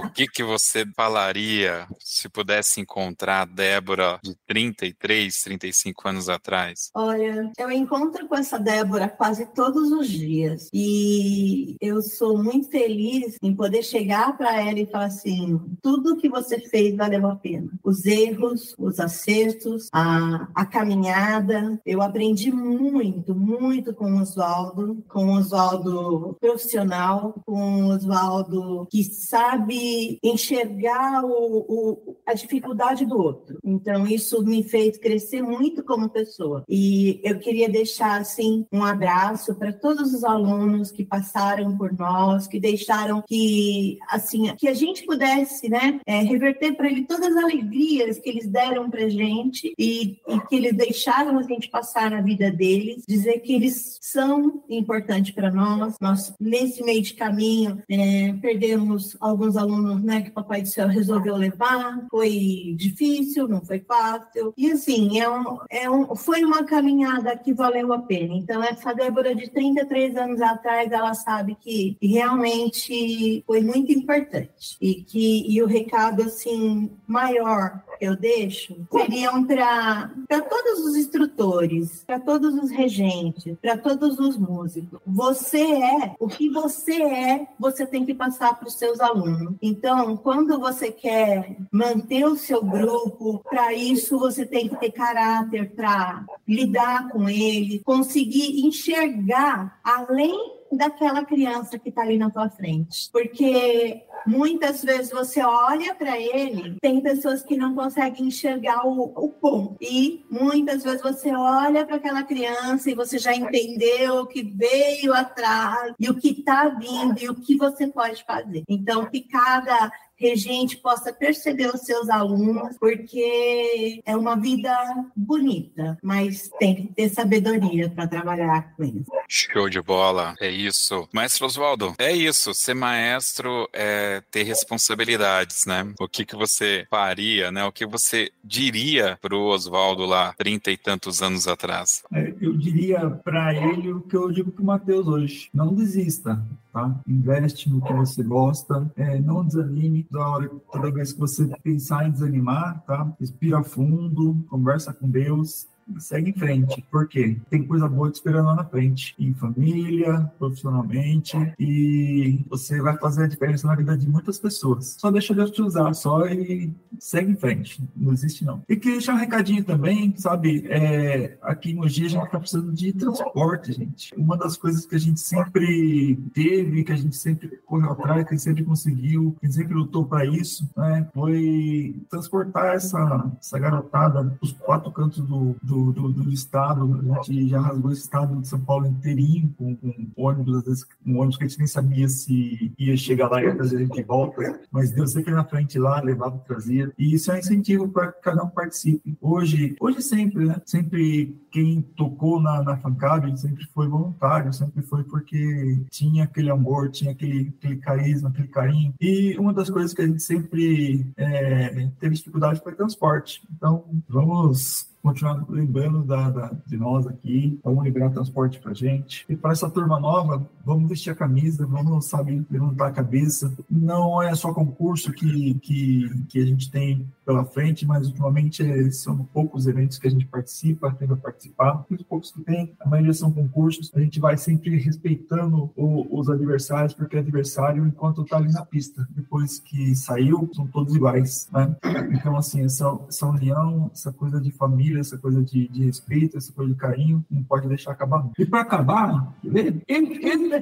[0.06, 6.92] o que, que você falaria se pudesse encontrar a Débora de 33, 35 anos atrás?
[6.94, 13.38] Olha, eu encontro com essa Débora quase todos os dias e eu sou muito feliz
[13.42, 17.72] em poder chegar para ela e falar assim: tudo que você fez valeu a pena.
[17.84, 21.80] Os erros, os acertos, a, a caminhada.
[21.86, 29.04] Eu aprendi muito, muito com o Oswaldo, com o Oswaldo profissional, com com Oswaldo, que
[29.04, 33.60] sabe enxergar o, o, a dificuldade do outro.
[33.64, 36.64] Então, isso me fez crescer muito como pessoa.
[36.68, 42.48] E eu queria deixar, assim, um abraço para todos os alunos que passaram por nós,
[42.48, 47.44] que deixaram que, assim, que a gente pudesse, né, é, reverter para ele todas as
[47.44, 52.22] alegrias que eles deram para gente e, e que eles deixaram a gente passar na
[52.22, 57.84] vida deles, dizer que eles são importantes para nós, nós, nesse meio de caminho, caminho,
[57.90, 63.64] é, perdemos alguns alunos né, que o Papai do Céu resolveu levar, foi difícil, não
[63.64, 64.54] foi fácil.
[64.58, 68.36] E assim, é um, é um, foi uma caminhada que valeu a pena.
[68.36, 74.78] Então, essa Débora de 33 anos atrás, ela sabe que realmente foi muito importante.
[74.82, 80.10] E que e o recado assim maior que eu deixo seriam para
[80.50, 85.00] todos os instrutores, para todos os regentes, para todos os músicos.
[85.06, 89.56] Você é o que você é você tem que passar para os seus alunos.
[89.62, 95.72] Então, quando você quer manter o seu grupo, para isso você tem que ter caráter
[95.72, 103.10] para lidar com ele, conseguir enxergar além daquela criança que está ali na tua frente.
[103.12, 109.30] Porque muitas vezes você olha para ele, tem pessoas que não conseguem enxergar o, o
[109.30, 109.78] ponto.
[109.82, 115.14] E muitas vezes você olha para aquela criança e você já entendeu o que veio
[115.14, 118.64] atrás e o que está vindo e o que você pode fazer.
[118.68, 119.92] Então, que cada
[120.22, 124.72] regente possa perceber os seus alunos, porque é uma vida
[125.16, 129.06] bonita, mas tem que ter sabedoria para trabalhar com eles.
[129.28, 131.08] Show de bola, é isso.
[131.12, 132.54] Maestro Oswaldo, é isso.
[132.54, 135.92] Ser maestro é ter responsabilidades, né?
[136.00, 137.66] O que, que você faria, né?
[137.66, 142.04] O que você diria para o Oswaldo lá, trinta e tantos anos atrás?
[142.14, 146.42] É, eu diria para ele o que eu digo para o Matheus hoje: não desista
[146.72, 147.00] tá?
[147.08, 152.08] Investe no que você gosta, é, não desanime toda hora, toda vez que você pensar
[152.08, 153.12] em desanimar, tá?
[153.20, 155.68] Respira fundo, conversa com Deus,
[156.00, 156.86] segue em frente.
[156.90, 157.38] Por quê?
[157.50, 159.16] Tem coisa boa te esperando lá na frente.
[159.20, 161.38] Em família, profissionalmente.
[161.60, 164.96] E você vai fazer a diferença na vida de muitas pessoas.
[165.00, 167.84] Só deixa Deus te usar só e segue em frente.
[167.96, 168.64] Não existe não.
[168.68, 170.66] E queria deixar um recadinho também, sabe?
[170.70, 174.14] É, aqui em Mogi a gente está precisando de transporte, gente.
[174.16, 178.30] Uma das coisas que a gente sempre teve, que a gente sempre correu atrás, que
[178.30, 181.08] a gente sempre conseguiu, que a gente sempre lutou para isso, né?
[181.14, 187.00] Foi transportar essa, essa garotada os quatro cantos do, do, do, do, estado.
[187.18, 190.86] A gente já rasgou esse estado de São Paulo inteirinho com, com ônibus, às vezes
[191.06, 193.80] um ônibus que a gente nem sabia se ia chegar lá e ia trazer a
[193.80, 196.92] gente de volta, mas Deus sempre na frente lá, levava, trazia.
[196.98, 199.18] E isso é um incentivo para que cada um participe.
[199.22, 200.62] Hoje, hoje sempre, né?
[200.66, 206.90] Sempre quem tocou na, na Fancab sempre foi voluntário, sempre foi porque tinha aquele amor,
[206.90, 208.94] tinha aquele, aquele carisma, aquele carinho.
[209.00, 213.42] E uma das coisas que a gente sempre é, teve dificuldade foi transporte.
[213.52, 219.26] Então, vamos continuar lembrando da, da, de nós aqui, vamos liberar transporte para gente.
[219.28, 223.52] E para essa turma nova, vamos vestir a camisa, vamos, saber levantar a cabeça.
[223.70, 228.90] Não é só concurso que, que, que a gente tem pela frente, mas ultimamente é,
[228.92, 231.86] são poucos eventos que a gente participa, tenta participar.
[231.90, 233.92] Os poucos que tem, a maioria são concursos.
[233.96, 239.08] A gente vai sempre respeitando o, os adversários, porque adversário enquanto está ali na pista.
[239.12, 241.50] Depois que saiu, são todos iguais.
[241.52, 241.76] Né?
[242.12, 246.38] Então, assim, essa, essa união, essa coisa de família, família, essa coisa de, de respeito,
[246.38, 248.30] essa coisa de carinho, não pode deixar acabar.
[248.38, 249.34] E para acabar,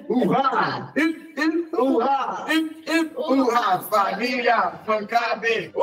[0.10, 0.94] Urra!
[1.74, 2.46] Urra!
[3.16, 3.80] Urra!
[3.80, 5.72] Família Fancabe!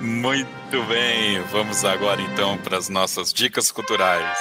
[0.00, 4.38] Muito bem, vamos agora então para as nossas dicas culturais.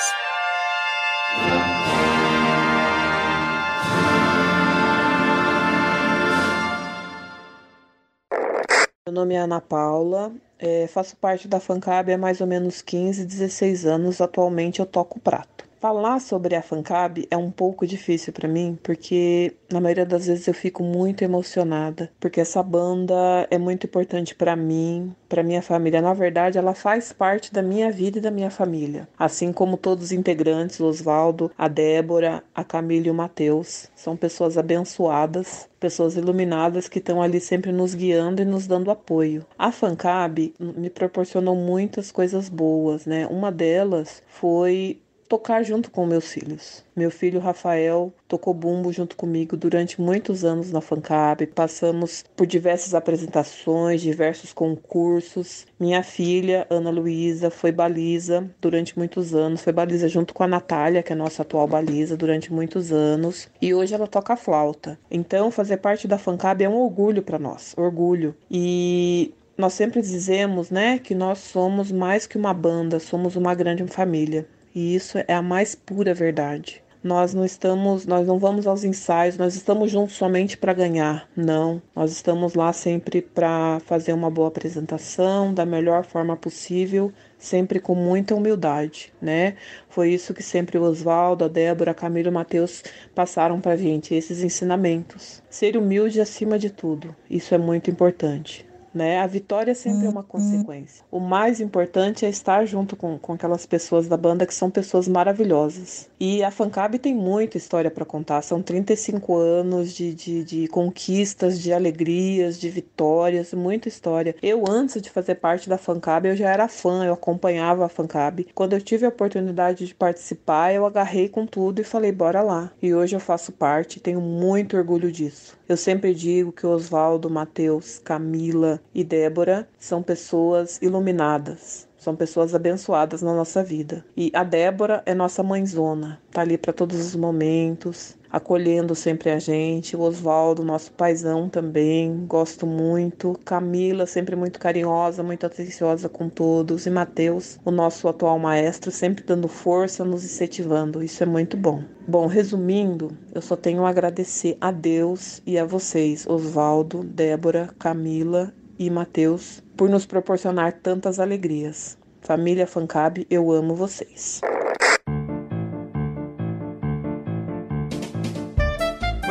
[9.12, 13.26] Meu nome é Ana Paula, é, faço parte da Fancab há mais ou menos 15,
[13.26, 14.22] 16 anos.
[14.22, 15.68] Atualmente eu toco prato.
[15.82, 20.48] Falar sobre a Fancab é um pouco difícil para mim, porque na maioria das vezes
[20.48, 26.00] eu fico muito emocionada, porque essa banda é muito importante para mim, para minha família.
[26.00, 30.06] Na verdade, ela faz parte da minha vida e da minha família, assim como todos
[30.06, 33.90] os integrantes, o Oswaldo, a Débora, a Camila e o Matheus.
[33.96, 39.48] São pessoas abençoadas, pessoas iluminadas que estão ali sempre nos guiando e nos dando apoio.
[39.58, 43.26] A Fancab me proporcionou muitas coisas boas, né?
[43.26, 45.02] Uma delas foi
[45.32, 46.84] tocar junto com meus filhos.
[46.94, 51.48] Meu filho Rafael tocou bumbo junto comigo durante muitos anos na Fancab.
[51.48, 55.66] Passamos por diversas apresentações, diversos concursos.
[55.80, 59.62] Minha filha, Ana Luísa, foi baliza durante muitos anos.
[59.62, 63.50] Foi baliza junto com a Natália, que é nossa atual baliza, durante muitos anos.
[63.62, 65.00] E hoje ela toca flauta.
[65.10, 68.36] Então, fazer parte da Fancab é um orgulho para nós, orgulho.
[68.52, 73.88] E nós sempre dizemos, né, que nós somos mais que uma banda, somos uma grande
[73.88, 74.46] família.
[74.74, 76.82] E isso é a mais pura verdade.
[77.04, 81.28] Nós não estamos, nós não vamos aos ensaios, nós estamos juntos somente para ganhar.
[81.36, 87.80] Não, nós estamos lá sempre para fazer uma boa apresentação da melhor forma possível, sempre
[87.80, 89.56] com muita humildade, né?
[89.90, 92.84] Foi isso que sempre o Oswaldo, a Débora, a Camila e Matheus
[93.16, 95.42] passaram para a gente, esses ensinamentos.
[95.50, 99.20] Ser humilde acima de tudo, isso é muito importante né?
[99.20, 101.04] A vitória sempre é uma consequência.
[101.12, 105.08] O mais importante é estar junto com, com aquelas pessoas da banda que são pessoas
[105.08, 106.10] maravilhosas.
[106.20, 108.42] E a Fancab tem muita história para contar.
[108.42, 114.36] São 35 anos de, de, de, conquistas, de alegrias, de vitórias, muita história.
[114.42, 118.46] Eu, antes de fazer parte da Fancab, eu já era fã, eu acompanhava a Fancab.
[118.54, 122.72] Quando eu tive a oportunidade de participar, eu agarrei com tudo e falei, bora lá.
[122.82, 125.58] E hoje eu faço parte, tenho muito orgulho disso.
[125.72, 133.22] Eu sempre digo que Oswaldo, Matheus, Camila e Débora são pessoas iluminadas, são pessoas abençoadas
[133.22, 134.04] na nossa vida.
[134.18, 139.40] E a Débora é nossa mãezona, tá ali para todos os momentos, acolhendo sempre a
[139.40, 139.96] gente.
[139.96, 143.38] O Oswaldo, nosso paizão também, gosto muito.
[143.44, 146.86] Camila, sempre muito carinhosa, muito atenciosa com todos.
[146.86, 151.04] E Mateus, o nosso atual maestro, sempre dando força, nos incentivando.
[151.04, 151.84] Isso é muito bom.
[152.08, 158.54] Bom, resumindo, eu só tenho a agradecer a Deus e a vocês, Oswaldo, Débora, Camila
[158.80, 161.98] e Mateus, por nos proporcionar tantas alegrias.
[162.22, 164.42] Família Fancab, eu amo vocês.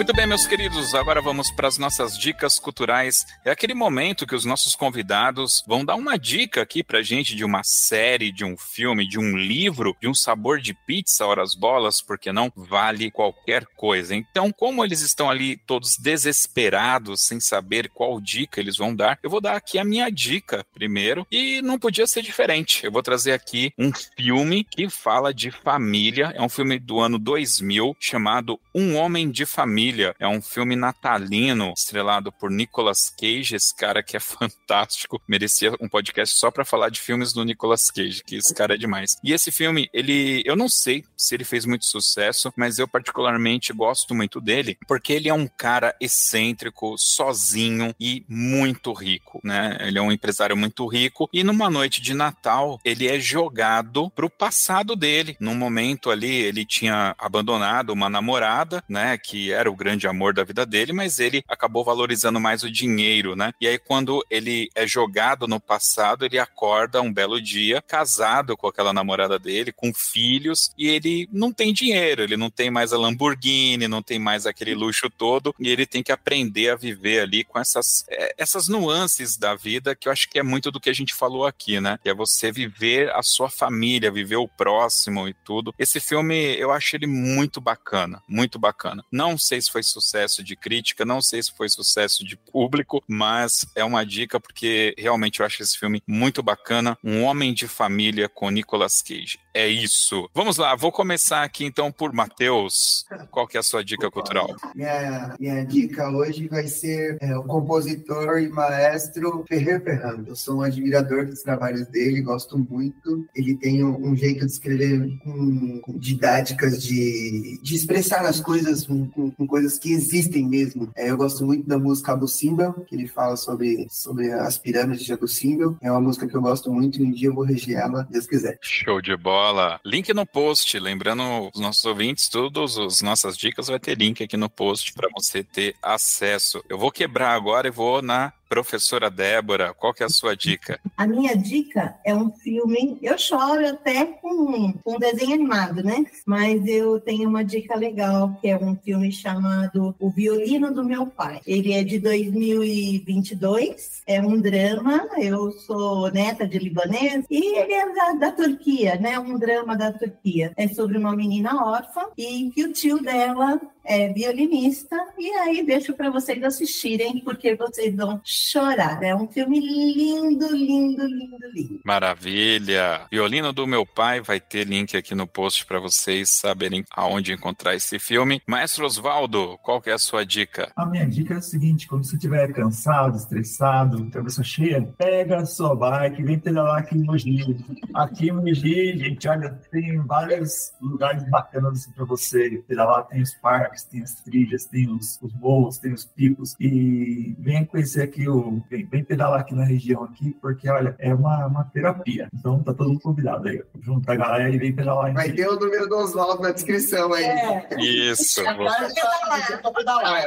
[0.01, 3.27] Muito bem, meus queridos, agora vamos para as nossas dicas culturais.
[3.45, 7.45] É aquele momento que os nossos convidados vão dar uma dica aqui pra gente de
[7.45, 12.01] uma série, de um filme, de um livro, de um sabor de pizza, horas bolas,
[12.01, 14.17] porque não vale qualquer coisa.
[14.17, 19.29] Então, como eles estão ali todos desesperados, sem saber qual dica eles vão dar, eu
[19.29, 22.87] vou dar aqui a minha dica primeiro e não podia ser diferente.
[22.87, 27.19] Eu vou trazer aqui um filme que fala de família, é um filme do ano
[27.19, 33.57] 2000 chamado Um Homem de Família Família é um filme natalino estrelado por Nicolas Cage,
[33.57, 37.91] esse cara que é fantástico, merecia um podcast só para falar de filmes do Nicolas
[37.91, 39.17] Cage, que esse cara é demais.
[39.25, 43.73] E esse filme, ele, eu não sei se ele fez muito sucesso, mas eu particularmente
[43.73, 49.77] gosto muito dele, porque ele é um cara excêntrico, sozinho e muito rico, né?
[49.81, 54.31] Ele é um empresário muito rico e numa noite de Natal, ele é jogado pro
[54.31, 55.37] passado dele.
[55.41, 60.45] Num momento ali, ele tinha abandonado uma namorada, né, que era o grande amor da
[60.45, 63.53] vida dele, mas ele acabou valorizando mais o dinheiro, né?
[63.59, 68.67] E aí, quando ele é jogado no passado, ele acorda um belo dia, casado com
[68.67, 72.99] aquela namorada dele, com filhos, e ele não tem dinheiro, ele não tem mais a
[72.99, 77.43] Lamborghini, não tem mais aquele luxo todo, e ele tem que aprender a viver ali
[77.43, 80.91] com essas, é, essas nuances da vida, que eu acho que é muito do que
[80.91, 81.99] a gente falou aqui, né?
[82.03, 85.75] Que é você viver a sua família, viver o próximo e tudo.
[85.79, 89.03] Esse filme, eu acho ele muito bacana, muito bacana.
[89.11, 93.67] Não sei se foi sucesso de crítica, não sei se foi sucesso de público, mas
[93.75, 96.99] é uma dica porque realmente eu acho esse filme muito bacana.
[97.03, 99.39] Um Homem de Família com Nicolas Cage.
[99.53, 100.29] É isso.
[100.33, 103.05] Vamos lá, vou começar aqui então por Matheus.
[103.31, 104.55] Qual que é a sua dica cultural?
[104.75, 110.29] Minha, minha dica hoje vai ser é, o compositor e maestro Ferrer Ferrando.
[110.29, 113.27] Eu sou um admirador dos trabalhos dele, gosto muito.
[113.35, 118.87] Ele tem um, um jeito de escrever com, com didáticas de, de expressar as coisas
[118.87, 120.91] com, com, com coisas que existem mesmo.
[120.95, 125.05] É, eu gosto muito da música Abu Simbel, que ele fala sobre, sobre as pirâmides
[125.05, 125.77] de Abu Simbel.
[125.83, 128.27] É uma música que eu gosto muito e um dia eu vou reger ela, Deus
[128.27, 128.57] quiser.
[128.61, 129.40] Show de bola.
[129.85, 130.79] Link no post.
[130.79, 135.09] Lembrando os nossos ouvintes, todas as nossas dicas vai ter link aqui no post para
[135.15, 136.63] você ter acesso.
[136.69, 140.81] Eu vou quebrar agora e vou na Professora Débora, qual que é a sua dica?
[140.97, 146.05] A minha dica é um filme, eu choro até com, um desenho animado, né?
[146.27, 151.07] Mas eu tenho uma dica legal, que é um filme chamado O Violino do Meu
[151.07, 151.41] Pai.
[151.47, 157.95] Ele é de 2022, é um drama, eu sou neta de libanês, e ele é
[157.95, 159.17] da, da Turquia, né?
[159.17, 160.53] Um drama da Turquia.
[160.57, 163.61] É sobre uma menina órfã e que o tio dela
[163.91, 169.03] é violinista, e aí deixo para vocês assistirem, porque vocês vão chorar.
[169.03, 171.81] É um filme lindo, lindo, lindo, lindo.
[171.85, 173.09] Maravilha!
[173.11, 177.75] Violino do meu pai vai ter link aqui no post para vocês saberem aonde encontrar
[177.75, 178.41] esse filme.
[178.47, 180.71] Maestro Osvaldo, qual que é a sua dica?
[180.77, 185.47] A minha dica é o seguinte: quando você estiver cansado, estressado, cabeça cheia, pega a
[185.47, 187.57] sua bike vem pedalar aqui em Mogi.
[187.93, 193.07] Aqui em Mogi, gente, olha, tem vários lugares bacanas assim, para você pedalar.
[193.09, 196.55] Tem os parques, tem as trilhas, tem os, os morros, tem os picos.
[196.61, 198.63] E venha conhecer aqui o.
[198.71, 202.29] Vem, vem pedalar aqui na região aqui, porque olha, é uma, uma terapia.
[202.33, 203.63] Então tá todo mundo convidado aí.
[203.81, 205.13] Junta a galera e vem pedalar.
[205.13, 207.25] Vai ter o número do Oswaldo na descrição aí.
[207.25, 207.81] É.
[207.81, 208.43] Isso.
[208.45, 208.67] Vou...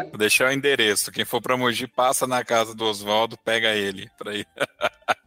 [0.10, 1.12] vou deixar o endereço.
[1.12, 4.48] Quem for pra Mogi, passa na casa do Oswaldo, pega ele pra ir.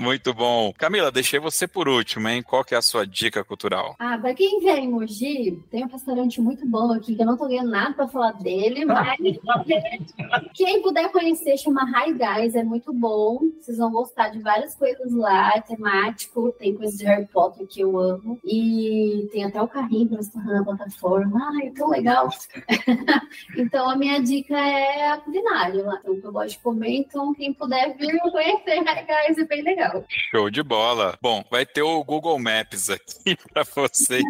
[0.00, 0.72] Muito bom.
[0.78, 2.42] Camila, deixei você por último, hein?
[2.42, 3.96] Qual que é a sua dica cultural?
[3.98, 7.36] Ah, pra quem vier em Mogi, tem um restaurante muito bom aqui, que eu não
[7.36, 9.18] tô ganhando nada pra falar dele, mas
[10.56, 13.40] quem puder conhecer, chama High Guys, é muito bom.
[13.60, 17.82] Vocês vão gostar de várias coisas lá, é temático, tem coisas de Harry Potter que
[17.82, 21.52] eu amo, e tem até o carrinho pra você na plataforma.
[21.58, 22.30] Ai, é tão legal.
[23.54, 26.00] então, a minha dica é a culinária lá.
[26.06, 29.89] Então, eu gosto de comer, então quem puder vir conhecer High Guys é bem legal.
[30.08, 31.18] Show de bola.
[31.20, 34.24] Bom, vai ter o Google Maps aqui para vocês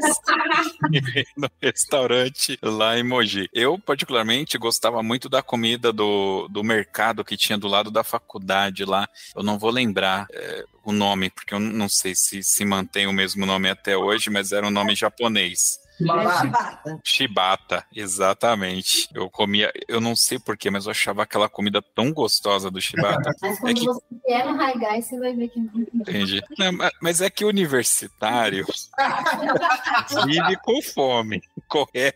[1.36, 3.48] no restaurante lá em Mogi.
[3.52, 8.84] Eu, particularmente, gostava muito da comida do, do mercado que tinha do lado da faculdade
[8.84, 9.08] lá.
[9.34, 13.12] Eu não vou lembrar é, o nome, porque eu não sei se se mantém o
[13.12, 15.78] mesmo nome até hoje, mas era um nome japonês.
[16.00, 17.00] Chibata.
[17.04, 19.08] Chibata, exatamente.
[19.14, 23.30] Eu comia, eu não sei porquê, mas eu achava aquela comida tão gostosa do chibata.
[23.40, 23.84] Mas quando é que...
[23.84, 26.42] você vier no Haigai, você vai ver que não Entendi.
[26.58, 28.66] Não, mas é que universitário
[30.26, 31.42] vive com fome.
[31.68, 32.14] Correr.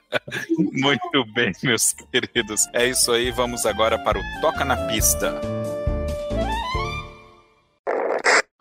[0.58, 2.66] Muito bem, meus queridos.
[2.72, 5.40] É isso aí, vamos agora para o Toca na Pista.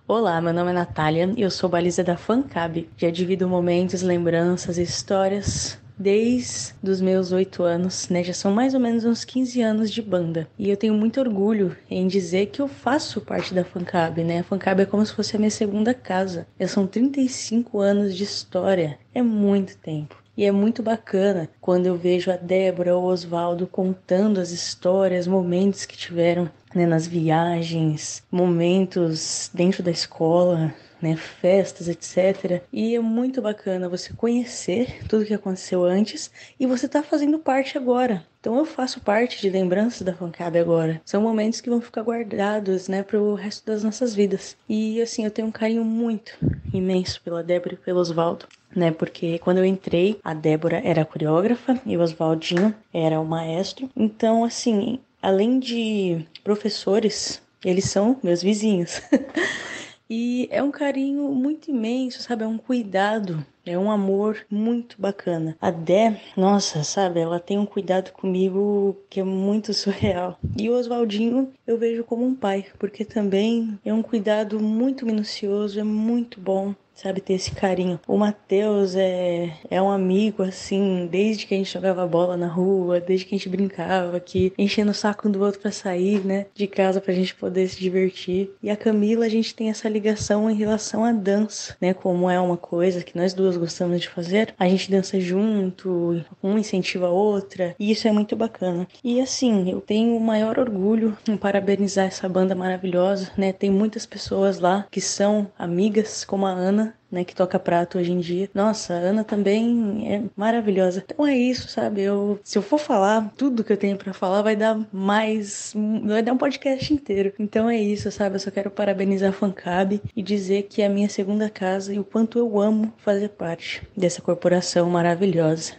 [0.07, 2.87] Olá, meu nome é Natália e eu sou baliza da Fancab.
[2.95, 8.23] Já divido momentos, lembranças histórias desde os meus oito anos, né?
[8.23, 10.47] Já são mais ou menos uns 15 anos de banda.
[10.59, 14.41] E eu tenho muito orgulho em dizer que eu faço parte da Fancab, né?
[14.41, 16.45] A Fancab é como se fosse a minha segunda casa.
[16.59, 18.99] Já são 35 anos de história.
[19.11, 20.23] É muito tempo.
[20.37, 25.25] E é muito bacana quando eu vejo a Débora ou o Oswaldo contando as histórias,
[25.25, 32.61] momentos que tiveram né, nas viagens, momentos dentro da escola, né, festas, etc.
[32.71, 36.29] E é muito bacana você conhecer tudo que aconteceu antes
[36.59, 38.25] e você tá fazendo parte agora.
[38.39, 41.01] Então eu faço parte de lembranças da Fancab agora.
[41.05, 44.55] São momentos que vão ficar guardados, né, pro resto das nossas vidas.
[44.69, 46.37] E assim, eu tenho um carinho muito
[46.73, 48.91] imenso pela Débora e pelo Oswaldo né?
[48.91, 53.89] Porque quando eu entrei, a Débora era a coreógrafa e o Oswaldinho era o maestro.
[53.95, 59.01] Então, assim, além de professores, eles são meus vizinhos.
[60.07, 62.43] e é um carinho muito imenso, sabe?
[62.43, 65.57] É um cuidado é um amor muito bacana.
[65.59, 70.37] A Dé, nossa, sabe, ela tem um cuidado comigo que é muito surreal.
[70.55, 75.79] E o Oswaldinho eu vejo como um pai, porque também é um cuidado muito minucioso,
[75.79, 77.99] é muito bom sabe, ter esse carinho.
[78.07, 82.99] O Matheus é, é um amigo, assim, desde que a gente jogava bola na rua,
[82.99, 86.45] desde que a gente brincava aqui, enchendo o saco um do outro para sair, né,
[86.53, 88.49] de casa pra gente poder se divertir.
[88.63, 92.39] E a Camila, a gente tem essa ligação em relação à dança, né, como é
[92.39, 97.11] uma coisa que nós duas gostamos de fazer, a gente dança junto, um incentiva a
[97.11, 98.87] outra, e isso é muito bacana.
[99.03, 104.05] E assim, eu tenho o maior orgulho em parabenizar essa banda maravilhosa, né, tem muitas
[104.05, 108.49] pessoas lá que são amigas, como a Ana, né, que toca prato hoje em dia.
[108.53, 111.03] Nossa, a Ana também é maravilhosa.
[111.07, 112.01] Então é isso, sabe?
[112.01, 116.21] Eu, se eu for falar tudo que eu tenho para falar, vai dar mais, vai
[116.21, 117.33] dar um podcast inteiro.
[117.39, 118.35] Então é isso, sabe?
[118.35, 121.99] Eu só quero parabenizar a Fancab e dizer que é a minha segunda casa e
[121.99, 125.73] o quanto eu amo fazer parte dessa corporação maravilhosa.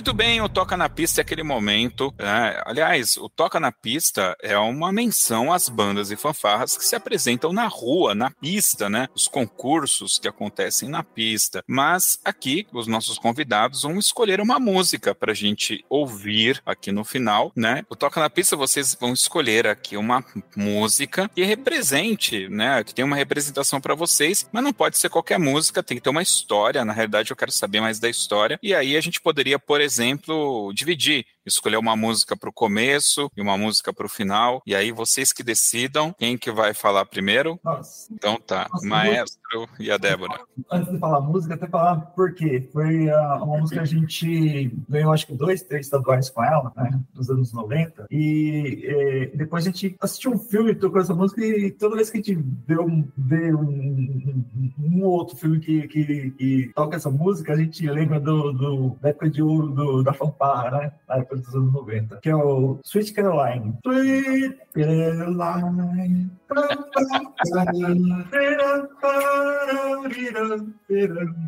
[0.00, 2.10] Muito bem, o Toca na Pista é aquele momento.
[2.18, 2.62] Né?
[2.64, 7.52] Aliás, o Toca na Pista é uma menção às bandas e fanfarras que se apresentam
[7.52, 9.08] na rua, na pista, né?
[9.14, 11.62] Os concursos que acontecem na pista.
[11.68, 17.04] Mas aqui, os nossos convidados vão escolher uma música para a gente ouvir aqui no
[17.04, 17.84] final, né?
[17.90, 20.24] O Toca na Pista, vocês vão escolher aqui uma
[20.56, 22.82] música que represente, né?
[22.82, 26.08] Que tem uma representação para vocês, mas não pode ser qualquer música, tem que ter
[26.08, 26.86] uma história.
[26.86, 28.58] Na realidade, eu quero saber mais da história.
[28.62, 33.30] E aí a gente poderia, por exemplo, exemplo, dividir escolher uma música para o começo
[33.36, 34.62] e uma música para o final.
[34.66, 37.58] E aí vocês que decidam quem que vai falar primeiro.
[37.64, 38.12] Nossa.
[38.12, 40.40] Então tá, Nossa, Maestro e a Débora.
[40.70, 42.68] Antes de falar música, até falar por quê.
[42.72, 46.72] Foi uh, uma música que a gente ganhou acho que dois, três estaduais com ela,
[46.76, 48.06] né, nos anos 90.
[48.10, 52.18] E, e depois a gente assistiu um filme, tocou essa música e toda vez que
[52.18, 52.34] a gente
[52.66, 57.56] vê um, vê um, um, um outro filme que, que, que, toca essa música, a
[57.56, 60.92] gente lembra do, do da época de ouro do, da fanfarra, né?
[61.30, 63.78] Época dos anos 90, que é o Sweet Caroline.
[63.84, 66.30] Sweet Caroline.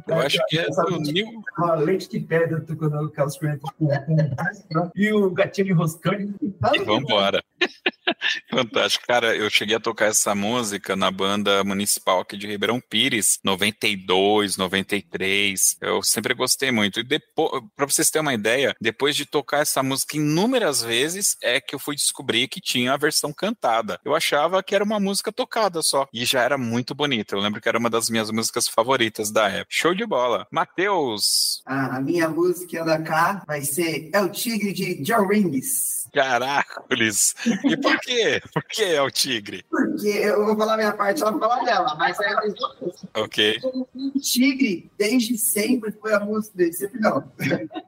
[0.07, 1.27] Eu acho que é do Nil.
[1.59, 6.35] Uma leite de pedra tocando correntes com, com e o gatinho enroscando.
[6.41, 7.43] E vambora.
[8.51, 9.07] Fantástico.
[9.07, 14.57] Cara, eu cheguei a tocar essa música na banda municipal aqui de Ribeirão Pires, 92,
[14.57, 15.79] 93.
[15.81, 17.01] Eu sempre gostei muito.
[17.01, 21.59] E depois, pra vocês terem uma ideia, depois de tocar essa música inúmeras vezes, é
[21.59, 23.99] que eu fui descobrir que tinha a versão cantada.
[24.05, 26.07] Eu achava que era uma música tocada só.
[26.13, 27.35] E já era muito bonita.
[27.35, 29.69] Eu lembro que era uma das minhas músicas favoritas da época.
[29.71, 30.47] Show de bola.
[30.51, 31.63] Matheus.
[31.65, 36.02] Ah, a minha música da cá vai ser É o Tigre de John Rings.
[36.13, 37.35] Caracoles!
[37.65, 38.43] E por quê?
[38.53, 39.65] Por que é o tigre?
[39.71, 43.09] Porque eu vou falar minha parte, ela vai falar dela, mas é a mesma coisa.
[43.15, 43.61] Ok.
[43.63, 47.25] O tigre, desde sempre, foi a música dele, sempre não.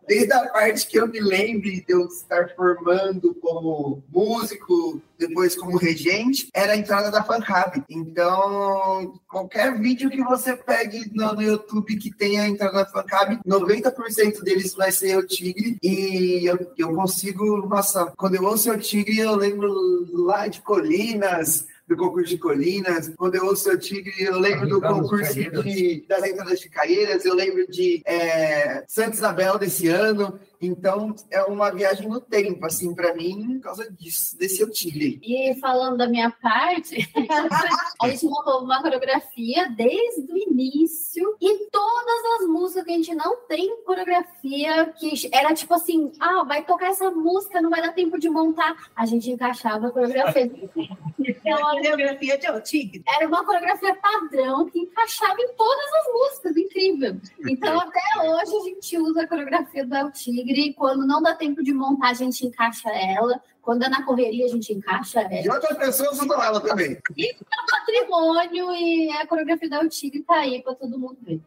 [0.09, 5.79] Desde a parte que eu me lembre de eu estar formando como músico, depois como
[5.79, 7.83] regente, era a entrada da FanHub.
[7.89, 13.41] Então, qualquer vídeo que você pegue no, no YouTube que tenha a entrada da FanHub,
[13.47, 15.79] 90% deles vai ser o Tigre.
[15.83, 19.73] E eu, eu consigo, nossa, quando eu ouço o Tigre, eu lembro
[20.13, 23.13] lá de Colinas, do concurso de Colinas.
[23.17, 27.35] Quando eu ouço o Tigre, eu lembro do concurso de, das entradas de Caeiras, eu
[27.35, 30.39] lembro de é, Santa Isabel desse ano.
[30.67, 35.21] Então, é uma viagem no tempo, assim, para mim, por causa disso, desse Eu Tigre.
[35.23, 37.09] E falando da minha parte,
[38.01, 43.15] a gente montou uma coreografia desde o início e todas as músicas que a gente
[43.15, 47.93] não tem coreografia, que era tipo assim, ah, vai tocar essa música, não vai dar
[47.93, 50.51] tempo de montar, a gente encaixava a coreografia.
[51.45, 53.03] É uma coreografia de O Tigre.
[53.07, 57.17] Era uma coreografia padrão que encaixava em todas as músicas, incrível.
[57.49, 60.11] Então, até hoje, a gente usa a coreografia do El
[60.55, 60.75] Tigre.
[60.75, 63.43] Quando não dá tempo de montar, a gente encaixa ela.
[63.65, 65.55] Quando é na correria, a gente encaixa E ela.
[65.55, 66.99] outras pessoas usam ela também.
[67.17, 71.17] E é um patrimônio e a coreografia do El Tigre tá aí para todo mundo
[71.23, 71.41] ver.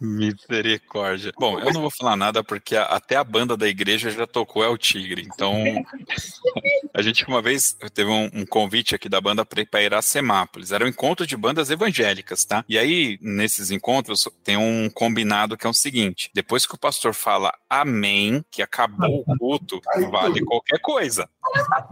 [0.00, 1.32] Misericórdia.
[1.38, 4.64] Bom, eu não vou falar nada porque a- até a banda da igreja já tocou
[4.64, 5.22] É o Tigre.
[5.32, 5.52] Então,
[6.94, 10.72] a gente uma vez teve um, um convite aqui da banda para ir para Iracemápolis.
[10.72, 12.64] Era um encontro de bandas evangélicas, tá?
[12.68, 17.14] E aí, nesses encontros, tem um combinado que é o seguinte: depois que o pastor
[17.14, 19.80] fala amém, que acabou o culto,
[20.10, 21.28] vale qualquer coisa.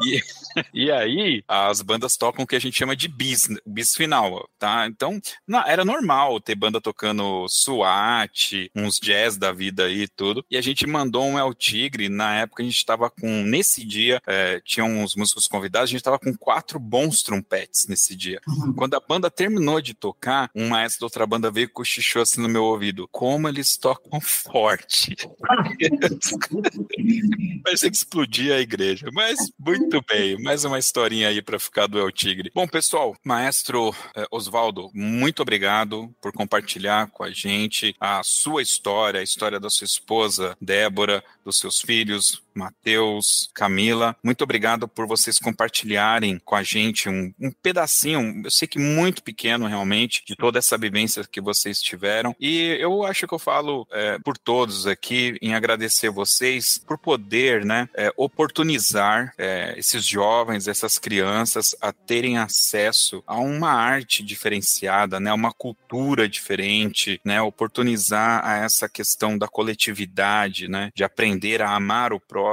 [0.03, 0.21] E,
[0.75, 4.87] e aí, as bandas tocam o que a gente chama de bis, bis final, tá?
[4.87, 5.21] Então,
[5.67, 10.45] era normal ter banda tocando SWAT, uns jazz da vida aí e tudo.
[10.51, 12.09] E a gente mandou um El Tigre.
[12.09, 13.43] Na época, a gente tava com.
[13.43, 18.15] Nesse dia, é, tinha uns músicos convidados, a gente tava com quatro bons trompetes nesse
[18.15, 18.41] dia.
[18.77, 22.41] Quando a banda terminou de tocar, um maestro da outra banda veio e cochichou assim
[22.41, 23.09] no meu ouvido.
[23.11, 25.17] Como eles tocam forte.
[27.65, 29.09] Parecia que explodia a igreja.
[29.13, 32.51] Mas muito bem, mais uma historinha aí para ficar do El Tigre.
[32.55, 39.21] Bom, pessoal, maestro eh, Oswaldo, muito obrigado por compartilhar com a gente a sua história,
[39.21, 44.17] a história da sua esposa, Débora, dos seus filhos, Matheus, Camila.
[44.23, 49.23] Muito obrigado por vocês compartilharem com a gente um, um pedacinho, eu sei que muito
[49.23, 52.35] pequeno realmente, de toda essa vivência que vocês tiveram.
[52.41, 57.65] E eu acho que eu falo eh, por todos aqui em agradecer vocês por poder,
[57.65, 65.21] né, eh, oportunizar eh, esses jovens, essas crianças a terem acesso a uma arte diferenciada,
[65.21, 71.71] né, uma cultura diferente, né, oportunizar a essa questão da coletividade, né, de aprender a
[71.71, 72.48] amar o próximo,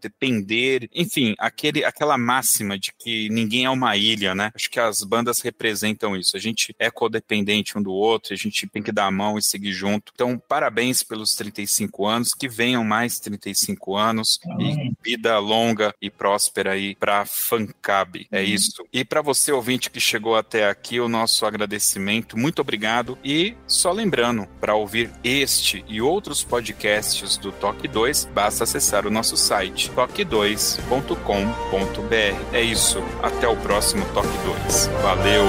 [0.00, 4.50] depender, enfim, aquele, aquela máxima de que ninguém é uma ilha, né?
[4.54, 6.36] Acho que as bandas representam isso.
[6.36, 9.42] A gente é codependente um do outro, a gente tem que dar a mão e
[9.42, 10.12] seguir junto.
[10.14, 16.72] Então, parabéns pelos 35 anos, que venham mais 35 anos e vida longa e próspera
[16.72, 18.26] aí para Fancab.
[18.30, 18.86] É isso.
[18.92, 22.36] E para você ouvinte que chegou até aqui, o nosso agradecimento.
[22.36, 28.64] Muito obrigado e só lembrando, para ouvir este e outros podcasts do Toque 2, basta
[28.64, 32.52] acessar o nosso site toque2.com.br.
[32.52, 33.02] É isso.
[33.22, 34.28] Até o próximo Toque
[34.64, 34.86] 2.
[35.02, 35.44] Valeu.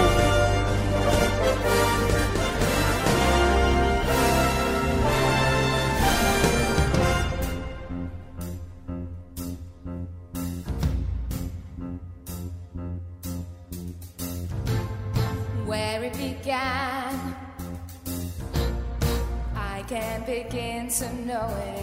[19.89, 21.78] can't begin to know it,